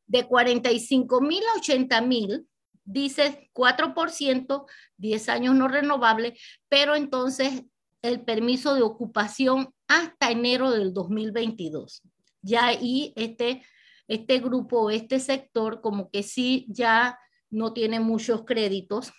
[0.06, 2.46] De 45 mil a 80 mil,
[2.84, 4.66] dice 4%,
[4.96, 7.64] 10 años no renovables, pero entonces
[8.02, 12.02] el permiso de ocupación hasta enero del 2022.
[12.42, 13.64] Ya ahí este,
[14.06, 17.18] este grupo, este sector, como que sí ya
[17.50, 19.12] no tiene muchos créditos,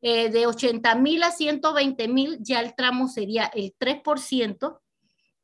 [0.00, 4.80] eh, de 80 mil a 120 mil, ya el tramo sería el 3%,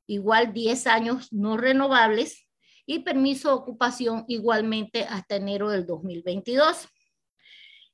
[0.06, 2.46] igual 10 años no renovables,
[2.86, 6.88] y permiso de ocupación igualmente hasta enero del 2022.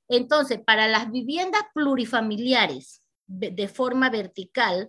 [0.09, 4.89] Entonces, para las viviendas plurifamiliares de forma vertical,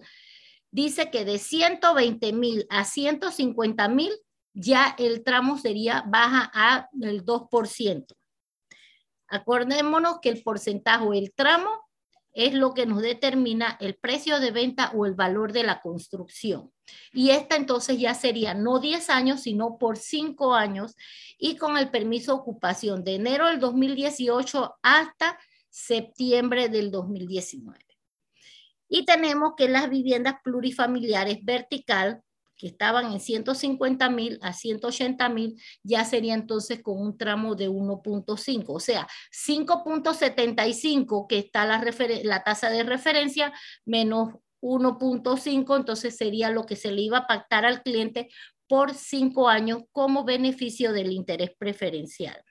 [0.72, 4.12] dice que de 120 mil a 150 mil,
[4.54, 8.16] ya el tramo sería baja a el 2%.
[9.32, 11.70] Acordémonos que el porcentaje o el tramo
[12.34, 16.72] es lo que nos determina el precio de venta o el valor de la construcción.
[17.14, 20.96] Y esta entonces ya sería no 10 años, sino por 5 años
[21.38, 25.40] y con el permiso de ocupación de enero del 2018 hasta
[25.70, 27.80] septiembre del 2019.
[28.90, 32.22] Y tenemos que las viviendas plurifamiliares vertical
[32.62, 37.68] que estaban en 150 mil a 180 mil, ya sería entonces con un tramo de
[37.72, 41.84] 1.5, o sea, 5.75 que está la,
[42.24, 43.52] la tasa de referencia
[43.84, 48.30] menos 1.5, entonces sería lo que se le iba a pactar al cliente
[48.68, 52.44] por cinco años como beneficio del interés preferencial.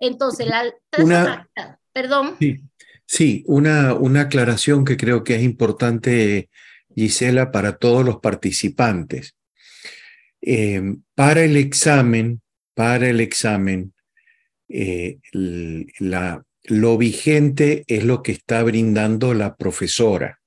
[0.00, 1.46] Entonces, la tasa,
[1.92, 2.36] perdón.
[2.40, 2.56] Sí,
[3.04, 6.48] sí una, una aclaración que creo que es importante
[6.96, 9.36] Gisela, para todos los participantes.
[10.40, 12.40] Eh, para el examen,
[12.74, 13.92] para el examen,
[14.68, 20.40] eh, lo vigente es lo que está brindando la profesora.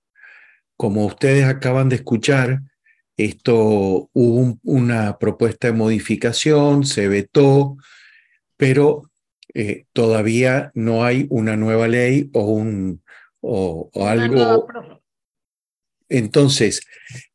[0.76, 2.62] Como ustedes acaban de escuchar,
[3.16, 7.78] esto hubo una propuesta de modificación, se vetó,
[8.58, 9.04] pero
[9.54, 13.04] eh, todavía no hay una nueva ley o, un,
[13.42, 14.68] o algo,
[16.10, 16.82] entonces,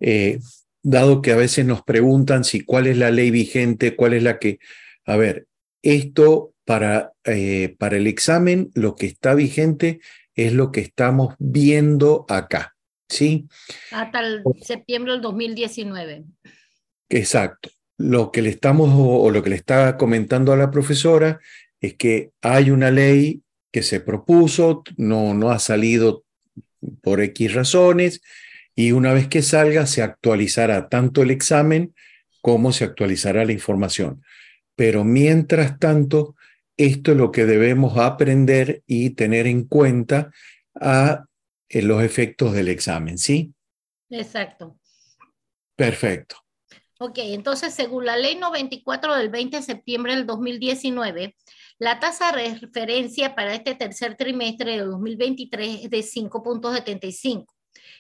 [0.01, 0.41] eh,
[0.83, 4.39] dado que a veces nos preguntan si cuál es la ley vigente, cuál es la
[4.39, 4.59] que...
[5.07, 5.47] A ver,
[5.83, 10.01] esto para, eh, para el examen, lo que está vigente
[10.35, 12.75] es lo que estamos viendo acá,
[13.09, 13.47] ¿sí?
[13.93, 16.25] Hasta el septiembre del 2019.
[17.09, 17.71] Exacto.
[17.97, 21.39] Lo que le estamos o lo que le está comentando a la profesora
[21.81, 26.25] es que hay una ley que se propuso, no, no ha salido
[27.03, 28.21] por X razones,
[28.75, 31.95] y una vez que salga se actualizará tanto el examen
[32.41, 34.23] como se actualizará la información.
[34.77, 36.37] Pero mientras tanto,
[36.77, 40.31] esto es lo que debemos aprender y tener en cuenta
[40.75, 41.25] a
[41.69, 43.53] en los efectos del examen, ¿sí?
[44.11, 44.79] Exacto.
[45.77, 46.37] Perfecto.
[47.01, 51.35] Ok, entonces según la ley 94 del 20 de septiembre del 2019,
[51.79, 57.54] la tasa de referencia para este tercer trimestre de 2023 es de 5.75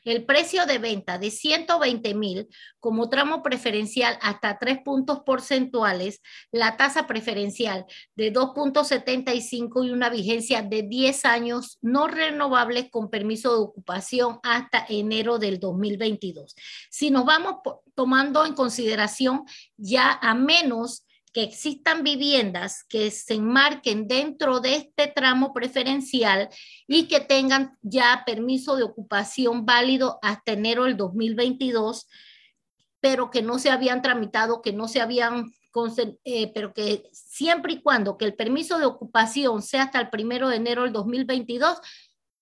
[0.04, 2.48] el precio de venta de 120 mil
[2.78, 6.20] como tramo preferencial hasta 3 puntos porcentuales,
[6.52, 13.54] la tasa preferencial de 2.75 y una vigencia de 10 años no renovables con permiso
[13.54, 16.54] de ocupación hasta enero del 2022.
[16.90, 17.56] Si nos vamos
[17.94, 19.44] tomando en consideración
[19.76, 26.48] ya a menos que existan viviendas que se enmarquen dentro de este tramo preferencial
[26.86, 32.06] y que tengan ya permiso de ocupación válido hasta enero del 2022,
[33.00, 35.52] pero que no se habían tramitado, que no se habían,
[36.22, 40.48] eh, pero que siempre y cuando que el permiso de ocupación sea hasta el primero
[40.48, 41.80] de enero del 2022,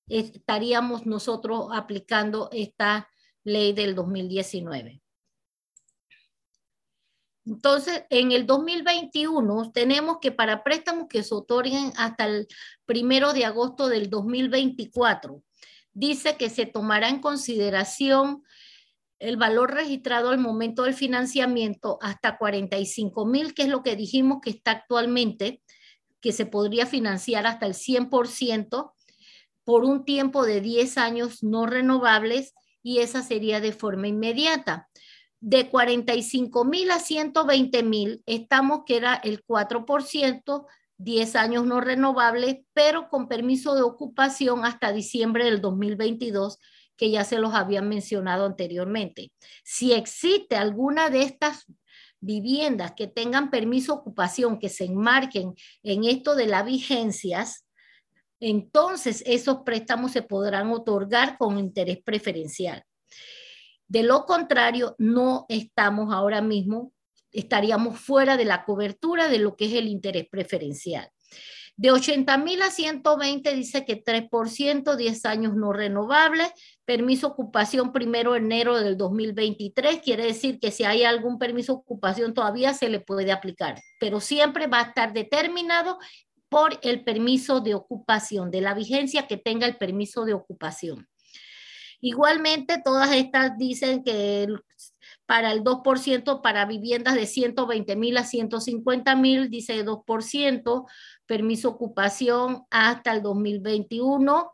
[0.07, 3.09] estaríamos nosotros aplicando esta
[3.43, 5.02] ley del 2019.
[7.45, 12.47] Entonces, en el 2021 tenemos que para préstamos que se otorguen hasta el
[12.87, 15.43] primero de agosto del 2024,
[15.93, 18.45] dice que se tomará en consideración
[19.19, 24.39] el valor registrado al momento del financiamiento hasta 45 mil, que es lo que dijimos
[24.43, 25.63] que está actualmente,
[26.21, 28.93] que se podría financiar hasta el 100%
[29.65, 34.89] por un tiempo de 10 años no renovables y esa sería de forma inmediata
[35.43, 40.67] de 45 mil a 120 mil, estamos que era el 4%,
[40.99, 46.61] 10 años no renovables, pero con permiso de ocupación hasta diciembre del 2022,
[46.97, 49.33] que ya se los había mencionado anteriormente.
[49.65, 51.67] Si existe alguna de estas
[52.21, 57.67] viviendas que tengan permiso de ocupación, que se enmarquen en esto de las vigencias,
[58.39, 62.85] entonces esos préstamos se podrán otorgar con interés preferencial.
[63.93, 66.95] De lo contrario, no estamos ahora mismo,
[67.31, 71.11] estaríamos fuera de la cobertura de lo que es el interés preferencial.
[71.77, 76.51] De 80 mil a 120 dice que 3%, 10 años no renovables,
[76.87, 82.33] permiso ocupación primero de enero del 2023, quiere decir que si hay algún permiso ocupación
[82.33, 85.99] todavía se le puede aplicar, pero siempre va a estar determinado
[86.49, 91.11] por el permiso de ocupación, de la vigencia que tenga el permiso de ocupación.
[92.05, 94.49] Igualmente, todas estas dicen que
[95.25, 100.87] para el 2% para viviendas de 120 mil a 150 mil, dice 2%,
[101.27, 104.51] permiso ocupación hasta el 2021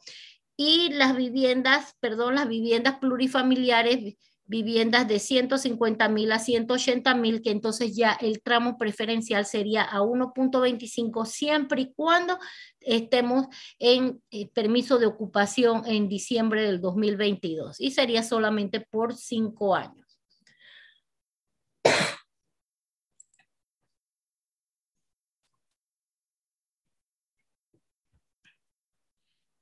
[0.58, 4.16] y las viviendas, perdón, las viviendas plurifamiliares
[4.48, 10.00] viviendas de 150 mil a 180 mil, que entonces ya el tramo preferencial sería a
[10.00, 12.38] 1.25 siempre y cuando
[12.80, 13.46] estemos
[13.78, 20.06] en eh, permiso de ocupación en diciembre del 2022 y sería solamente por cinco años.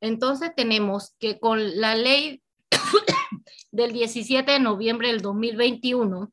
[0.01, 2.41] Entonces tenemos que con la ley
[3.77, 6.33] del 17 de noviembre del 2021.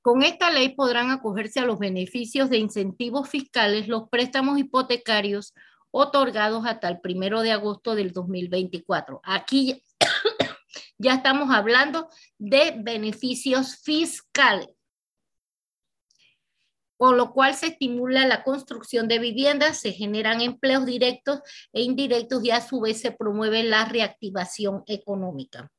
[0.00, 5.52] Con esta ley podrán acogerse a los beneficios de incentivos fiscales los préstamos hipotecarios
[5.90, 9.20] otorgados hasta el primero de agosto del 2024.
[9.22, 9.82] Aquí
[10.98, 12.08] ya estamos hablando
[12.38, 14.70] de beneficios fiscales,
[16.96, 21.40] con lo cual se estimula la construcción de viviendas, se generan empleos directos
[21.74, 25.70] e indirectos y a su vez se promueve la reactivación económica.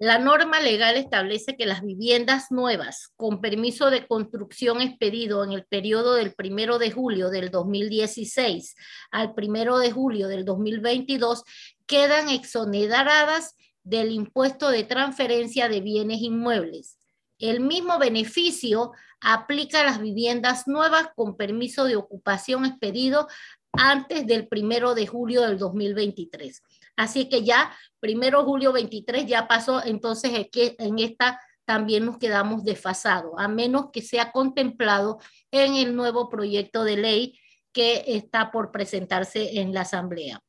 [0.00, 5.64] La norma legal establece que las viviendas nuevas con permiso de construcción expedido en el
[5.64, 8.76] periodo del primero de julio del 2016
[9.10, 11.42] al primero de julio del 2022
[11.86, 16.96] quedan exoneradas del impuesto de transferencia de bienes inmuebles.
[17.40, 23.26] El mismo beneficio aplica a las viviendas nuevas con permiso de ocupación expedido
[23.72, 26.62] antes del primero de julio del 2023.
[26.98, 33.34] Así que ya primero julio 23 ya pasó, entonces en esta también nos quedamos desfasados,
[33.38, 35.20] a menos que sea contemplado
[35.52, 37.38] en el nuevo proyecto de ley
[37.72, 40.40] que está por presentarse en la Asamblea.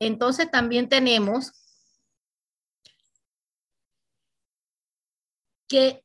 [0.00, 1.52] Entonces también tenemos
[5.68, 6.02] que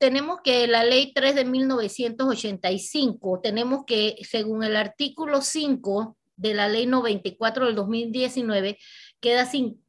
[0.00, 6.68] tenemos que la ley 3 de 1985, tenemos que según el artículo 5 de la
[6.68, 8.78] ley 94 del 2019
[9.20, 9.82] queda sin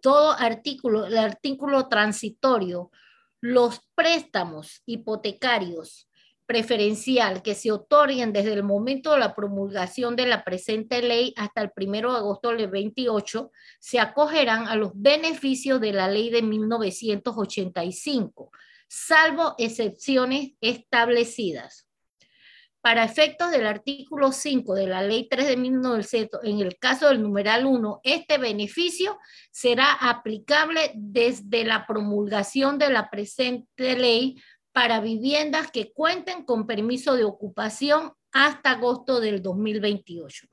[0.00, 2.90] todo artículo, el artículo transitorio,
[3.40, 6.10] los préstamos hipotecarios
[6.50, 11.62] preferencial que se otorguen desde el momento de la promulgación de la presente ley hasta
[11.62, 16.42] el primero de agosto del 28 se acogerán a los beneficios de la ley de
[16.42, 18.50] 1985,
[18.88, 21.86] salvo excepciones establecidas.
[22.82, 27.20] Para efectos del artículo 5 de la Ley 3 de 1900, en el caso del
[27.20, 29.18] numeral 1, este beneficio
[29.50, 34.40] será aplicable desde la promulgación de la presente ley
[34.72, 40.46] para viviendas que cuenten con permiso de ocupación hasta agosto del 2028.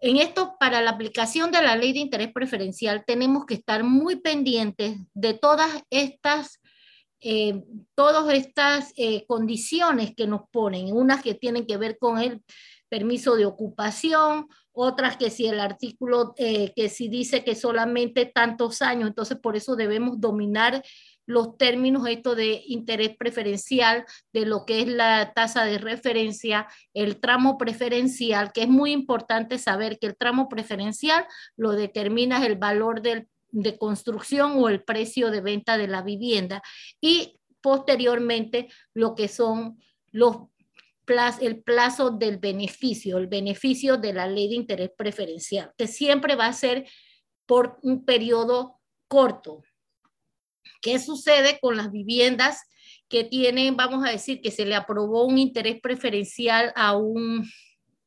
[0.00, 4.16] En esto, para la aplicación de la ley de interés preferencial, tenemos que estar muy
[4.16, 6.61] pendientes de todas estas
[7.22, 12.42] eh, todas estas eh, condiciones que nos ponen, unas que tienen que ver con el
[12.88, 18.82] permiso de ocupación, otras que si el artículo eh, que si dice que solamente tantos
[18.82, 20.82] años, entonces por eso debemos dominar
[21.24, 27.20] los términos esto de interés preferencial, de lo que es la tasa de referencia, el
[27.20, 31.24] tramo preferencial, que es muy importante saber que el tramo preferencial
[31.56, 36.62] lo determina el valor del, de construcción o el precio de venta de la vivienda
[37.00, 39.78] y posteriormente lo que son
[40.10, 40.36] los
[41.40, 46.46] el plazo del beneficio, el beneficio de la ley de interés preferencial, que siempre va
[46.46, 46.88] a ser
[47.44, 49.62] por un periodo corto,
[50.82, 52.60] ¿Qué sucede con las viviendas
[53.08, 57.48] que tienen, vamos a decir, que se le aprobó un interés preferencial a, un,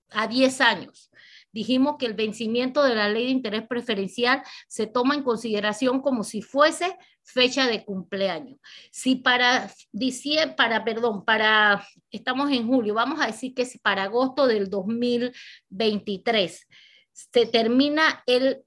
[0.10, 1.10] a 10 años?
[1.56, 6.26] Dijimos que el vencimiento de la ley de interés preferencial se toma en consideración como
[6.26, 8.60] si fuese fecha de cumpleaños.
[8.92, 14.04] Si para diciembre, para, perdón, para, estamos en julio, vamos a decir que si para
[14.04, 16.68] agosto del 2023
[17.14, 18.66] se termina el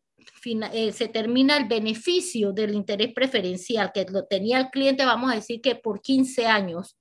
[0.73, 5.35] eh, se termina el beneficio del interés preferencial que lo tenía el cliente, vamos a
[5.35, 6.97] decir que por 15 años,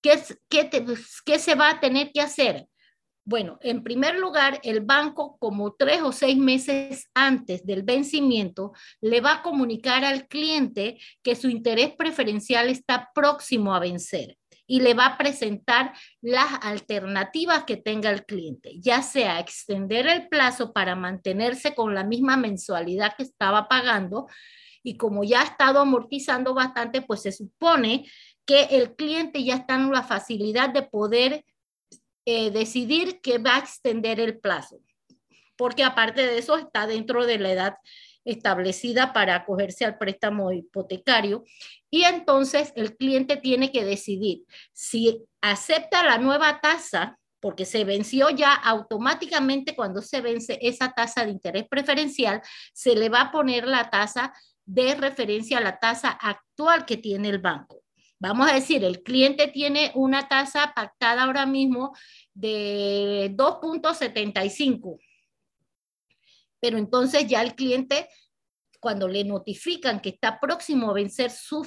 [0.00, 0.70] ¿qué, qué,
[1.24, 2.68] qué se va a tener que hacer?
[3.28, 9.20] Bueno, en primer lugar, el banco, como tres o seis meses antes del vencimiento, le
[9.20, 14.38] va a comunicar al cliente que su interés preferencial está próximo a vencer
[14.68, 20.28] y le va a presentar las alternativas que tenga el cliente, ya sea extender el
[20.28, 24.28] plazo para mantenerse con la misma mensualidad que estaba pagando
[24.84, 28.08] y como ya ha estado amortizando bastante, pues se supone
[28.44, 31.44] que el cliente ya está en la facilidad de poder
[32.26, 34.80] eh, decidir que va a extender el plazo,
[35.56, 37.74] porque aparte de eso está dentro de la edad
[38.24, 41.44] establecida para acogerse al préstamo hipotecario
[41.88, 44.42] y entonces el cliente tiene que decidir
[44.72, 51.24] si acepta la nueva tasa porque se venció ya automáticamente cuando se vence esa tasa
[51.24, 52.42] de interés preferencial,
[52.72, 54.32] se le va a poner la tasa
[54.64, 57.85] de referencia a la tasa actual que tiene el banco.
[58.18, 61.94] Vamos a decir, el cliente tiene una tasa pactada ahora mismo
[62.32, 64.98] de 2.75
[66.60, 68.08] pero entonces ya el cliente,
[68.80, 71.64] cuando le notifican que está próximo a vencer su,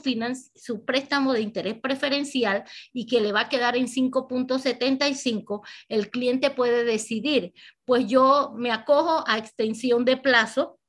[0.55, 2.63] su préstamo de interés preferencial
[2.93, 7.53] y que le va a quedar en 5.75, el cliente puede decidir,
[7.85, 10.79] pues yo me acojo a extensión de plazo,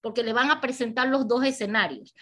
[0.00, 2.14] porque le van a presentar los dos escenarios.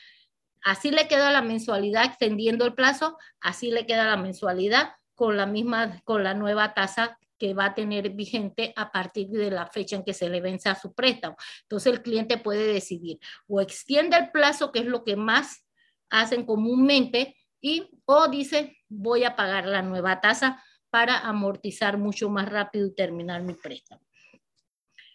[0.62, 5.46] Así le queda la mensualidad extendiendo el plazo, así le queda la mensualidad con la
[5.46, 9.96] misma, con la nueva tasa que va a tener vigente a partir de la fecha
[9.96, 11.36] en que se le vence a su préstamo.
[11.62, 15.64] Entonces el cliente puede decidir o extiende el plazo, que es lo que más
[16.10, 22.48] hacen comúnmente, y o dice voy a pagar la nueva tasa para amortizar mucho más
[22.48, 24.07] rápido y terminar mi préstamo.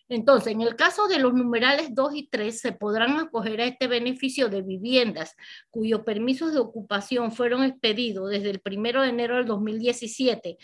[0.10, 3.88] Entonces, en el caso de los numerales 2 y 3, se podrán acoger a este
[3.88, 5.36] beneficio de viviendas
[5.70, 10.58] cuyos permisos de ocupación fueron expedidos desde el 1 de enero del 2017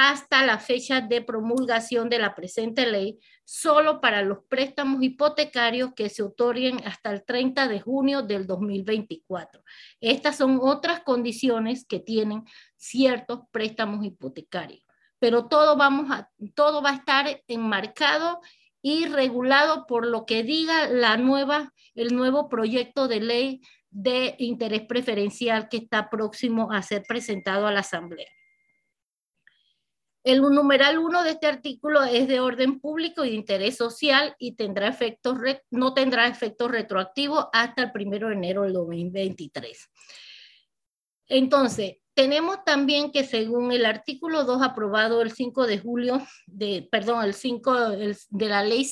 [0.00, 6.08] hasta la fecha de promulgación de la presente ley, solo para los préstamos hipotecarios que
[6.08, 9.60] se otorguen hasta el 30 de junio del 2024.
[10.00, 12.44] Estas son otras condiciones que tienen
[12.76, 14.84] ciertos préstamos hipotecarios,
[15.18, 18.40] pero todo, vamos a, todo va a estar enmarcado
[18.82, 23.60] y regulado por lo que diga la nueva, el nuevo proyecto de ley
[23.90, 28.28] de interés preferencial que está próximo a ser presentado a la Asamblea.
[30.24, 34.56] El numeral 1 de este artículo es de orden público y de interés social y
[34.56, 35.38] tendrá efectos
[35.70, 39.88] no tendrá efectos retroactivos hasta el 1 de enero del 2023.
[41.28, 47.24] Entonces, tenemos también que según el artículo 2 aprobado el 5 de julio, de, perdón,
[47.24, 48.90] el 5 de la ley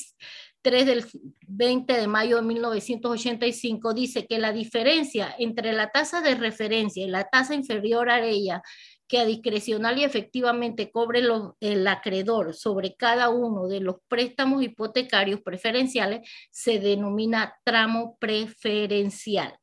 [0.61, 1.05] 3 del
[1.45, 7.09] 20 de mayo de 1985 dice que la diferencia entre la tasa de referencia y
[7.09, 8.61] la tasa inferior a ella
[9.09, 11.21] que a discrecional y efectivamente cobre
[11.59, 19.59] el acreedor sobre cada uno de los préstamos hipotecarios preferenciales se denomina tramo preferencial.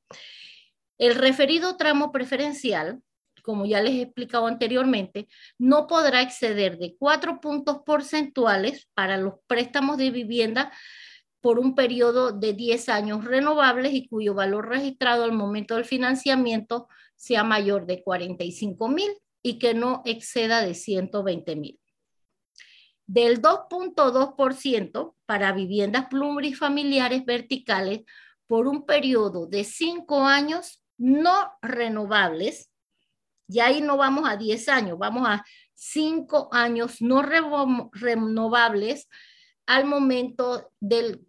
[0.99, 3.01] El referido tramo preferencial,
[3.45, 9.35] como ya les he explicado anteriormente, no podrá exceder de cuatro puntos porcentuales para los
[9.47, 10.73] préstamos de vivienda
[11.43, 16.89] por un periodo de 10 años renovables y cuyo valor registrado al momento del financiamiento
[17.16, 19.11] sea mayor de 45 mil
[19.43, 21.79] y que no exceda de 120 mil.
[23.07, 26.07] Del 2.2% para viviendas
[26.57, 28.01] familiares verticales
[28.47, 32.71] por un periodo de 5 años no renovables,
[33.49, 35.45] y ahí no vamos a 10 años, vamos a
[35.75, 39.09] 5 años no renovables
[39.66, 41.27] al momento del,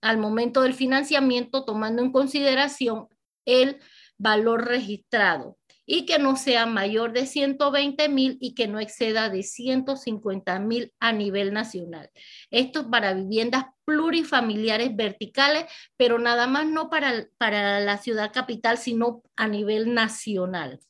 [0.00, 3.08] al momento del financiamiento, tomando en consideración
[3.44, 3.80] el
[4.18, 9.42] valor registrado y que no sea mayor de 120 mil y que no exceda de
[9.42, 12.10] 150 mil a nivel nacional.
[12.50, 15.66] Esto es para viviendas plurifamiliares verticales,
[15.96, 20.80] pero nada más no para, para la ciudad capital, sino a nivel nacional.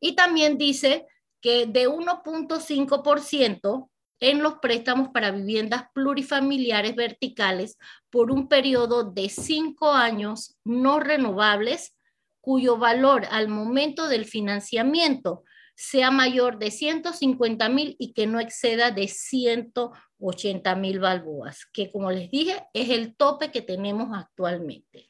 [0.00, 1.06] Y también dice
[1.40, 3.88] que de 1.5%
[4.20, 7.78] en los préstamos para viviendas plurifamiliares verticales
[8.10, 11.94] por un periodo de cinco años no renovables
[12.40, 15.44] cuyo valor al momento del financiamiento
[15.76, 22.10] sea mayor de 150 mil y que no exceda de 180 mil balboas, que como
[22.10, 25.08] les dije es el tope que tenemos actualmente.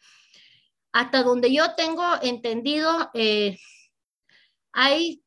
[0.92, 3.56] Hasta donde yo tengo entendido, eh,
[4.80, 5.22] hay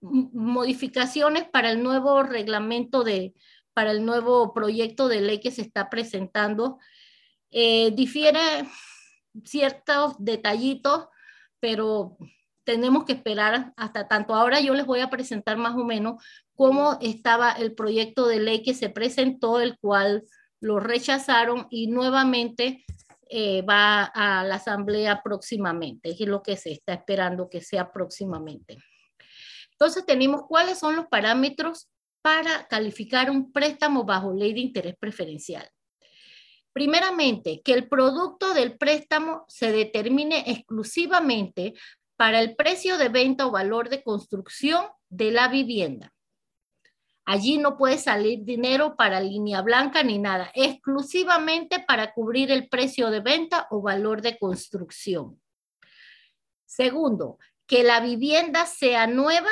[0.00, 3.34] modificaciones para el nuevo reglamento de,
[3.74, 6.78] para el nuevo proyecto de ley que se está presentando.
[7.50, 8.40] Eh, difiere
[9.44, 11.08] ciertos detallitos
[11.64, 12.18] pero
[12.64, 14.34] tenemos que esperar hasta tanto.
[14.34, 16.22] Ahora yo les voy a presentar más o menos
[16.54, 20.24] cómo estaba el proyecto de ley que se presentó, el cual
[20.60, 22.84] lo rechazaron y nuevamente
[23.30, 26.10] eh, va a la asamblea próximamente.
[26.10, 28.76] Es lo que se está esperando que sea próximamente.
[29.84, 31.90] Entonces tenemos cuáles son los parámetros
[32.22, 35.68] para calificar un préstamo bajo ley de interés preferencial.
[36.72, 41.74] Primeramente, que el producto del préstamo se determine exclusivamente
[42.16, 46.14] para el precio de venta o valor de construcción de la vivienda.
[47.26, 53.10] Allí no puede salir dinero para línea blanca ni nada, exclusivamente para cubrir el precio
[53.10, 55.38] de venta o valor de construcción.
[56.64, 59.50] Segundo, que la vivienda sea nueva,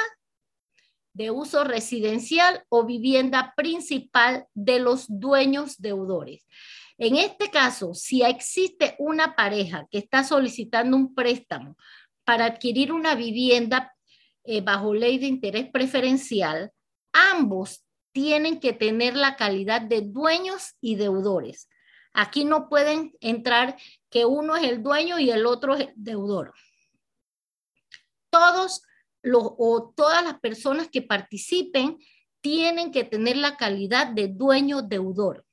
[1.14, 6.46] de uso residencial o vivienda principal de los dueños deudores.
[6.98, 11.76] En este caso, si existe una pareja que está solicitando un préstamo
[12.24, 13.94] para adquirir una vivienda
[14.44, 16.70] eh, bajo ley de interés preferencial,
[17.12, 21.68] ambos tienen que tener la calidad de dueños y deudores.
[22.12, 23.76] Aquí no pueden entrar
[24.10, 26.52] que uno es el dueño y el otro es el deudor.
[28.30, 28.82] Todos
[29.24, 31.98] o todas las personas que participen
[32.40, 35.44] tienen que tener la calidad de dueño deudor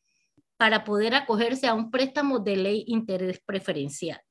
[0.57, 4.21] para poder acogerse a un préstamo de ley interés preferencial.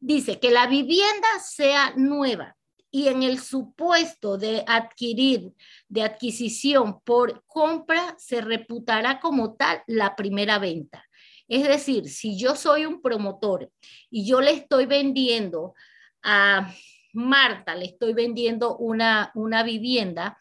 [0.00, 2.56] Dice que la vivienda sea nueva
[2.90, 5.52] y en el supuesto de adquirir,
[5.88, 11.04] de adquisición por compra, se reputará como tal la primera venta.
[11.48, 13.70] Es decir, si yo soy un promotor
[14.10, 15.74] y yo le estoy vendiendo
[16.22, 16.72] a
[17.14, 20.38] Marta, le estoy vendiendo una, una vivienda,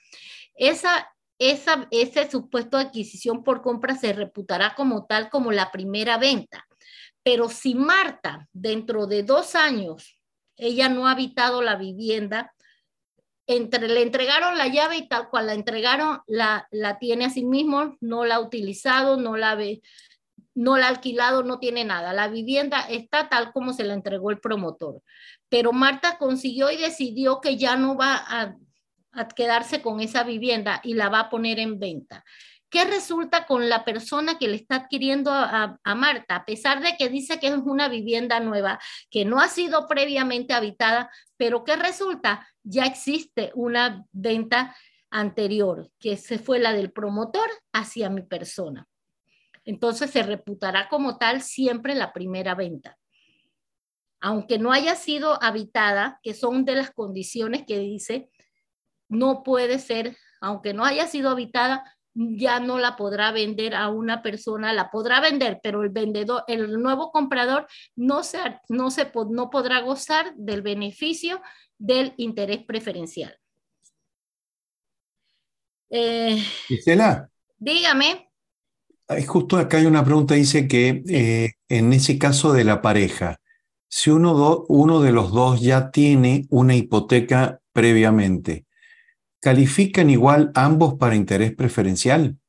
[0.56, 6.66] esa esa, ese supuesto adquisición por compra se reputará como tal como la primera venta.
[7.24, 10.20] Pero si Marta, dentro de dos años,
[10.56, 12.54] ella no ha habitado la vivienda,
[13.46, 17.44] entre, le entregaron la llave y tal cual la entregaron, la, la tiene a sí
[17.44, 19.82] mismo, no la ha utilizado, no la ve,
[20.56, 22.14] no la ha alquilado, no tiene nada.
[22.14, 25.02] La vivienda está tal como se la entregó el promotor.
[25.54, 28.56] Pero Marta consiguió y decidió que ya no va a
[29.14, 32.26] a quedarse con esa vivienda y la va a poner en venta.
[32.70, 36.38] ¿Qué resulta con la persona que le está adquiriendo a, Marta?
[36.38, 38.80] A pesar de que dice que es una vivienda nueva,
[39.12, 42.48] que no ha sido previamente habitada, pero ¿qué resulta?
[42.64, 44.76] Ya existe una venta
[45.12, 48.88] anterior, que se fue la del promotor hacia mi persona.
[49.66, 52.98] Entonces se reputará como tal siempre la primera venta.
[54.26, 58.30] Aunque no haya sido habitada, que son de las condiciones que dice
[59.10, 61.84] no puede ser, aunque no haya sido habitada,
[62.16, 66.82] ya no la podrá vender a una persona, la podrá vender, pero el vendedor, el
[66.82, 67.68] nuevo comprador
[67.98, 68.40] no, se,
[68.70, 71.42] no, se, no podrá gozar del beneficio
[71.78, 73.38] del interés preferencial.
[75.90, 77.30] Eh, Gisela.
[77.58, 78.30] Dígame.
[79.28, 83.38] Justo acá hay una pregunta, dice que eh, en ese caso de la pareja,
[83.96, 88.66] si uno, de los dos ya tiene una hipoteca previamente,
[89.40, 92.40] ¿Califican igual ambos para interés preferencial?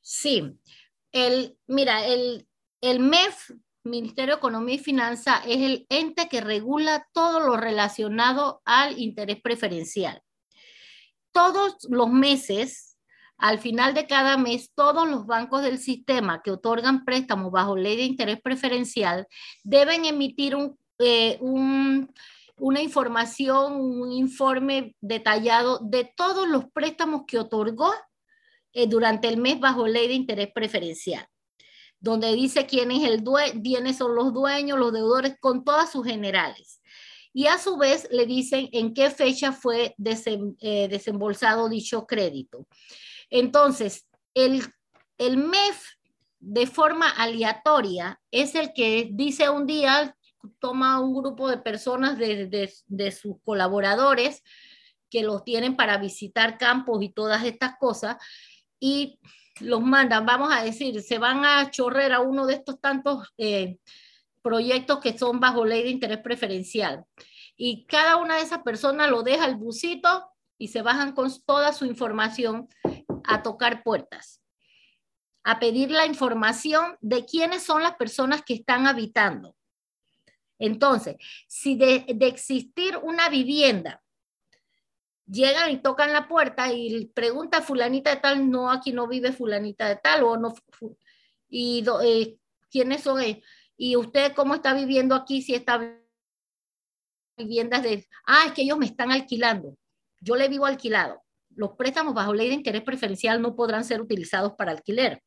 [0.00, 0.56] Sí.
[1.12, 2.48] El, mira, el,
[2.80, 3.50] el MEF,
[3.82, 9.42] Ministerio de Economía y Finanza, es el ente que regula todo lo relacionado al interés
[9.42, 10.22] preferencial.
[11.32, 12.95] Todos los meses,
[13.38, 17.96] al final de cada mes, todos los bancos del sistema que otorgan préstamos bajo ley
[17.96, 19.26] de interés preferencial
[19.62, 21.38] deben emitir un eh,
[22.58, 27.92] una información, un informe detallado de todos los préstamos que otorgó
[28.72, 31.26] eh, durante el mes bajo ley de interés preferencial,
[32.00, 36.06] donde dice quién es el dueño, quiénes son los dueños, los deudores, con todas sus
[36.06, 36.80] generales.
[37.34, 42.66] Y a su vez le dicen en qué fecha fue eh, desembolsado dicho crédito.
[43.30, 44.62] Entonces, el,
[45.18, 45.96] el MEF
[46.40, 50.16] de forma aleatoria es el que dice un día,
[50.58, 54.42] toma un grupo de personas de, sus colaboradores
[55.10, 58.16] que los tienen para visitar campos y todas estas cosas
[58.78, 59.18] y
[59.60, 63.78] los mandan, vamos a decir, se van a chorrer a uno de estos tantos eh,
[64.42, 67.04] proyectos que son bajo ley de interés preferencial.
[67.56, 70.28] Y cada una de esas personas lo deja el busito
[70.58, 72.68] y se bajan con toda su información
[73.28, 74.42] a tocar puertas,
[75.44, 79.56] a pedir la información de quiénes son las personas que están habitando.
[80.58, 81.16] Entonces,
[81.46, 84.02] si de, existir una vivienda,
[85.26, 89.88] llegan y tocan la puerta y pregunta fulanita de tal, no, aquí no vive fulanita
[89.88, 90.54] de tal, o no,
[91.48, 92.38] y eh,
[92.70, 93.44] quiénes son ellos,
[93.76, 95.78] y usted cómo está viviendo aquí, si está
[97.36, 99.76] viviendas de, ah, es que ellos me están alquilando,
[100.20, 101.25] yo le vivo alquilado.
[101.56, 105.22] Los préstamos bajo ley de interés preferencial no podrán ser utilizados para alquiler.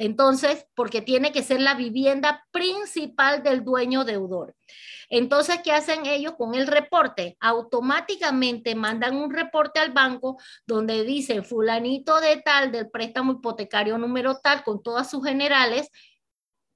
[0.00, 4.56] Entonces, porque tiene que ser la vivienda principal del dueño deudor.
[5.10, 7.36] Entonces, ¿qué hacen ellos con el reporte?
[7.38, 14.38] Automáticamente mandan un reporte al banco donde dice fulanito de tal del préstamo hipotecario número
[14.38, 15.90] tal con todas sus generales,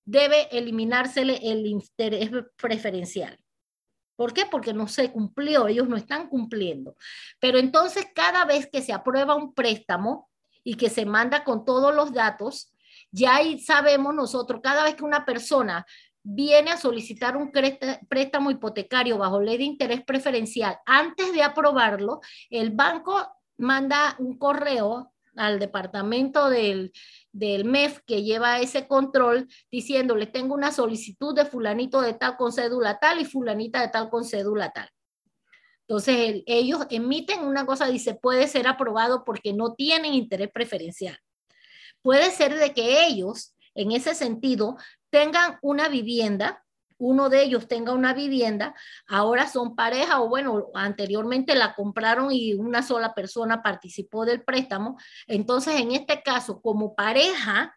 [0.04, 3.38] debe eliminársele el interés preferencial.
[4.16, 4.42] ¿Por quí?
[4.50, 6.96] Porque no se cumplió, ellos no están cumpliendo.
[7.40, 10.28] Pero entonces, cada vez que se aprueba un préstamo
[10.62, 12.72] y que se manda con todos los datos,
[13.10, 15.84] ya ahí sabemos nosotros, cada vez que una persona
[16.22, 17.52] viene a solicitar un
[18.08, 23.28] préstamo hipotecario bajo ley de interés preferencial, antes de aprobarlo, el banco
[23.58, 26.92] manda un correo al departamento del,
[27.34, 32.52] del MEF que lleva ese control diciéndole, tengo una solicitud de fulanito de tal con
[32.52, 34.88] cédula tal y fulanita de tal con cédula tal.
[35.86, 41.18] Entonces, ellos emiten una cosa, dice, puede ser aprobado porque no tienen interés preferencial.
[42.00, 44.76] Puede ser de que ellos, en ese sentido,
[45.10, 46.63] tengan una vivienda,
[46.98, 48.74] uno de ellos tenga una vivienda,
[49.06, 54.98] ahora son pareja o bueno, anteriormente la compraron y una sola persona participó del préstamo.
[55.26, 57.76] Entonces, en este caso, como pareja,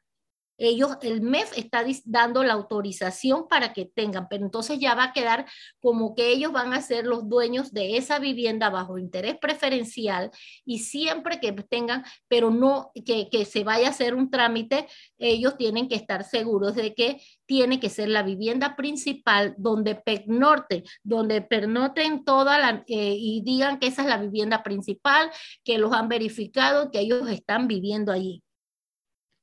[0.57, 5.13] ellos, el MEF está dando la autorización para que tengan, pero entonces ya va a
[5.13, 5.45] quedar
[5.79, 10.31] como que ellos van a ser los dueños de esa vivienda bajo interés preferencial
[10.65, 15.57] y siempre que tengan, pero no que, que se vaya a hacer un trámite, ellos
[15.57, 21.41] tienen que estar seguros de que tiene que ser la vivienda principal donde pernocten, donde
[21.41, 25.31] pernoten toda la, eh, y digan que esa es la vivienda principal,
[25.63, 28.43] que los han verificado, que ellos están viviendo allí.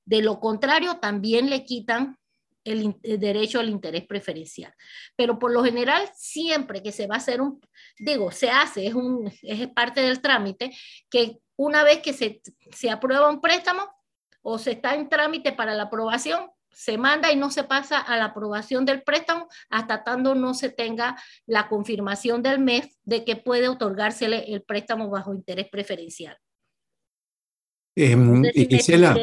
[0.05, 2.19] De lo contrario, también le quitan
[2.65, 4.75] el, derecho al interés preferencial.
[5.17, 7.61] Pero por lo general, siempre que se va a hacer un,
[7.99, 10.73] digo, se hace, es, un, es parte del trámite,
[11.11, 12.41] que una vez que se,
[12.73, 13.83] se aprueba un préstamo
[14.43, 18.17] o se está en trámite para la aprobación, se manda y no se pasa a
[18.17, 21.17] la aprobación del préstamo hasta tanto no se tenga
[21.47, 26.37] la confirmación del MEF de que puede otorgársele el préstamo bajo interés preferencial.
[27.97, 28.17] Eh,
[28.69, 29.17] Gisela,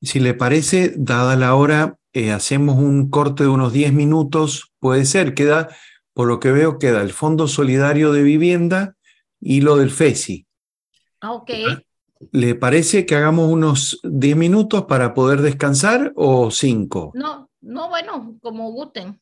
[0.00, 5.04] si, le parece, dada la hora, eh, hacemos un corte de unos 10 minutos, puede
[5.04, 5.68] ser, queda,
[6.12, 8.96] por lo que veo, queda el Fondo Solidario de Vivienda
[9.40, 10.46] y lo del FESI.
[11.20, 11.50] Ah, ok.
[12.32, 17.12] ¿Le parece que hagamos unos 10 minutos para poder descansar o 5?
[17.14, 19.20] No, no, bueno, como gusten.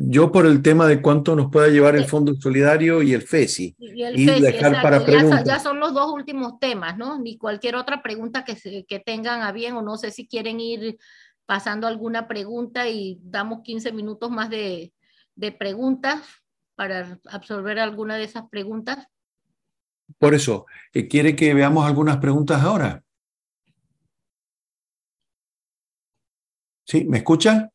[0.00, 3.74] Yo por el tema de cuánto nos pueda llevar el Fondo Solidario y el FESI.
[3.78, 5.44] Y, dejar para preguntas.
[5.44, 7.18] Ya, son los dos últimos temas, ¿no?
[7.18, 10.98] Ni cualquier otra pregunta que, que tengan a bien o no sé si quieren ir
[11.46, 14.92] pasando alguna pregunta y damos 15 minutos más de,
[15.34, 16.20] de preguntas
[16.74, 19.06] para absorber alguna de esas preguntas.
[20.18, 23.02] Por eso, eh, ¿quiere que veamos algunas preguntas ahora?
[26.86, 27.04] ¿Sí?
[27.04, 27.70] ¿Me escucha?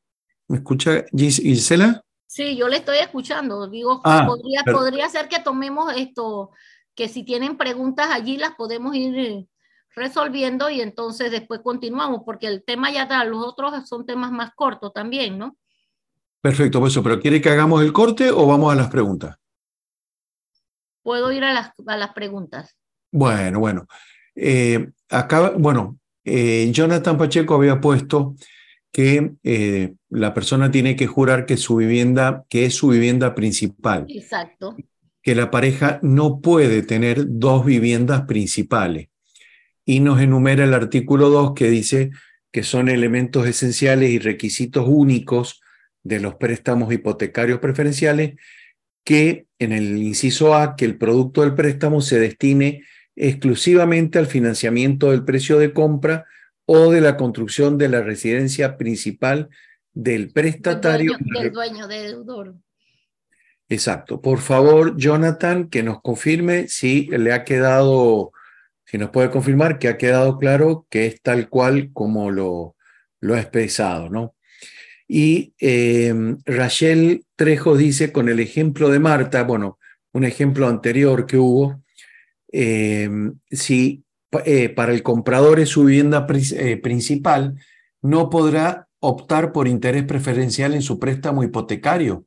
[0.47, 2.02] ¿Me escucha Gisela?
[2.33, 3.67] Sí, yo le estoy escuchando.
[3.67, 6.49] Digo, ah, podría, podría ser que tomemos esto,
[6.95, 9.45] que si tienen preguntas allí las podemos ir
[9.95, 14.49] resolviendo y entonces después continuamos, porque el tema ya da, los otros son temas más
[14.55, 15.55] cortos también, ¿no?
[16.41, 19.37] Perfecto, pues eso, pero ¿quiere que hagamos el corte o vamos a las preguntas?
[21.03, 22.75] Puedo ir a las, a las preguntas.
[23.11, 23.85] Bueno, bueno.
[24.33, 28.33] Eh, acá, bueno, eh, Jonathan Pacheco había puesto
[28.91, 34.05] que eh, la persona tiene que jurar que su vivienda, que es su vivienda principal.
[34.09, 34.75] Exacto.
[35.21, 39.07] Que la pareja no puede tener dos viviendas principales.
[39.85, 42.11] Y nos enumera el artículo 2 que dice
[42.51, 45.61] que son elementos esenciales y requisitos únicos
[46.03, 48.35] de los préstamos hipotecarios preferenciales
[49.03, 52.83] que en el inciso A, que el producto del préstamo se destine
[53.15, 56.25] exclusivamente al financiamiento del precio de compra
[56.65, 59.49] o de la construcción de la residencia principal
[59.93, 61.17] del prestatario.
[61.19, 62.55] Del dueño, de deudor.
[63.69, 64.21] Exacto.
[64.21, 68.31] Por favor, Jonathan, que nos confirme si le ha quedado,
[68.85, 72.75] si nos puede confirmar que ha quedado claro que es tal cual como lo,
[73.19, 74.35] lo ha expresado, ¿no?
[75.07, 76.13] Y eh,
[76.45, 79.79] Rachel Trejo dice con el ejemplo de Marta, bueno,
[80.13, 81.83] un ejemplo anterior que hubo,
[82.51, 83.09] eh,
[83.49, 84.03] si
[84.45, 87.55] eh, para el comprador es su vivienda eh, principal,
[88.01, 92.25] no podrá optar por interés preferencial en su préstamo hipotecario.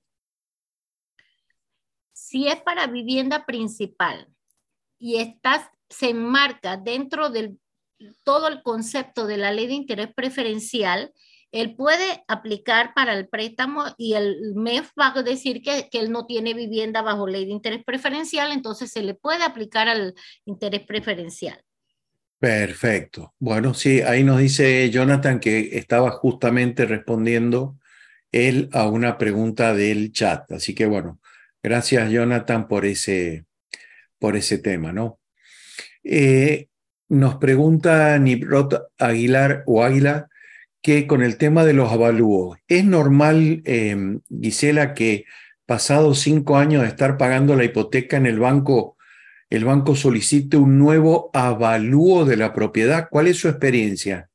[2.12, 4.28] Si es para vivienda principal
[4.98, 7.58] y estás, se enmarca dentro del
[8.24, 11.14] todo el concepto de la ley de interés preferencial,
[11.50, 16.12] él puede aplicar para el préstamo y el MEF va a decir que, que, él
[16.12, 20.84] no tiene vivienda bajo ley de interés preferencial, entonces se le puede aplicar al interés
[20.84, 21.65] preferencial.
[22.38, 23.34] Perfecto.
[23.38, 27.78] Bueno, sí, ahí nos dice Jonathan que estaba justamente respondiendo
[28.30, 30.52] él a una pregunta del chat.
[30.52, 31.18] Así que bueno,
[31.62, 33.46] gracias Jonathan por ese,
[34.18, 35.18] por ese tema, ¿no?
[36.04, 36.68] Eh,
[37.08, 40.28] nos pregunta Nibrot Aguilar o Águila
[40.82, 45.24] que con el tema de los avalúos, ¿es normal, em, Gisela, que
[45.66, 48.95] pasados cinco años de estar pagando la hipoteca en el banco,
[49.50, 53.08] el banco solicite un nuevo avalúo de la propiedad.
[53.10, 54.30] ¿Cuál es su experiencia?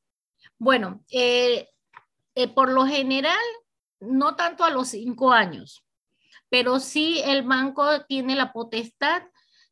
[0.58, 1.68] Bueno, eh,
[2.34, 3.36] eh, por lo general,
[4.00, 5.84] no tanto a los cinco años,
[6.48, 9.22] pero sí el banco tiene la potestad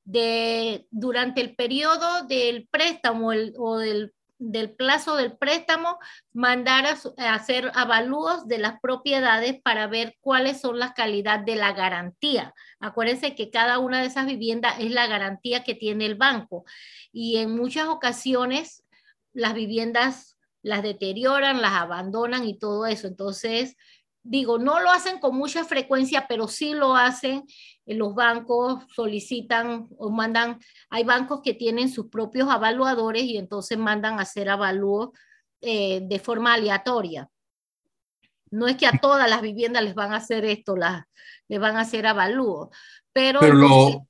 [0.05, 5.99] de, durante el periodo del préstamo o del del plazo del préstamo,
[6.33, 11.73] mandar a, hacer avalúos de las propiedades para ver cuáles son las calidad de la
[11.73, 12.55] garantía.
[12.81, 16.65] Acuérdense que cada una de esas viviendas es la garantía que tiene el banco
[17.13, 18.83] y en muchas ocasiones
[19.33, 23.07] las viviendas las deterioran, las abandonan y todo eso.
[23.07, 23.77] Entonces,
[24.23, 27.45] digo, no lo hacen con mucha frecuencia, pero sí lo hacen.
[27.87, 30.59] Los bancos solicitan o mandan,
[30.91, 35.11] hay bancos que tienen sus propios evaluadores y entonces mandan a hacer avalúos
[35.61, 37.29] eh, de forma aleatoria.
[38.51, 41.05] No es que a todas las viviendas les van a hacer esto, las,
[41.49, 42.69] les van a hacer avalúos,
[43.13, 43.41] pero...
[43.41, 44.07] Pero,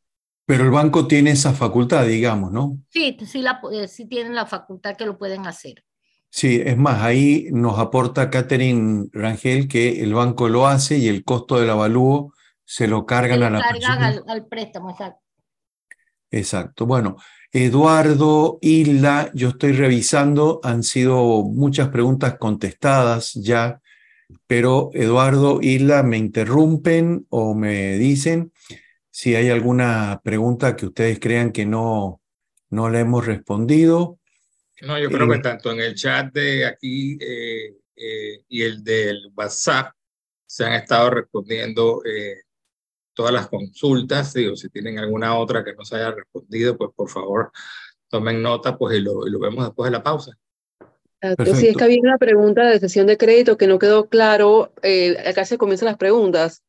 [0.47, 2.79] pero el banco tiene esa facultad, digamos, ¿no?
[2.89, 5.85] Sí, sí, la, eh, sí tienen la facultad que lo pueden hacer.
[6.31, 11.25] Sí, es más, ahí nos aporta Catherine Rangel que el banco lo hace y el
[11.25, 12.33] costo del avalúo
[12.65, 15.21] se lo cargan a la cargan al, al, préstamo, exacto.
[16.31, 16.87] Exacto.
[16.87, 17.17] Bueno,
[17.51, 23.81] Eduardo, Hilda, yo estoy revisando, han sido muchas preguntas contestadas ya,
[24.47, 28.53] pero Eduardo, Hilda, me interrumpen o me dicen
[29.11, 32.21] si hay alguna pregunta que ustedes crean que no,
[32.71, 34.20] no le hemos respondido.
[34.83, 39.31] No, yo creo que tanto en el chat de aquí eh, eh, y el del
[39.37, 39.93] WhatsApp
[40.47, 42.43] se han estado respondiendo eh,
[43.13, 44.33] todas las consultas.
[44.33, 47.53] Digo, si tienen alguna otra que no se haya respondido, pues por favor
[48.09, 50.33] tomen nota pues, y, lo, lo vemos después de la pausa.
[51.45, 54.73] Sí, es que había una pregunta de sesión de crédito que no quedó claro.
[55.27, 56.63] acá se comienzan las preguntas.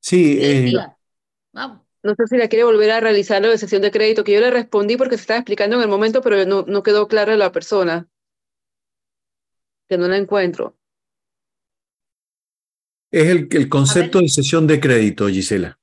[0.00, 0.72] Sí, eh,
[1.52, 1.80] Vamos.
[2.02, 4.40] No sé si la quiere volver a realizar la de sesión de crédito, que yo
[4.40, 7.52] le respondí porque se estaba explicando en el momento, pero no, no quedó clara la
[7.52, 8.08] persona.
[9.88, 10.76] Que no la encuentro.
[13.10, 15.78] Es el, el concepto de sesión de crédito, Gisela.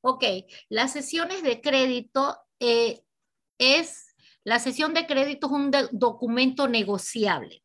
[0.00, 0.24] Ok,
[0.68, 3.02] las sesiones de crédito eh,
[3.58, 4.14] es,
[4.44, 7.62] la sesión de crédito es un documento negociable.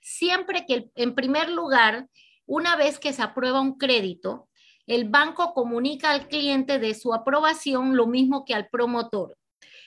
[0.00, 2.08] Siempre que, en primer lugar,
[2.46, 4.47] una vez que se aprueba un crédito,
[4.88, 9.36] el banco comunica al cliente de su aprobación lo mismo que al promotor.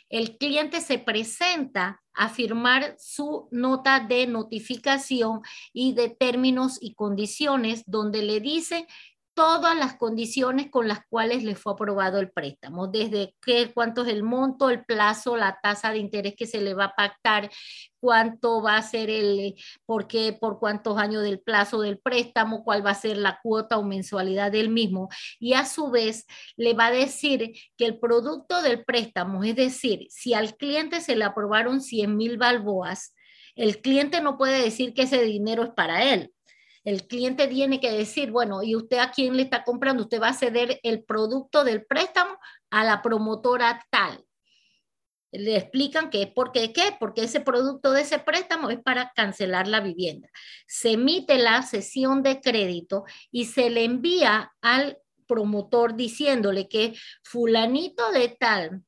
[0.09, 5.41] El cliente se presenta a firmar su nota de notificación
[5.73, 8.85] y de términos y condiciones donde le dice
[9.33, 14.09] todas las condiciones con las cuales le fue aprobado el préstamo, desde qué, cuánto es
[14.09, 17.49] el monto, el plazo, la tasa de interés que se le va a pactar,
[17.99, 19.55] cuánto va a ser el,
[19.85, 23.77] por qué, por cuántos años del plazo del préstamo, cuál va a ser la cuota
[23.77, 25.09] o mensualidad del mismo.
[25.39, 26.25] Y a su vez
[26.57, 31.15] le va a decir que el producto del préstamo, es decir, si al cliente se
[31.15, 33.13] le aprobaron 100 mil balboas,
[33.55, 36.31] El cliente no puede decir que ese dinero es para él.
[36.83, 40.03] El cliente tiene que decir, bueno, ¿y usted a quién le está comprando?
[40.03, 42.37] Usted va a ceder el producto del préstamo
[42.71, 44.25] a la promotora tal.
[45.31, 49.67] Le explican que es porque qué, porque ese producto de ese préstamo es para cancelar
[49.67, 50.29] la vivienda.
[50.67, 54.97] Se emite la sesión de crédito y se le envía al
[55.27, 56.93] promotor diciéndole que
[57.23, 58.83] fulanito de tal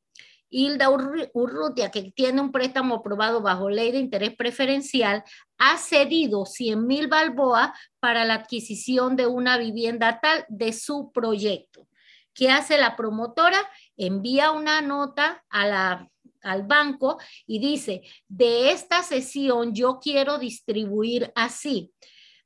[0.54, 5.24] Hilda Urrutia, que tiene un préstamo aprobado bajo ley de interés preferencial,
[5.58, 11.88] ha cedido 100 mil balboas para la adquisición de una vivienda tal de su proyecto.
[12.36, 13.58] ¿Qué hace la promotora?
[13.98, 17.18] Envía una nota al banco
[17.48, 21.92] y dice, de esta sesión yo quiero distribuir así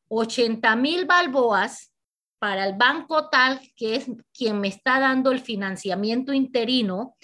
[0.10, 1.94] 80 mil balboas
[2.40, 7.16] para el banco tal, que es quien me está dando el financiamiento interino,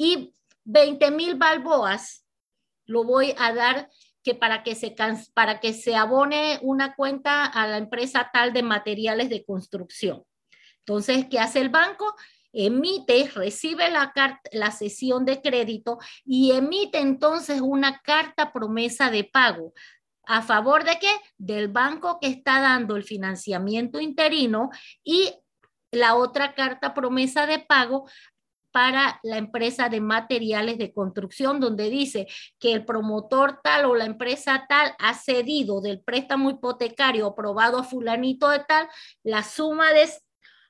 [0.00, 0.32] y
[0.64, 2.24] 20 mil balboas
[2.86, 3.90] lo voy a dar
[4.22, 4.96] que para que, se,
[5.34, 10.24] para que se abone una cuenta a la empresa tal de materiales de construcción.
[10.78, 12.14] Entonces, ¿qué hace el banco?
[12.50, 14.10] Emite, recibe la,
[14.52, 19.74] la sesión de crédito y emite entonces una carta promesa de pago.
[20.24, 21.14] ¿A favor de qué?
[21.36, 24.70] Del banco que está dando el financiamiento interino
[25.04, 25.30] y
[25.90, 28.06] la otra carta promesa de pago
[28.72, 32.26] para la empresa de materiales de construcción, donde dice
[32.58, 37.84] que el promotor tal o la empresa tal ha cedido del préstamo hipotecario aprobado a
[37.84, 38.88] fulanito de tal
[39.22, 40.08] la suma de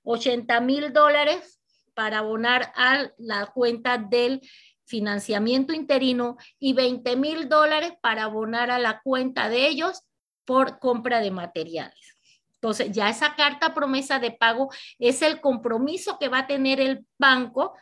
[0.03, 1.61] 80 mil dólares
[1.95, 4.41] para abonar a la cuenta del
[4.85, 10.03] financiamiento interino y 20 mil dólares para abonar a la cuenta de ellos
[10.45, 12.19] por compra de materiales.
[12.55, 17.07] Entonces, ya esa carta promesa de pago es el compromiso que va a tener el
[17.19, 17.75] banco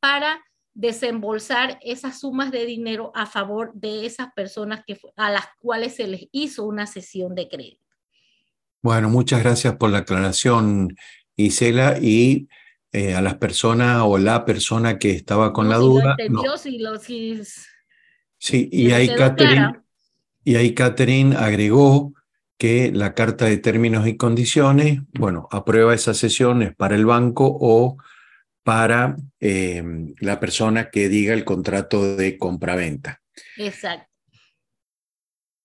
[0.00, 0.40] para
[0.74, 6.06] desembolsar esas sumas de dinero a favor de esas personas que, a las cuales se
[6.06, 7.84] les hizo una sesión de crédito.
[8.82, 10.96] Bueno, muchas gracias por la aclaración,
[11.36, 12.48] Isela, y
[12.92, 16.16] eh, a las personas o la persona que estaba con la duda.
[18.38, 19.80] sí, y ahí, Catherine,
[20.44, 22.14] y ahí Catherine agregó
[22.56, 27.96] que la carta de términos y condiciones, bueno, aprueba esas sesiones para el banco o
[28.62, 29.82] para eh,
[30.20, 33.20] la persona que diga el contrato de compraventa.
[33.56, 34.10] Exacto.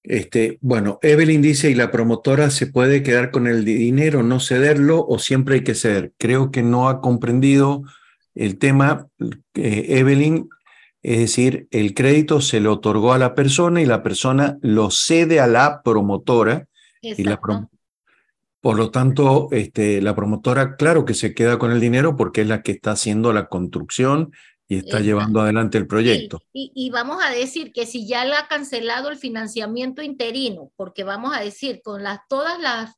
[0.07, 5.03] Este, bueno, Evelyn dice, ¿y la promotora se puede quedar con el dinero, no cederlo
[5.03, 6.13] o siempre hay que ceder?
[6.19, 7.84] Creo que no ha comprendido
[8.35, 9.07] el tema,
[9.55, 10.47] eh, Evelyn,
[11.01, 15.39] es decir, el crédito se le otorgó a la persona y la persona lo cede
[15.39, 16.67] a la promotora
[17.01, 17.39] y la,
[18.65, 22.47] por lo tanto, este, la promotora, claro que se queda con el dinero porque es
[22.47, 24.31] la que está haciendo la construcción
[24.67, 26.41] y está llevando adelante el proyecto.
[26.51, 31.38] Y, vamos a decir que si ya le ha cancelado el financiamiento interino, porque vamos
[31.38, 32.95] a decir, con las, todas las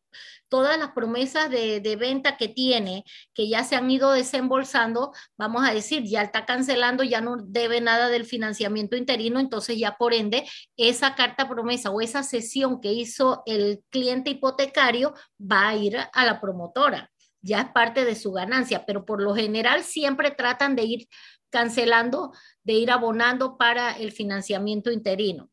[0.50, 3.04] todas las promesas de, venta que tiene,
[3.34, 7.82] que ya se han ido desembolsando, vamos a decir, ya está cancelando, ya no debe
[7.82, 12.94] nada del financiamiento interino, entonces ya por ende, esa carta promesa o esa sesión que
[12.94, 17.12] hizo el cliente hipotecario va a ir a la promotora
[17.42, 21.08] ya es parte de su ganancia, pero por lo general siempre tratan de ir
[21.50, 25.50] cancelando, de ir abonando para el financiamiento interino.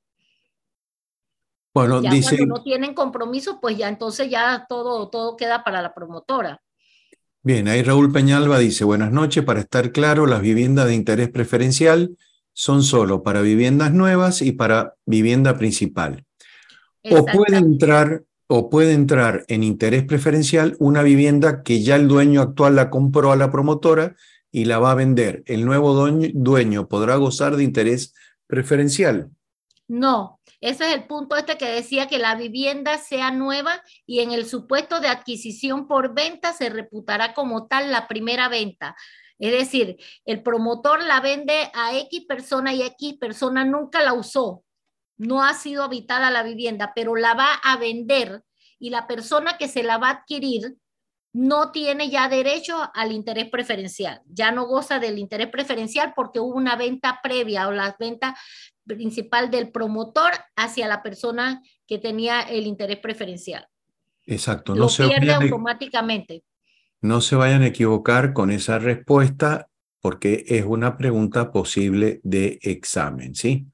[1.75, 5.83] Bueno, ya dice, cuando no tienen compromiso, pues ya entonces ya todo, todo queda para
[5.83, 6.63] la promotora.
[7.43, 12.17] Bien, ahí Raúl Peñalba dice, buenas noches, para estar claro, las viviendas de interés preferencial
[12.53, 16.25] son solo para viviendas nuevas y para vivienda principal.
[17.11, 22.41] O puede entrar o puede entrar en interés preferencial una vivienda que ya el dueño
[22.41, 24.17] actual la compró a la promotora
[24.53, 25.43] y la va a vender.
[25.47, 28.15] El nuevo dueño, dueño podrá gozar de interés
[28.47, 29.31] preferencial.
[29.89, 34.33] No, ese es el punto este que decía que la vivienda sea nueva y en
[34.33, 38.97] el supuesto de adquisición por venta se reputará como tal la primera venta.
[39.39, 44.65] Es decir, el promotor la vende a X persona y X persona nunca la usó.
[45.19, 48.43] No ha sido habitada la vivienda, pero la va a vender
[48.79, 50.79] y la persona que se la va a adquirir
[51.35, 56.55] no tiene ya derecho al interés preferencial, ya no goza del interés preferencial porque hubo
[56.55, 58.35] una venta previa o la venta
[58.87, 63.67] principal del promotor hacia la persona que tenía el interés preferencial.
[64.27, 66.45] Exacto, no se pierde automáticamente.
[67.01, 69.69] No se vayan a equivocar con esa respuesta
[70.01, 73.67] porque es una pregunta posible de examen, ¿sí?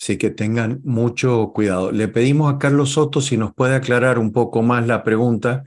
[0.00, 1.92] Así que tengan mucho cuidado.
[1.92, 5.62] Le pedimos a Carlos Soto si nos puede aclarar un poco más la pregunta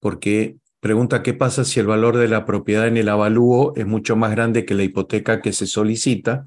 [0.00, 4.16] porque pregunta qué pasa si el valor de la propiedad en el avalúo es mucho
[4.16, 6.44] más grande que la hipoteca que se solicita.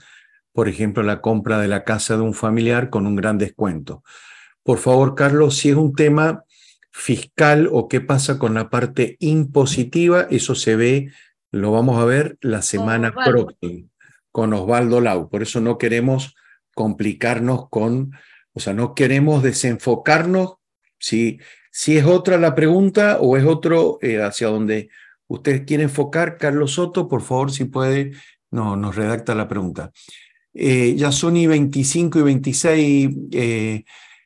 [0.53, 4.03] Por ejemplo, la compra de la casa de un familiar con un gran descuento.
[4.63, 6.45] Por favor, Carlos, si es un tema
[6.91, 11.11] fiscal o qué pasa con la parte impositiva, eso se ve,
[11.51, 13.89] lo vamos a ver la semana próxima
[14.31, 15.29] con Osvaldo Lau.
[15.29, 16.35] Por eso no queremos
[16.75, 18.11] complicarnos con,
[18.53, 20.55] o sea, no queremos desenfocarnos
[20.97, 21.39] si,
[21.71, 24.89] si es otra la pregunta o es otro eh, hacia donde
[25.27, 26.37] usted quiere enfocar.
[26.37, 28.13] Carlos Soto, por favor, si puede,
[28.49, 29.91] no, nos redacta la pregunta.
[30.53, 33.83] Eh, ya son y 25 y 26, eh,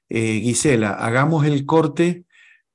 [0.10, 2.26] Gisela, hagamos el corte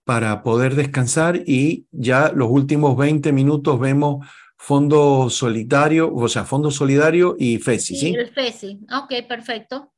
[0.04, 6.70] para poder descansar y ya los últimos 20 minutos vemos Fondo Solidario, o sea, Fondo
[6.70, 8.14] Solidario y FESI, ¿sí?
[8.14, 9.92] El FESI, ok, perfecto.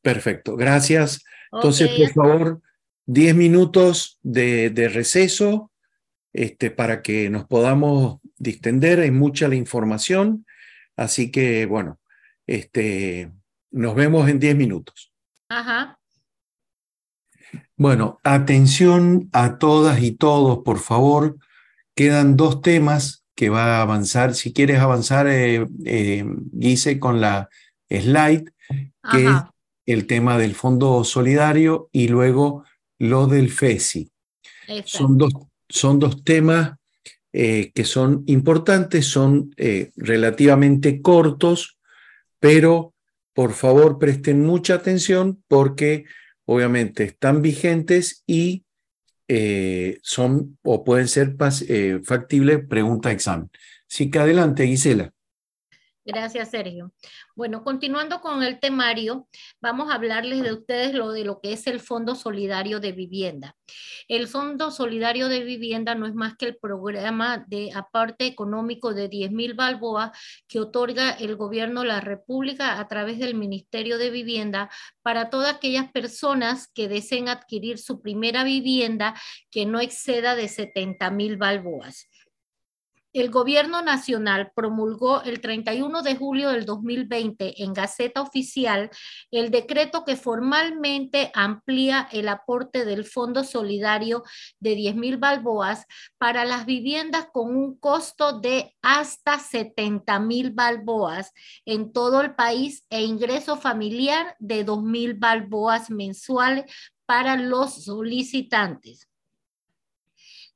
[0.00, 1.22] Perfecto, gracias.
[1.52, 2.62] Entonces, por favor,
[3.06, 5.70] 10 minutos de, de, receso
[6.32, 9.00] este, para que nos podamos distender.
[9.00, 10.46] Hay mucha la información,
[10.96, 12.00] así que, bueno,
[12.52, 13.32] este,
[13.70, 15.10] nos vemos en 10 minutos.
[15.48, 15.98] Ajá.
[17.76, 21.38] Bueno, atención a todas y todos, por favor.
[21.94, 24.34] Quedan dos temas que va a avanzar.
[24.34, 26.26] Si quieres avanzar, eh, eh
[27.00, 27.48] con la
[27.88, 28.52] slide,
[29.10, 29.36] que es
[29.86, 32.64] el tema del Fondo Solidario y luego
[32.98, 34.10] lo del FESI.
[34.84, 35.32] Son dos,
[35.68, 36.76] son dos temas
[37.32, 41.78] eh, que son importantes, son eh, relativamente cortos,
[42.42, 42.92] pero
[43.34, 46.06] por favor presten mucha atención porque
[46.44, 48.64] obviamente están vigentes y
[49.28, 51.36] eh, son o pueden ser
[51.68, 53.48] eh, factibles pregunta examen.
[53.88, 55.12] Así que adelante, Gisela.
[56.04, 56.92] Gracias, Sergio.
[57.36, 59.28] Bueno, continuando con el temario,
[59.60, 63.54] vamos a hablarles de ustedes lo de lo que es el Fondo Solidario de Vivienda.
[64.08, 69.08] El Fondo Solidario de Vivienda no es más que el programa de aparte económico de
[69.08, 70.10] 10 mil balboas
[70.48, 74.70] que otorga el gobierno de la República a través del Ministerio de Vivienda
[75.02, 79.14] para todas aquellas personas que deseen adquirir su primera vivienda
[79.52, 82.08] que no exceda de 70 mil balboas
[83.12, 88.90] el Gobierno Nacional promulgó el 31 de julio del 2020 en Gaceta Oficial
[89.30, 94.22] el decreto que formalmente amplía el aporte del Fondo Solidario
[94.60, 95.86] de 10 mil balboas
[96.18, 101.32] para las viviendas con un costo de hasta 70 mil balboas
[101.64, 106.64] en todo el país e ingreso familiar de 2 mil balboas mensuales
[107.06, 109.08] para los solicitantes.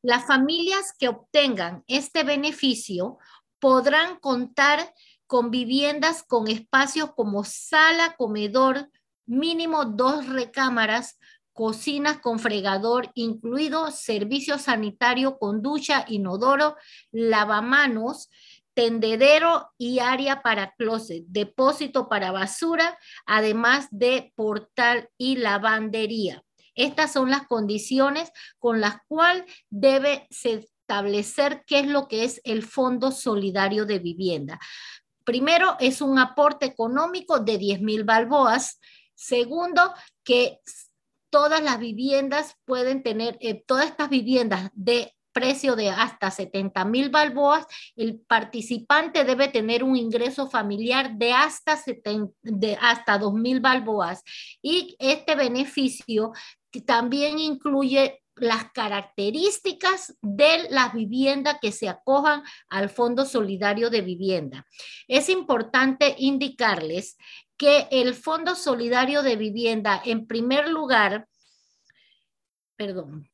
[0.07, 3.19] Las familias que obtengan este beneficio
[3.59, 4.95] podrán contar
[5.27, 8.89] con viviendas con espacios como sala, comedor,
[9.27, 11.19] mínimo dos recámaras,
[11.53, 16.77] cocinas con fregador, incluido servicio sanitario con ducha, inodoro,
[17.11, 18.31] lavamanos,
[18.75, 26.46] tendedero y área para closet, depósito para basura, además de portal y lavandería.
[26.77, 32.63] Estas son las condiciones con las cuales debe establecer qué es lo que es el
[32.63, 34.61] Fondo Solidario de Vivienda.
[35.25, 38.79] Primero, es un aporte económico de 10 mil balboas.
[39.15, 40.61] Segundo, que
[41.31, 47.11] todas las viviendas pueden tener, eh, todas estas viviendas de precio de hasta 70 mil
[47.11, 51.79] balboas, el participante debe tener un ingreso familiar de hasta,
[52.43, 54.23] de hasta 2 mil balboas
[54.63, 56.33] y este beneficio
[56.83, 64.67] también incluye las características de las viviendas que se acojan al Fondo Solidario de Vivienda.
[65.09, 67.17] Es importante indicarles
[67.57, 71.27] que el Fondo Solidario de Vivienda, en primer lugar,
[72.77, 73.31] perdón,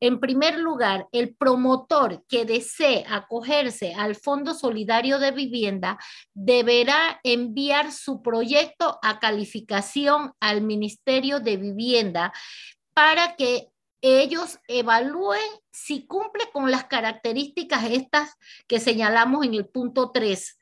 [0.00, 5.98] En primer lugar, el promotor que desee acogerse al Fondo Solidario de Vivienda
[6.34, 12.32] deberá enviar su proyecto a calificación al Ministerio de Vivienda
[12.92, 13.68] para que
[14.02, 15.40] ellos evalúen
[15.72, 18.34] si cumple con las características estas
[18.68, 20.58] que señalamos en el punto 3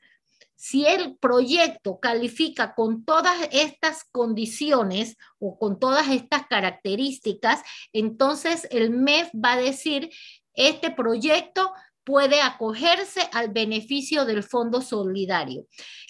[0.55, 7.61] si el proyecto califica con todas estas condiciones o con todas estas características,
[7.93, 10.09] entonces el MEF va a decir,
[10.53, 11.73] este proyecto
[12.05, 15.65] puede acogerse al beneficio del Fondo Solidario.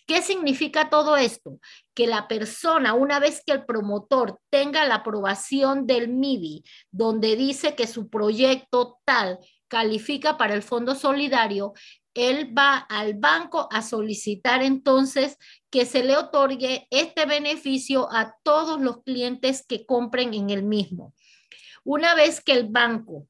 [0.05, 1.59] ¿Qué significa todo esto?
[1.95, 7.75] Que la persona, una vez que el promotor tenga la aprobación del MIBI, donde dice
[7.75, 11.73] que su proyecto tal califica para el Fondo Solidario,
[12.15, 15.37] él va al banco a solicitar entonces
[15.69, 21.13] que se le otorgue este beneficio a todos los clientes que compren en el mismo.
[21.83, 23.27] Una vez que el banco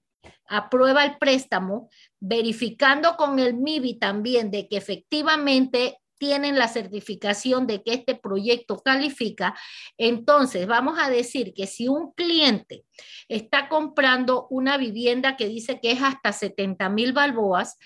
[0.48, 1.90] aprueba el préstamo,
[2.20, 8.78] verificando con el MIBI también de que efectivamente tienen la certificación de que este proyecto
[8.78, 9.56] califica,
[9.98, 12.86] entonces vamos a decir que si un cliente
[13.28, 17.78] está comprando una vivienda que dice que es hasta 70 mil balboas,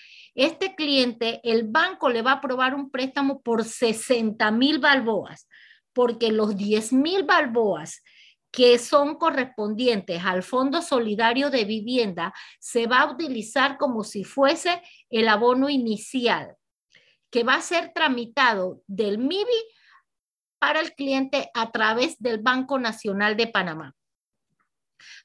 [0.44, 5.48] este cliente, el banco le va a aprobar un préstamo por 60 mil balboas,
[5.92, 8.02] porque los 10 mil balboas
[8.50, 14.82] que son correspondientes al Fondo Solidario de Vivienda se va a utilizar como si fuese
[15.08, 16.56] el abono inicial,
[17.30, 19.64] que va a ser tramitado del MIBI
[20.58, 23.94] para el cliente a través del Banco Nacional de Panamá.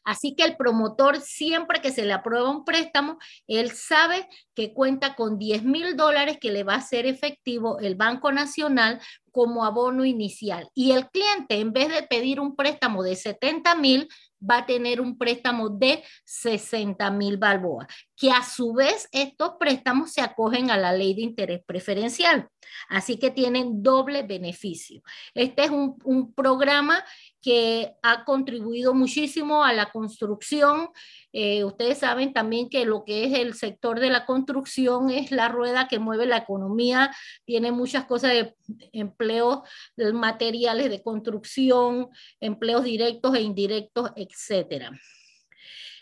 [0.03, 5.15] Así que el promotor, siempre que se le aprueba un préstamo, él sabe que cuenta
[5.15, 10.05] con 10 mil dólares que le va a ser efectivo el Banco Nacional como abono
[10.05, 10.69] inicial.
[10.73, 14.07] Y el cliente, en vez de pedir un préstamo de 70 mil,
[14.49, 20.13] va a tener un préstamo de 60 mil balboas, que a su vez estos préstamos
[20.13, 22.47] se acogen a la ley de interés preferencial.
[22.87, 25.01] Así que tienen doble beneficio.
[25.33, 27.03] Este es un, un programa
[27.45, 30.89] que ha contribuido muchísimo a la construcción.
[31.31, 35.47] Eh, ustedes saben también que lo que es el sector de la construcción es la
[35.47, 37.15] rueda que mueve la economía,
[37.45, 38.55] tiene muchas cosas de
[38.93, 39.59] empleos
[39.95, 42.09] materiales de construcción,
[42.39, 44.89] empleos directos e indirectos, etc.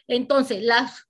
[0.07, 1.09] Entonces, las...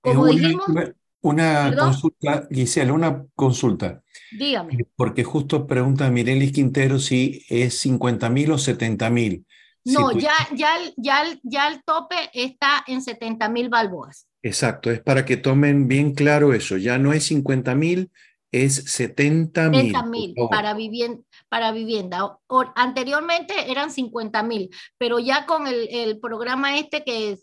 [0.00, 0.68] Como dijimos...
[0.68, 4.02] Una consulta, Gisela, una consulta.
[4.30, 4.74] Dígame.
[4.74, 9.46] Eh, porque justo pregunta Mirelis Quintero si es 50 mil o 70 mil.
[9.84, 14.28] No, ya, ya, ya, ya el tope está en 70 mil balboas.
[14.42, 16.76] Exacto, es para que tomen bien claro eso.
[16.76, 18.10] Ya no es 50 mil,
[18.52, 19.80] es 70 mil.
[19.80, 22.38] 70 mil para, vivienda, para vivienda.
[22.76, 27.38] anteriormente eran 50 mil, pero ya con el, el programa este que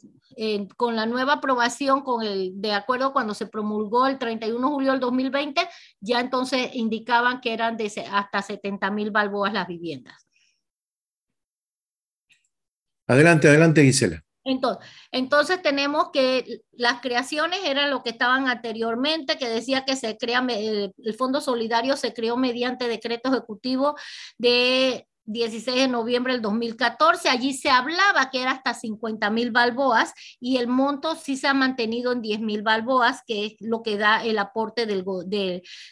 [0.77, 4.91] con la nueva aprobación, con el, de acuerdo cuando se promulgó el 31 de julio
[4.91, 5.61] del 2020,
[5.99, 10.27] ya entonces indicaban que eran de hasta 70 mil balboas las viviendas.
[13.07, 14.23] Adelante, adelante, Gisela.
[14.43, 20.17] Entonces, entonces, tenemos que las creaciones eran lo que estaban anteriormente, que decía que se
[20.17, 23.95] crea, el, el Fondo Solidario se creó mediante decreto ejecutivo
[24.37, 27.29] de 16 de noviembre del 2014.
[27.29, 31.53] Allí se hablaba que era hasta 50 mil balboas y el monto sí se ha
[31.53, 35.05] mantenido en 10 mil balboas, que es lo que da el aporte del,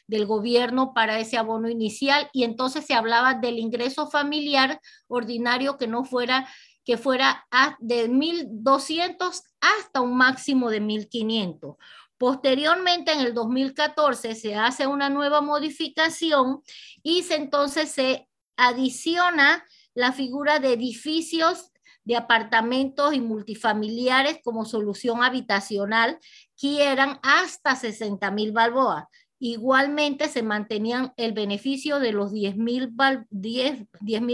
[0.08, 2.30] del gobierno para ese abono inicial.
[2.34, 6.48] Y entonces se hablaba del ingreso familiar ordinario que no fuera
[6.84, 7.46] que fuera
[7.80, 11.76] de 1.200 hasta un máximo de 1.500.
[12.18, 16.62] Posteriormente, en el 2014, se hace una nueva modificación
[17.04, 18.28] y se, entonces se
[18.58, 21.72] adiciona la figura de edificios
[22.04, 26.20] de apartamentos y multifamiliares como solución habitacional
[26.60, 29.06] que eran hasta 60 mil balboas.
[29.40, 32.92] Igualmente se mantenían el beneficio de los 10 mil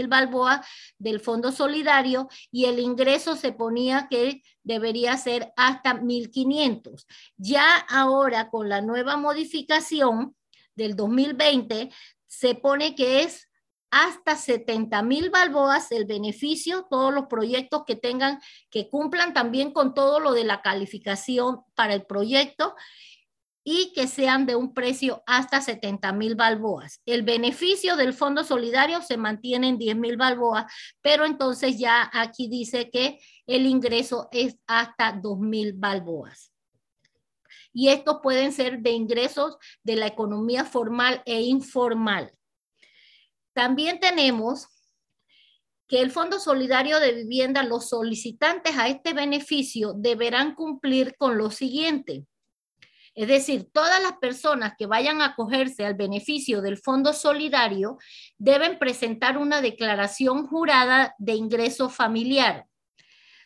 [0.08, 0.66] balboas
[0.98, 7.06] del Fondo Solidario y el ingreso se ponía que debería ser hasta 1.500.
[7.36, 10.34] Ya ahora con la nueva modificación
[10.74, 11.90] del 2020
[12.26, 13.48] se pone que es
[13.96, 19.94] hasta 70 mil balboas el beneficio, todos los proyectos que tengan, que cumplan también con
[19.94, 22.74] todo lo de la calificación para el proyecto
[23.62, 27.02] y que sean de un precio hasta 70 mil balboas.
[27.06, 30.64] El beneficio del Fondo Solidario se mantiene en 10 mil balboas,
[31.00, 36.52] pero entonces ya aquí dice que el ingreso es hasta 2 mil balboas.
[37.72, 42.32] Y estos pueden ser de ingresos de la economía formal e informal.
[43.54, 44.68] También tenemos
[45.88, 51.50] que el Fondo Solidario de Vivienda, los solicitantes a este beneficio deberán cumplir con lo
[51.50, 52.26] siguiente.
[53.14, 57.98] Es decir, todas las personas que vayan a acogerse al beneficio del Fondo Solidario
[58.38, 62.66] deben presentar una declaración jurada de ingreso familiar,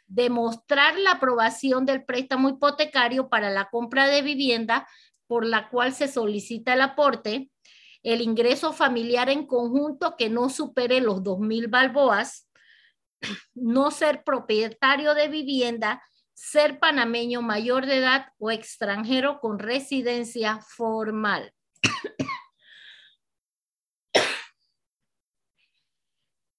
[0.06, 4.88] demostrar la aprobación del préstamo hipotecario para la compra de vivienda
[5.26, 7.50] por la cual se solicita el aporte,
[8.08, 12.48] el ingreso familiar en conjunto que no supere los 2.000 balboas,
[13.54, 16.02] no ser propietario de vivienda,
[16.34, 21.52] ser panameño mayor de edad o extranjero con residencia formal.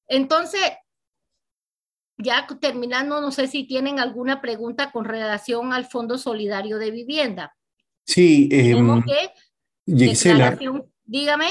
[0.07, 0.61] Entonces,
[2.17, 7.55] ya terminando, no sé si tienen alguna pregunta con relación al Fondo Solidario de Vivienda.
[8.05, 8.75] Sí, eh,
[9.85, 10.57] Gisela,
[11.09, 11.47] Dígame.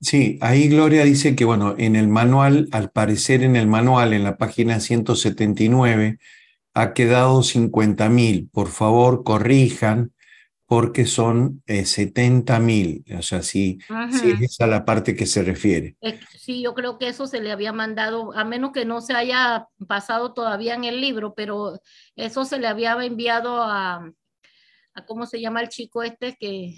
[0.00, 4.24] Sí, ahí Gloria dice que, bueno, en el manual, al parecer en el manual, en
[4.24, 6.18] la página 179,
[6.74, 8.50] ha quedado 50 mil.
[8.52, 10.12] Por favor, corrijan
[10.66, 13.04] porque son 70 mil.
[13.16, 13.78] O sea, si,
[14.10, 15.96] si es esa la parte que se refiere.
[16.36, 19.68] Sí, yo creo que eso se le había mandado, a menos que no se haya
[19.86, 21.80] pasado todavía en el libro, pero
[22.16, 24.10] eso se le había enviado a,
[24.94, 26.74] a ¿cómo se llama el chico este que,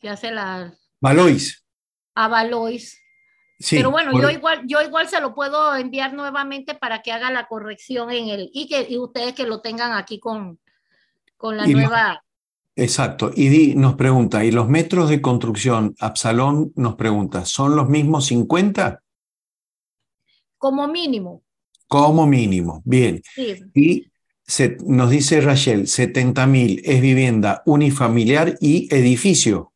[0.00, 0.74] que hace la...
[1.00, 1.64] Valois.
[2.14, 3.00] A Valois.
[3.58, 7.30] Sí, pero bueno, yo igual, yo igual se lo puedo enviar nuevamente para que haga
[7.30, 10.58] la corrección en el, y que y ustedes que lo tengan aquí con,
[11.36, 12.22] con la nueva...
[12.74, 13.30] Exacto.
[13.34, 15.94] Y nos pregunta, ¿y los metros de construcción?
[15.98, 19.02] Absalón nos pregunta, ¿son los mismos 50?
[20.56, 21.42] Como mínimo.
[21.86, 23.20] Como mínimo, bien.
[23.74, 24.06] Y
[24.46, 29.72] se, nos dice Rachel, 70 mil es vivienda unifamiliar y edificio.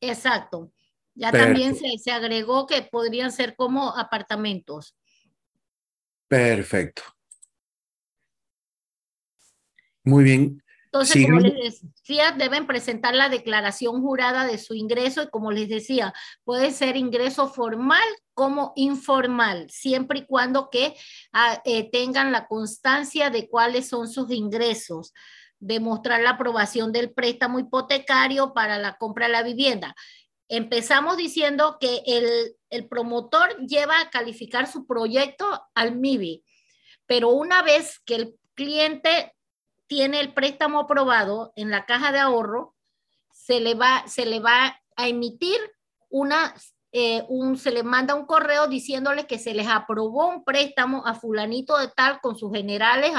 [0.00, 0.72] Exacto.
[1.14, 4.96] Ya también se, se agregó que podrían ser como apartamentos.
[6.28, 7.02] Perfecto.
[10.04, 10.62] Muy bien.
[10.90, 15.68] Entonces, como les decía, deben presentar la declaración jurada de su ingreso y como les
[15.68, 18.02] decía, puede ser ingreso formal
[18.32, 20.96] como informal, siempre y cuando que
[21.32, 25.12] ah, eh, tengan la constancia de cuáles son sus ingresos,
[25.60, 29.94] demostrar la aprobación del préstamo hipotecario para la compra de la vivienda.
[30.48, 36.44] Empezamos diciendo que el, el promotor lleva a calificar su proyecto al MIBI,
[37.06, 39.34] pero una vez que el cliente
[39.86, 42.74] tiene el préstamo aprobado en la caja de ahorro,
[43.32, 45.58] se le va, se le va a emitir
[46.10, 46.54] una,
[46.92, 51.14] eh, un, se le manda un correo diciéndole que se les aprobó un préstamo a
[51.14, 53.12] fulanito de tal con sus generales,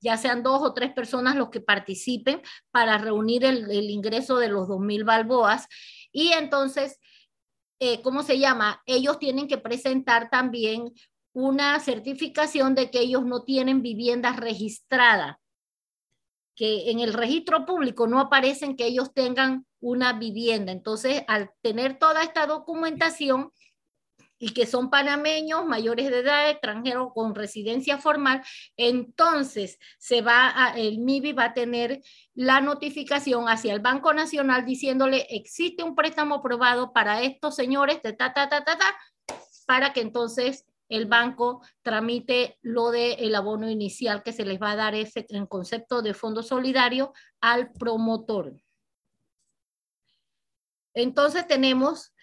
[0.00, 4.68] ya sean dos o tres personas los que participen para reunir el, ingreso de los
[4.68, 5.66] dos mil balboas.
[6.12, 6.98] Y entonces,
[7.80, 8.82] eh, ¿cómo se llama?
[8.86, 10.92] Ellos tienen que presentar también
[11.32, 15.36] una certificación de que ellos no tienen viviendas registradas
[16.56, 20.72] que en el registro público no aparecen que ellos tengan una vivienda.
[20.72, 23.52] Entonces, al tener toda esta documentación
[24.38, 28.42] y que son panameños, mayores de edad, extranjeros con residencia formal,
[28.76, 32.02] entonces se va a, el MIBI va a tener
[32.34, 38.12] la notificación hacia el Banco Nacional diciéndole existe un préstamo aprobado para estos señores de
[38.12, 38.96] ta, ta, ta, ta, ta,
[39.66, 44.72] para que entonces el banco tramite lo del el abono inicial que se les va
[44.72, 48.54] a dar ese en concepto de fondo solidario al promotor.
[50.94, 52.14] Entonces tenemos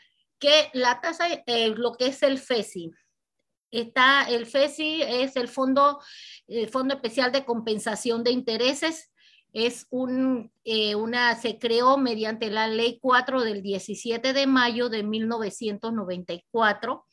[0.44, 2.92] que la tasa, eh, lo que es el FESI.
[3.72, 6.02] Está, el FESI es el fondo,
[6.48, 9.10] el fondo Especial de Compensación de Intereses.
[9.54, 15.04] Es un, eh, una, se creó mediante la Ley 4 del 17 de mayo de
[15.04, 17.06] 1994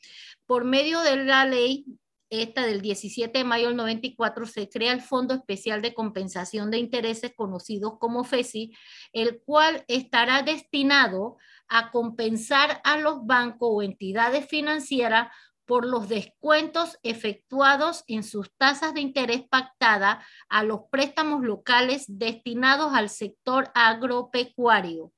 [0.46, 1.84] por medio de la ley
[2.30, 6.78] esta del 17 de mayo del 94 se crea el Fondo Especial de Compensación de
[6.78, 8.72] Intereses, conocido como FESI,
[9.12, 11.38] el cual estará destinado
[11.70, 15.28] a compensar a los bancos o entidades financieras
[15.64, 22.92] por los descuentos efectuados en sus tasas de interés pactada a los préstamos locales destinados
[22.92, 25.12] al sector agropecuario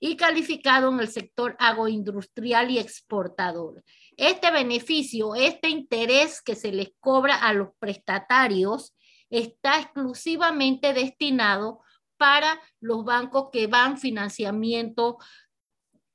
[0.00, 3.84] y calificado en el sector agroindustrial y exportador.
[4.16, 8.96] Este beneficio, este interés que se les cobra a los prestatarios
[9.30, 11.80] está exclusivamente destinado
[12.16, 15.18] para los bancos que van financiamiento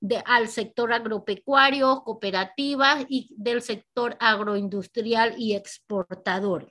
[0.04, 6.70] de, al sector agropecuario, cooperativas y del sector agroindustrial y exportador.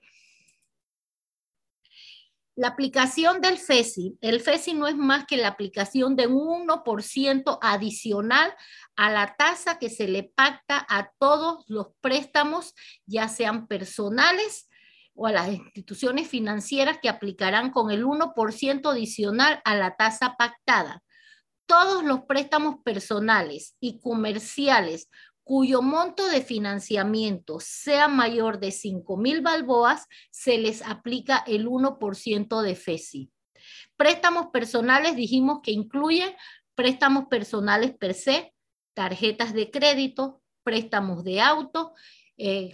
[2.54, 7.58] La aplicación del FESI, el FESI no es más que la aplicación de un 1%
[7.62, 8.54] adicional
[8.96, 12.74] a la tasa que se le pacta a todos los préstamos,
[13.06, 14.68] ya sean personales
[15.14, 21.02] o a las instituciones financieras que aplicarán con el 1% adicional a la tasa pactada.
[21.66, 25.08] Todos los préstamos personales y comerciales
[25.44, 32.62] cuyo monto de financiamiento sea mayor de 5 mil balboas, se les aplica el 1%
[32.62, 33.30] de FESI.
[33.96, 36.32] Préstamos personales dijimos que incluyen
[36.74, 38.54] préstamos personales per se,
[38.94, 41.92] tarjetas de crédito, préstamos de auto,
[42.36, 42.72] eh,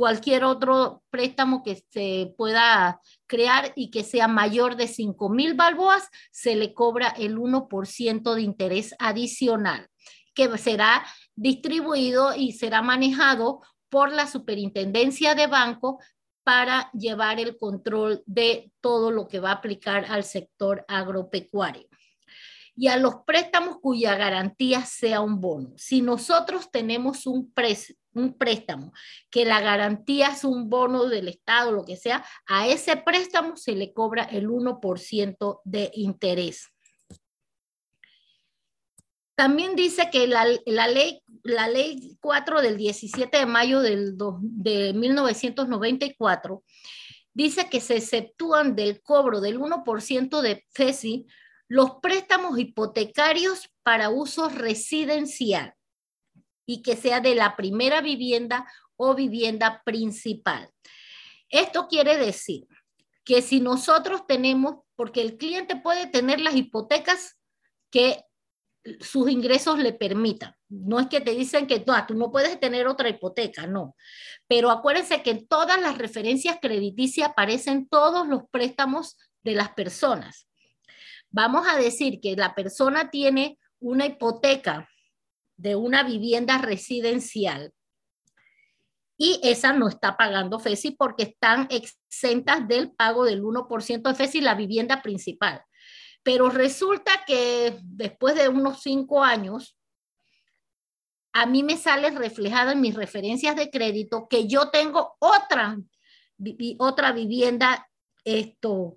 [0.00, 6.08] cualquier otro préstamo que se pueda crear y que sea mayor de 5 mil balboas,
[6.32, 9.90] se le cobra el 1% de interés adicional,
[10.32, 11.04] que será
[11.36, 15.98] distribuido y será manejado por la superintendencia de banco
[16.44, 21.86] para llevar el control de todo lo que va a aplicar al sector agropecuario.
[22.74, 25.74] y a los préstamos cuya garantía sea un bono.
[25.76, 27.52] Si nosotros tenemos un,
[28.14, 28.92] un préstamo
[29.30, 33.74] que la garantía es un bono del Estado, lo que sea, a ese préstamo se
[33.74, 36.68] le cobra el 1% de interés.
[39.34, 46.62] También dice que la, ley, la ley 4 del 17 de mayo del, de 1994
[47.32, 51.26] dice que se exceptúan del cobro del 1% de FESI
[51.68, 55.74] los préstamos hipotecarios para uso residencial
[56.70, 60.70] y que sea de la primera vivienda o vivienda principal.
[61.48, 62.68] Esto quiere decir
[63.24, 67.36] que si nosotros tenemos, porque el cliente puede tener las hipotecas
[67.90, 68.22] que
[69.00, 70.54] sus ingresos le permitan.
[70.68, 73.96] No es que te dicen que no, tú no puedes tener otra hipoteca, no.
[74.46, 80.46] Pero acuérdense que en todas las referencias crediticias aparecen todos los préstamos de las personas.
[81.30, 84.88] Vamos a decir que la persona tiene una hipoteca
[85.60, 87.72] de una vivienda residencial
[89.22, 94.40] y esa no está pagando FESI porque están exentas del pago del 1% de FESI
[94.40, 95.62] la vivienda principal.
[96.22, 99.76] Pero resulta que después de unos cinco años,
[101.34, 105.76] a mí me sale reflejado en mis referencias de crédito que yo tengo otra,
[106.78, 107.86] otra vivienda,
[108.24, 108.96] esto,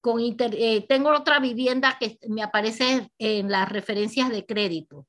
[0.00, 5.06] con eh, tengo otra vivienda que me aparece en las referencias de crédito.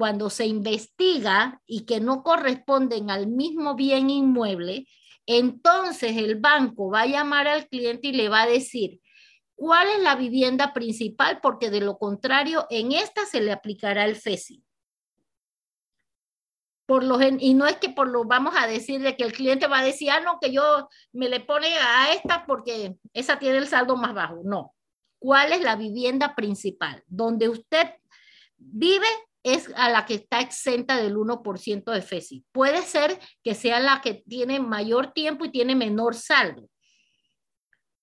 [0.00, 4.86] Cuando se investiga y que no corresponden al mismo bien inmueble,
[5.26, 8.98] entonces el banco va a llamar al cliente y le va a decir,
[9.56, 14.16] cuál es la vivienda principal, porque de lo contrario, en esta se le aplicará el
[14.16, 14.64] FESI.
[16.86, 19.66] Por lo, y no es que por lo vamos a decir de que el cliente
[19.66, 23.58] va a decir, ah, no, que yo me le pone a esta porque esa tiene
[23.58, 24.40] el saldo más bajo.
[24.44, 24.74] No.
[25.18, 27.04] ¿Cuál es la vivienda principal?
[27.06, 27.86] Donde usted
[28.56, 29.06] vive
[29.42, 32.44] es a la que está exenta del 1% de FESI.
[32.52, 36.68] Puede ser que sea la que tiene mayor tiempo y tiene menor saldo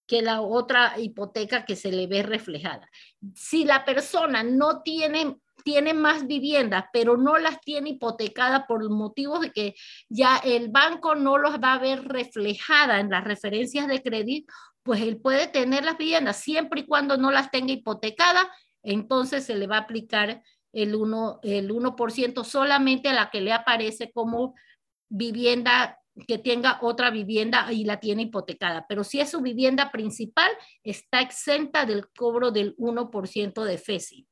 [0.08, 2.90] que la otra hipoteca que se le ve reflejada.
[3.36, 9.42] Si la persona no tiene tiene más viviendas, pero no las tiene hipotecadas por motivos
[9.42, 9.76] de que
[10.08, 15.02] ya el banco no los va a ver reflejadas en las referencias de crédito, pues
[15.02, 18.48] él puede tener las viviendas siempre y cuando no las tenga hipotecadas,
[18.82, 20.42] entonces se le va a aplicar
[20.74, 24.56] el 1%, el 1 solamente a la que le aparece como
[25.10, 30.50] vivienda que tenga otra vivienda y la tiene hipotecada, pero si es su vivienda principal,
[30.84, 34.28] está exenta del cobro del 1% de FESI.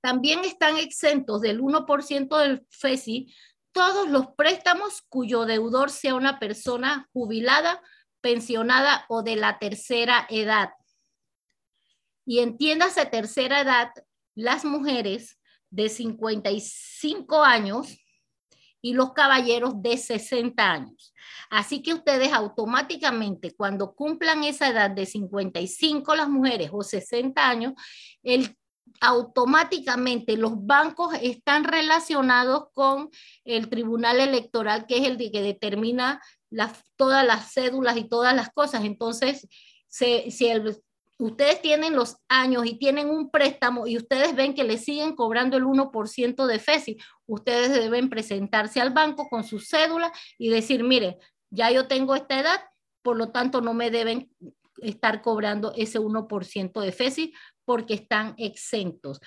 [0.00, 3.32] También están exentos del 1% del FESI
[3.72, 7.80] todos los préstamos cuyo deudor sea una persona jubilada,
[8.20, 10.70] pensionada o de la tercera edad.
[12.24, 13.90] Y entiéndase tercera edad,
[14.34, 15.38] las mujeres
[15.70, 17.98] de 55 años
[18.82, 21.14] y los caballeros de 60 años.
[21.48, 27.74] Así que ustedes automáticamente, cuando cumplan esa edad de 55 las mujeres o 60 años,
[28.22, 28.56] el,
[29.00, 33.10] automáticamente los bancos están relacionados con
[33.44, 36.20] el tribunal electoral, que es el que determina
[36.96, 38.84] todas las cédulas y todas las cosas.
[38.84, 39.46] Entonces,
[39.88, 40.82] si el
[41.24, 45.56] ustedes tienen los años y tienen un préstamo y ustedes ven que le siguen cobrando
[45.56, 51.18] el 1% de FESI, ustedes deben presentarse al banco con su cédula y decir, mire,
[51.50, 52.60] ya yo tengo esta edad,
[53.02, 54.32] por lo tanto no me deben
[54.78, 57.32] estar cobrando ese 1% de FESI
[57.64, 59.20] porque están exentos.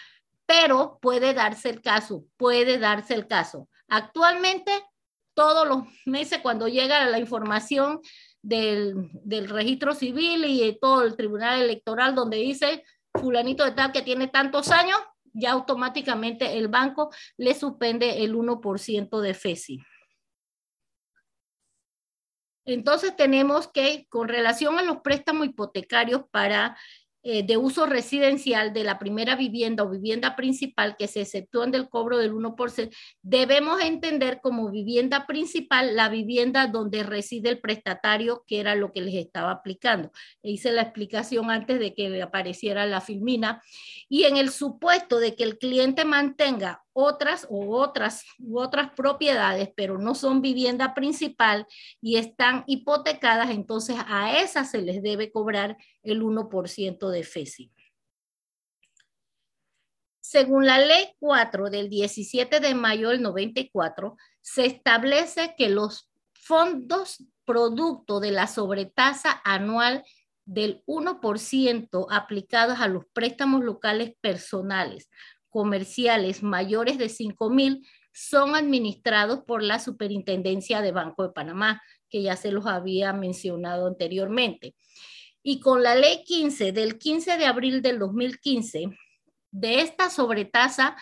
[0.45, 3.69] Pero puede darse el caso, puede darse el caso.
[3.88, 4.72] Actualmente,
[5.33, 8.01] todos los meses cuando llega la información
[8.45, 12.83] del, del, registro civil y todo el tribunal electoral donde dice
[13.14, 14.98] fulanito de tal que tiene tantos años,
[15.33, 19.80] ya automáticamente el banco le suspende el 1% de FESI.
[22.65, 26.77] Entonces tenemos que, con relación a los préstamos hipotecarios para
[27.28, 31.90] eh, de uso residencial de la primera vivienda o vivienda principal que se exceptúan del
[31.90, 38.60] cobro del 1%, debemos entender como vivienda principal la vivienda donde reside el prestatario, que
[38.60, 40.12] era lo que les estaba aplicando.
[40.44, 43.60] Hice la explicación antes de que apareciera la filmina.
[44.08, 49.69] Y en el supuesto de que el cliente mantenga otras o otras u otras propiedades,
[49.75, 51.67] pero no son vivienda principal
[52.01, 57.72] y están hipotecadas, entonces a esas se les debe cobrar el 1% de FESI.
[60.22, 67.25] Según la ley 4 del 17 de mayo del 94, se establece que los fondos
[67.43, 70.03] producto de la sobretasa anual
[70.45, 75.09] del 1% aplicadas a los préstamos locales personales
[75.56, 82.22] comerciales mayores de 5 mil son administrados por la Superintendencia de Banco de Panamá, que
[82.22, 84.75] ya se los había mencionado anteriormente.
[85.42, 88.90] Y con la ley 15 del 15 de abril del 2015,
[89.51, 90.98] de esta sobretasa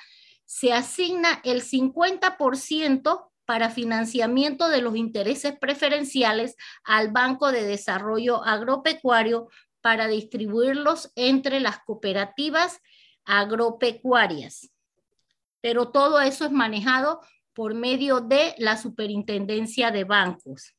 [0.45, 9.49] se asigna el 50% para financiamiento de los intereses preferenciales al Banco de Desarrollo Agropecuario
[9.81, 12.81] para distribuirlos entre las cooperativas
[13.25, 14.69] agropecuarias.
[15.61, 17.21] Pero todo eso es manejado
[17.53, 20.75] por medio de la Superintendencia de Bancos.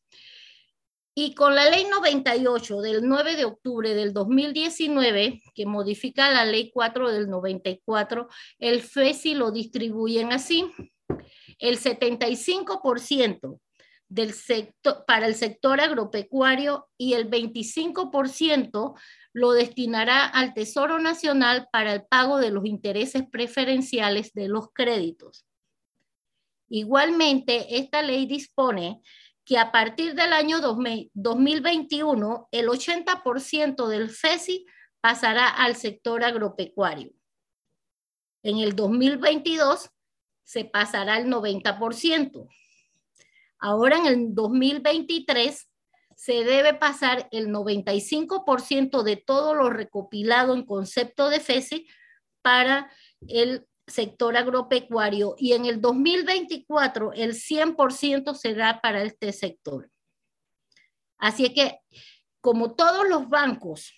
[1.17, 6.73] Y con la ley 98 del 9 de octubre del 2019, que modifica la ley
[6.73, 10.69] 4 del 94, el FESI lo distribuyen así
[11.59, 13.61] el 75%
[14.08, 18.99] del sector, para el sector agropecuario y el 25%
[19.33, 25.47] lo destinará al Tesoro Nacional para el pago de los intereses preferenciales de los créditos.
[26.68, 29.00] Igualmente, esta ley dispone
[29.44, 34.66] que a partir del año 2021, el 80% del FESI
[35.00, 37.12] pasará al sector agropecuario.
[38.42, 39.91] En el 2022
[40.44, 42.49] se pasará al 90%.
[43.67, 45.70] Ahora en el 2023
[46.17, 51.89] se debe pasar el 95% de todo lo recopilado en concepto de FESI
[52.43, 52.93] para
[53.26, 59.91] el sector agropecuario y en el 2024 el 100% será para este sector.
[61.17, 61.78] Así que
[62.43, 63.94] como todos los bancos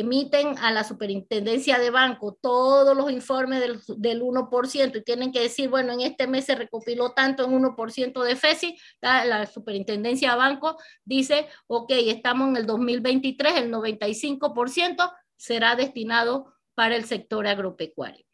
[0.00, 5.40] emiten a la superintendencia de banco todos los informes del, del 1% y tienen que
[5.40, 10.36] decir, bueno, en este mes se recopiló tanto en 1% de FESI, la superintendencia de
[10.36, 18.24] banco dice, ok, estamos en el 2023, el 95% será destinado para el sector agropecuario.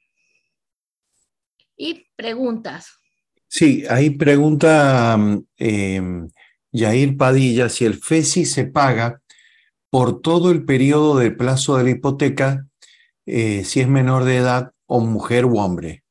[1.76, 2.99] Y preguntas.
[3.49, 5.18] Sí, ahí pregunta
[5.58, 6.00] eh,
[6.73, 9.22] Yair Padilla si el FESI se paga
[9.92, 12.66] por todo el periodo de plazo de la hipoteca,
[13.26, 16.02] eh, si es menor de edad o mujer u hombre.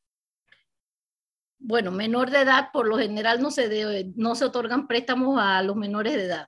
[1.58, 5.76] Bueno, menor de edad, por lo general no se, no se otorgan préstamos a los
[5.76, 6.48] menores de edad.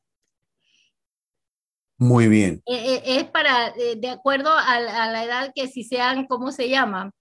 [1.98, 2.62] Muy bien.
[2.68, 7.14] Eh, eh, es para, de acuerdo a, la edad que si sean, ¿cómo se llama?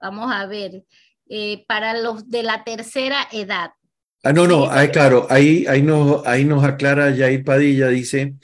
[0.00, 0.82] vamos a ver,
[1.68, 3.70] para los de la tercera edad.
[4.24, 8.36] Ah, no, no, claro, ahí, ahí, nos, ahí nos aclara Jair Padilla, dice,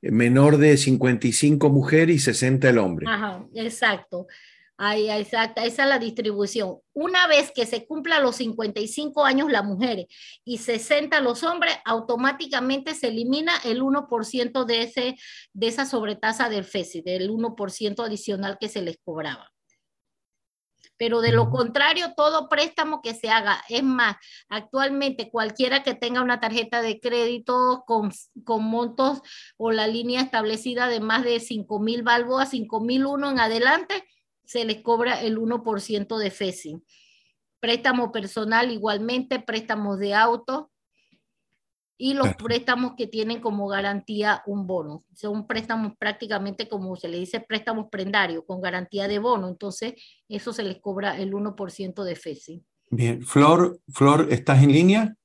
[0.00, 3.06] menor de 55 mujer y 60 el hombre.
[3.08, 4.28] Ajá, exacto.
[4.76, 6.78] Ahí, exacta, esa es la distribución.
[6.92, 10.06] Una vez que se cumpla los 55 años las mujeres
[10.44, 15.16] y 60 los hombres, automáticamente se elimina el 1% de, ese,
[15.52, 19.53] de esa sobretasa del FESI, del 1% adicional que se les cobraba
[20.96, 24.16] pero de lo contrario, todo préstamo que se haga, es más,
[24.48, 28.12] actualmente cualquiera que tenga una tarjeta de crédito con,
[28.44, 29.20] con montos
[29.56, 34.04] o la línea establecida de más de 5 mil balboas, 5 mil uno en adelante,
[34.44, 36.82] se les cobra el 1% de FESI.
[37.60, 40.70] Préstamo personal igualmente, préstamos de auto,
[41.96, 45.04] y los préstamos que tienen como garantía un bono.
[45.14, 49.48] Son préstamos prácticamente como se le dice préstamos prendarios con garantía de bono.
[49.48, 49.94] Entonces,
[50.28, 52.64] eso se les cobra el 1% de FESI.
[52.90, 55.16] Bien, Flor, Flor, ¿estás en línea?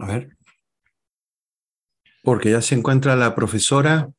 [0.00, 0.36] A ver.
[2.22, 4.10] Porque ya se encuentra la profesora.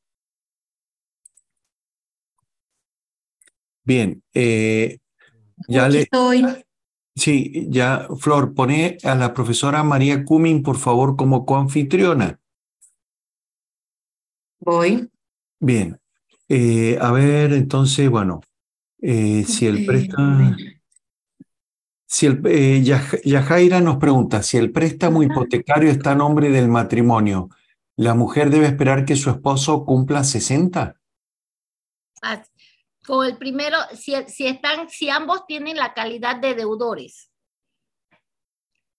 [3.84, 5.00] Bien, eh,
[5.68, 6.02] ya le...
[6.02, 6.65] Estoy.
[7.16, 12.40] Sí, ya, Flor, pone a la profesora María Cumin, por favor, como coanfitriona.
[14.60, 15.10] Voy.
[15.60, 16.00] Bien.
[16.50, 18.42] Eh, a ver, entonces, bueno,
[19.02, 20.56] eh, si el préstamo...
[22.08, 22.82] Si el, eh,
[23.26, 27.50] Yajaira nos pregunta, si el préstamo hipotecario está a nombre del matrimonio,
[27.98, 30.96] ¿la mujer debe esperar que su esposo cumpla 60?
[33.06, 37.32] Con el primero, si, si, están, si ambos tienen la calidad de deudores.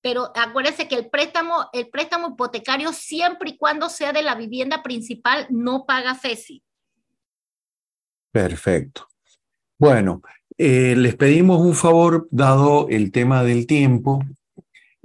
[0.01, 4.83] Pero acuérdense que el préstamo, el préstamo hipotecario, siempre y cuando sea de la vivienda
[4.83, 6.63] principal, no paga FESI.
[8.31, 9.09] Perfecto.
[9.79, 10.23] Bueno,
[10.59, 14.23] eh, les pedimos un favor, dado el tema del tiempo.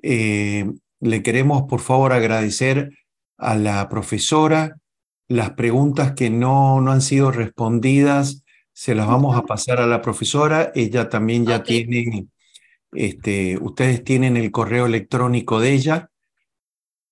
[0.04, 2.92] Eh, le queremos, por favor, agradecer
[3.38, 4.78] a la profesora
[5.28, 8.41] las preguntas que no, no han sido respondidas
[8.82, 10.72] se las vamos a pasar a la profesora.
[10.74, 12.26] Ella también ya tiene,
[12.92, 16.10] este, ustedes tienen el correo electrónico de ella.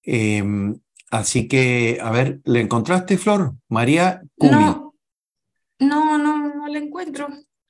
[0.01, 0.79] Em,
[1.11, 3.53] Así que, a ver, ¿le encontraste, Flor?
[3.67, 4.63] María Cumi.
[4.63, 4.93] No,
[5.79, 7.27] no, no, no la encuentro.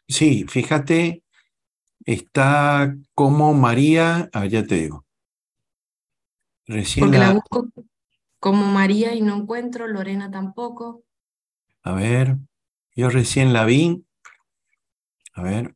[0.07, 1.23] Sí, fíjate,
[2.05, 5.05] está como María, a ver, ya te digo.
[6.67, 7.67] Recién Porque la la, busco
[8.39, 11.03] como María y no encuentro, Lorena tampoco.
[11.83, 12.37] a ver,
[12.99, 14.03] yo recién la vi.
[15.33, 15.73] A ver.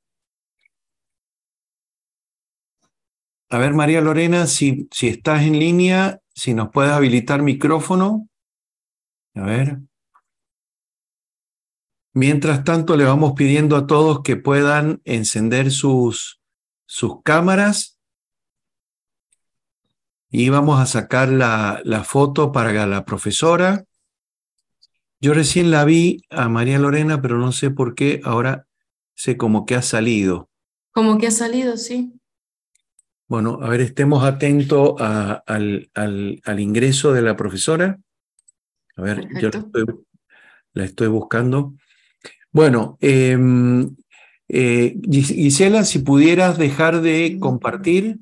[3.49, 8.27] A ver, María Lorena, si, si estás en línea, si nos puedes habilitar micrófono.
[9.35, 9.79] A ver.
[12.11, 16.41] Mientras tanto, le vamos pidiendo a todos que puedan encender sus,
[16.85, 17.99] sus cámaras.
[20.29, 23.85] Y vamos a sacar la, la foto para la profesora.
[25.23, 28.67] Yo recién la vi a María Lorena, pero no sé por qué ahora
[29.15, 30.49] sé como que ha salido.
[30.91, 32.11] Como que ha salido, sí.
[33.29, 38.01] Bueno, a ver, estemos atentos a- al, al- al ingreso de la profesora.
[38.97, 39.85] A ver, yo la estoy,
[40.73, 41.73] la estoy buscando.
[42.51, 43.95] Bueno, em,
[44.49, 48.19] eh, Gis- Gisela, si pudieras dejar de compartir.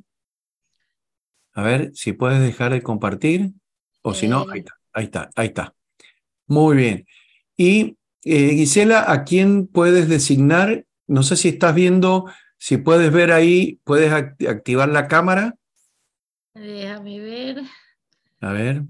[1.54, 3.54] A ver, si puedes dejar de compartir.
[4.04, 4.64] O si no, ahí Eh.
[4.66, 5.74] está, ahí está, ahí está.
[6.52, 7.06] Muy bien.
[7.56, 10.86] Y eh, Gisela, ¿a quién puedes designar?
[11.08, 12.26] No sé si estás viendo,
[12.58, 15.56] si puedes ver ahí, puedes act- activar la cámara.
[16.54, 17.62] Déjame ver.
[18.42, 18.84] A ver.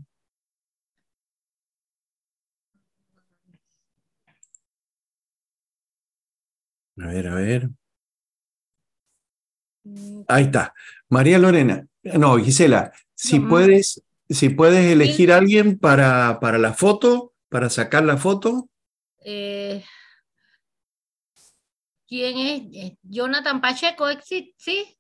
[6.98, 7.70] A ver, a ver.
[10.28, 10.74] Ahí está.
[11.10, 11.86] María Lorena.
[12.04, 17.70] No, Gisela, si No, puedes, si puedes elegir a alguien para, para la foto, para
[17.70, 18.70] sacar la foto.
[19.26, 19.84] eh,
[22.08, 22.62] ¿Quién es?
[22.74, 24.98] Eh, Jonathan Pacheco, ¿exi- ¿sí?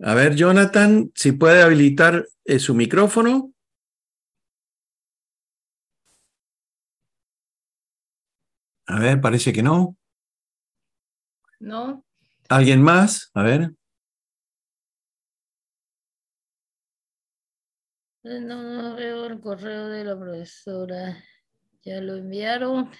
[0.00, 3.52] A ver, Jonathan, si puede habilitar eh, su micrófono.
[8.86, 9.96] A ver, parece que no.
[11.60, 12.04] ¿No?
[12.48, 13.30] ¿Alguien más?
[13.34, 13.74] A ver.
[18.24, 21.16] No, no veo el correo de la profesora.
[21.84, 22.90] Ya lo enviaron.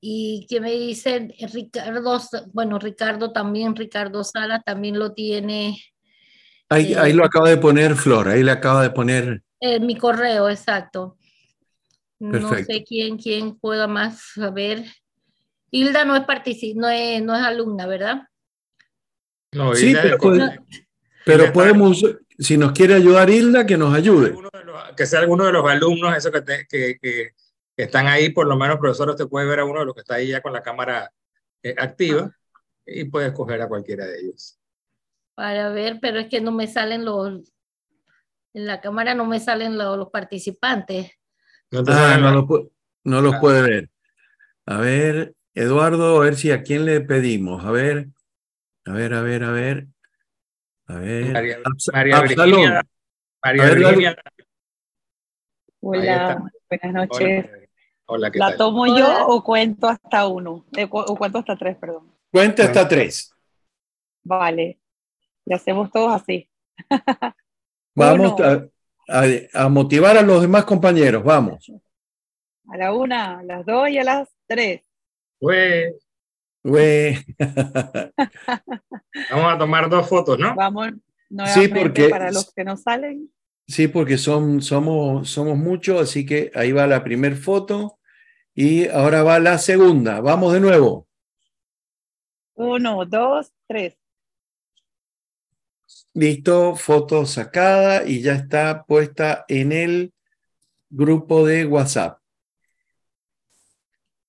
[0.00, 2.20] Y que me dicen eh, Ricardo,
[2.52, 5.78] bueno, Ricardo también, Ricardo Sala también lo tiene
[6.68, 9.42] Ahí, Eh, ahí lo acaba de poner Flor, ahí le acaba de poner.
[9.60, 11.16] en mi correo, exacto.
[12.18, 14.84] No sé quién, quién pueda más saber.
[15.70, 16.22] Hilda no es
[16.76, 18.22] no es, no es alumna, ¿verdad?
[19.52, 20.60] No, Sí, Hilda pero puede-.
[21.24, 22.02] Pero podemos,
[22.38, 24.28] si nos quiere ayudar Hilda, que nos ayude.
[24.28, 27.30] Alguno de los- que sea alguno de los alumnos, esos que, te- que, que-
[27.76, 30.00] que están ahí, por lo menos, profesor, usted puede ver a uno de los que
[30.02, 31.10] está ahí ya con la cámara
[31.62, 32.30] eh, activa
[32.86, 34.58] y puede escoger a cualquiera de ellos.
[35.34, 37.52] Para ver, pero es que no me salen los,
[38.52, 41.10] en la cámara no me salen lo- los participantes.
[41.72, 42.68] No Ah, no, los-
[43.04, 43.40] no los Ah.
[43.40, 43.90] puede ver.
[44.66, 47.64] A ver, Eduardo, a ver si a quién le pedimos.
[47.64, 48.08] A ver,
[48.86, 49.86] a ver, a ver, a ver.
[50.86, 51.32] A ver.
[51.32, 51.58] María-
[51.92, 52.20] María.
[52.22, 52.82] Virginia.
[53.42, 53.74] María.
[53.74, 54.16] Virginia.
[55.80, 57.46] Hola, buenas noches.
[58.06, 58.58] Hola, ¿qué ¿La tal?
[58.58, 58.98] tomo Hola.
[58.98, 60.64] yo o cuento hasta uno?
[60.76, 62.12] Eh, cu- ¿O cuento hasta tres, perdón?
[62.30, 63.32] Cuenta hasta tres.
[64.22, 64.78] Vale.
[65.46, 66.48] Y hacemos todos así.
[67.94, 68.66] Vamos a,
[69.08, 71.22] a- a motivar a los demás compañeros.
[71.24, 71.70] Vamos.
[72.68, 74.82] A la una, a las dos y a las tres.
[75.38, 75.94] Pues,
[76.62, 77.18] Güey.
[79.30, 80.54] vamos a tomar dos fotos, ¿no?
[80.54, 80.88] Vamos
[81.28, 83.30] nuevamente porque- para los que no salen.
[83.66, 87.98] Sí, porque son, somos, somos muchos, así que ahí va la primera foto
[88.54, 90.20] y ahora va la segunda.
[90.20, 91.08] Vamos de nuevo.
[92.54, 93.96] Uno, dos, tres.
[96.12, 100.12] Listo, foto sacada y ya está puesta en el
[100.90, 102.20] grupo de WhatsApp.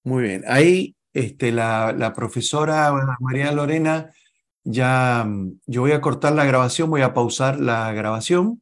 [0.03, 4.11] Muy bien, ahí este, la, la profesora María Lorena,
[4.63, 5.27] ya
[5.65, 8.61] yo voy a cortar la grabación, voy a pausar la grabación.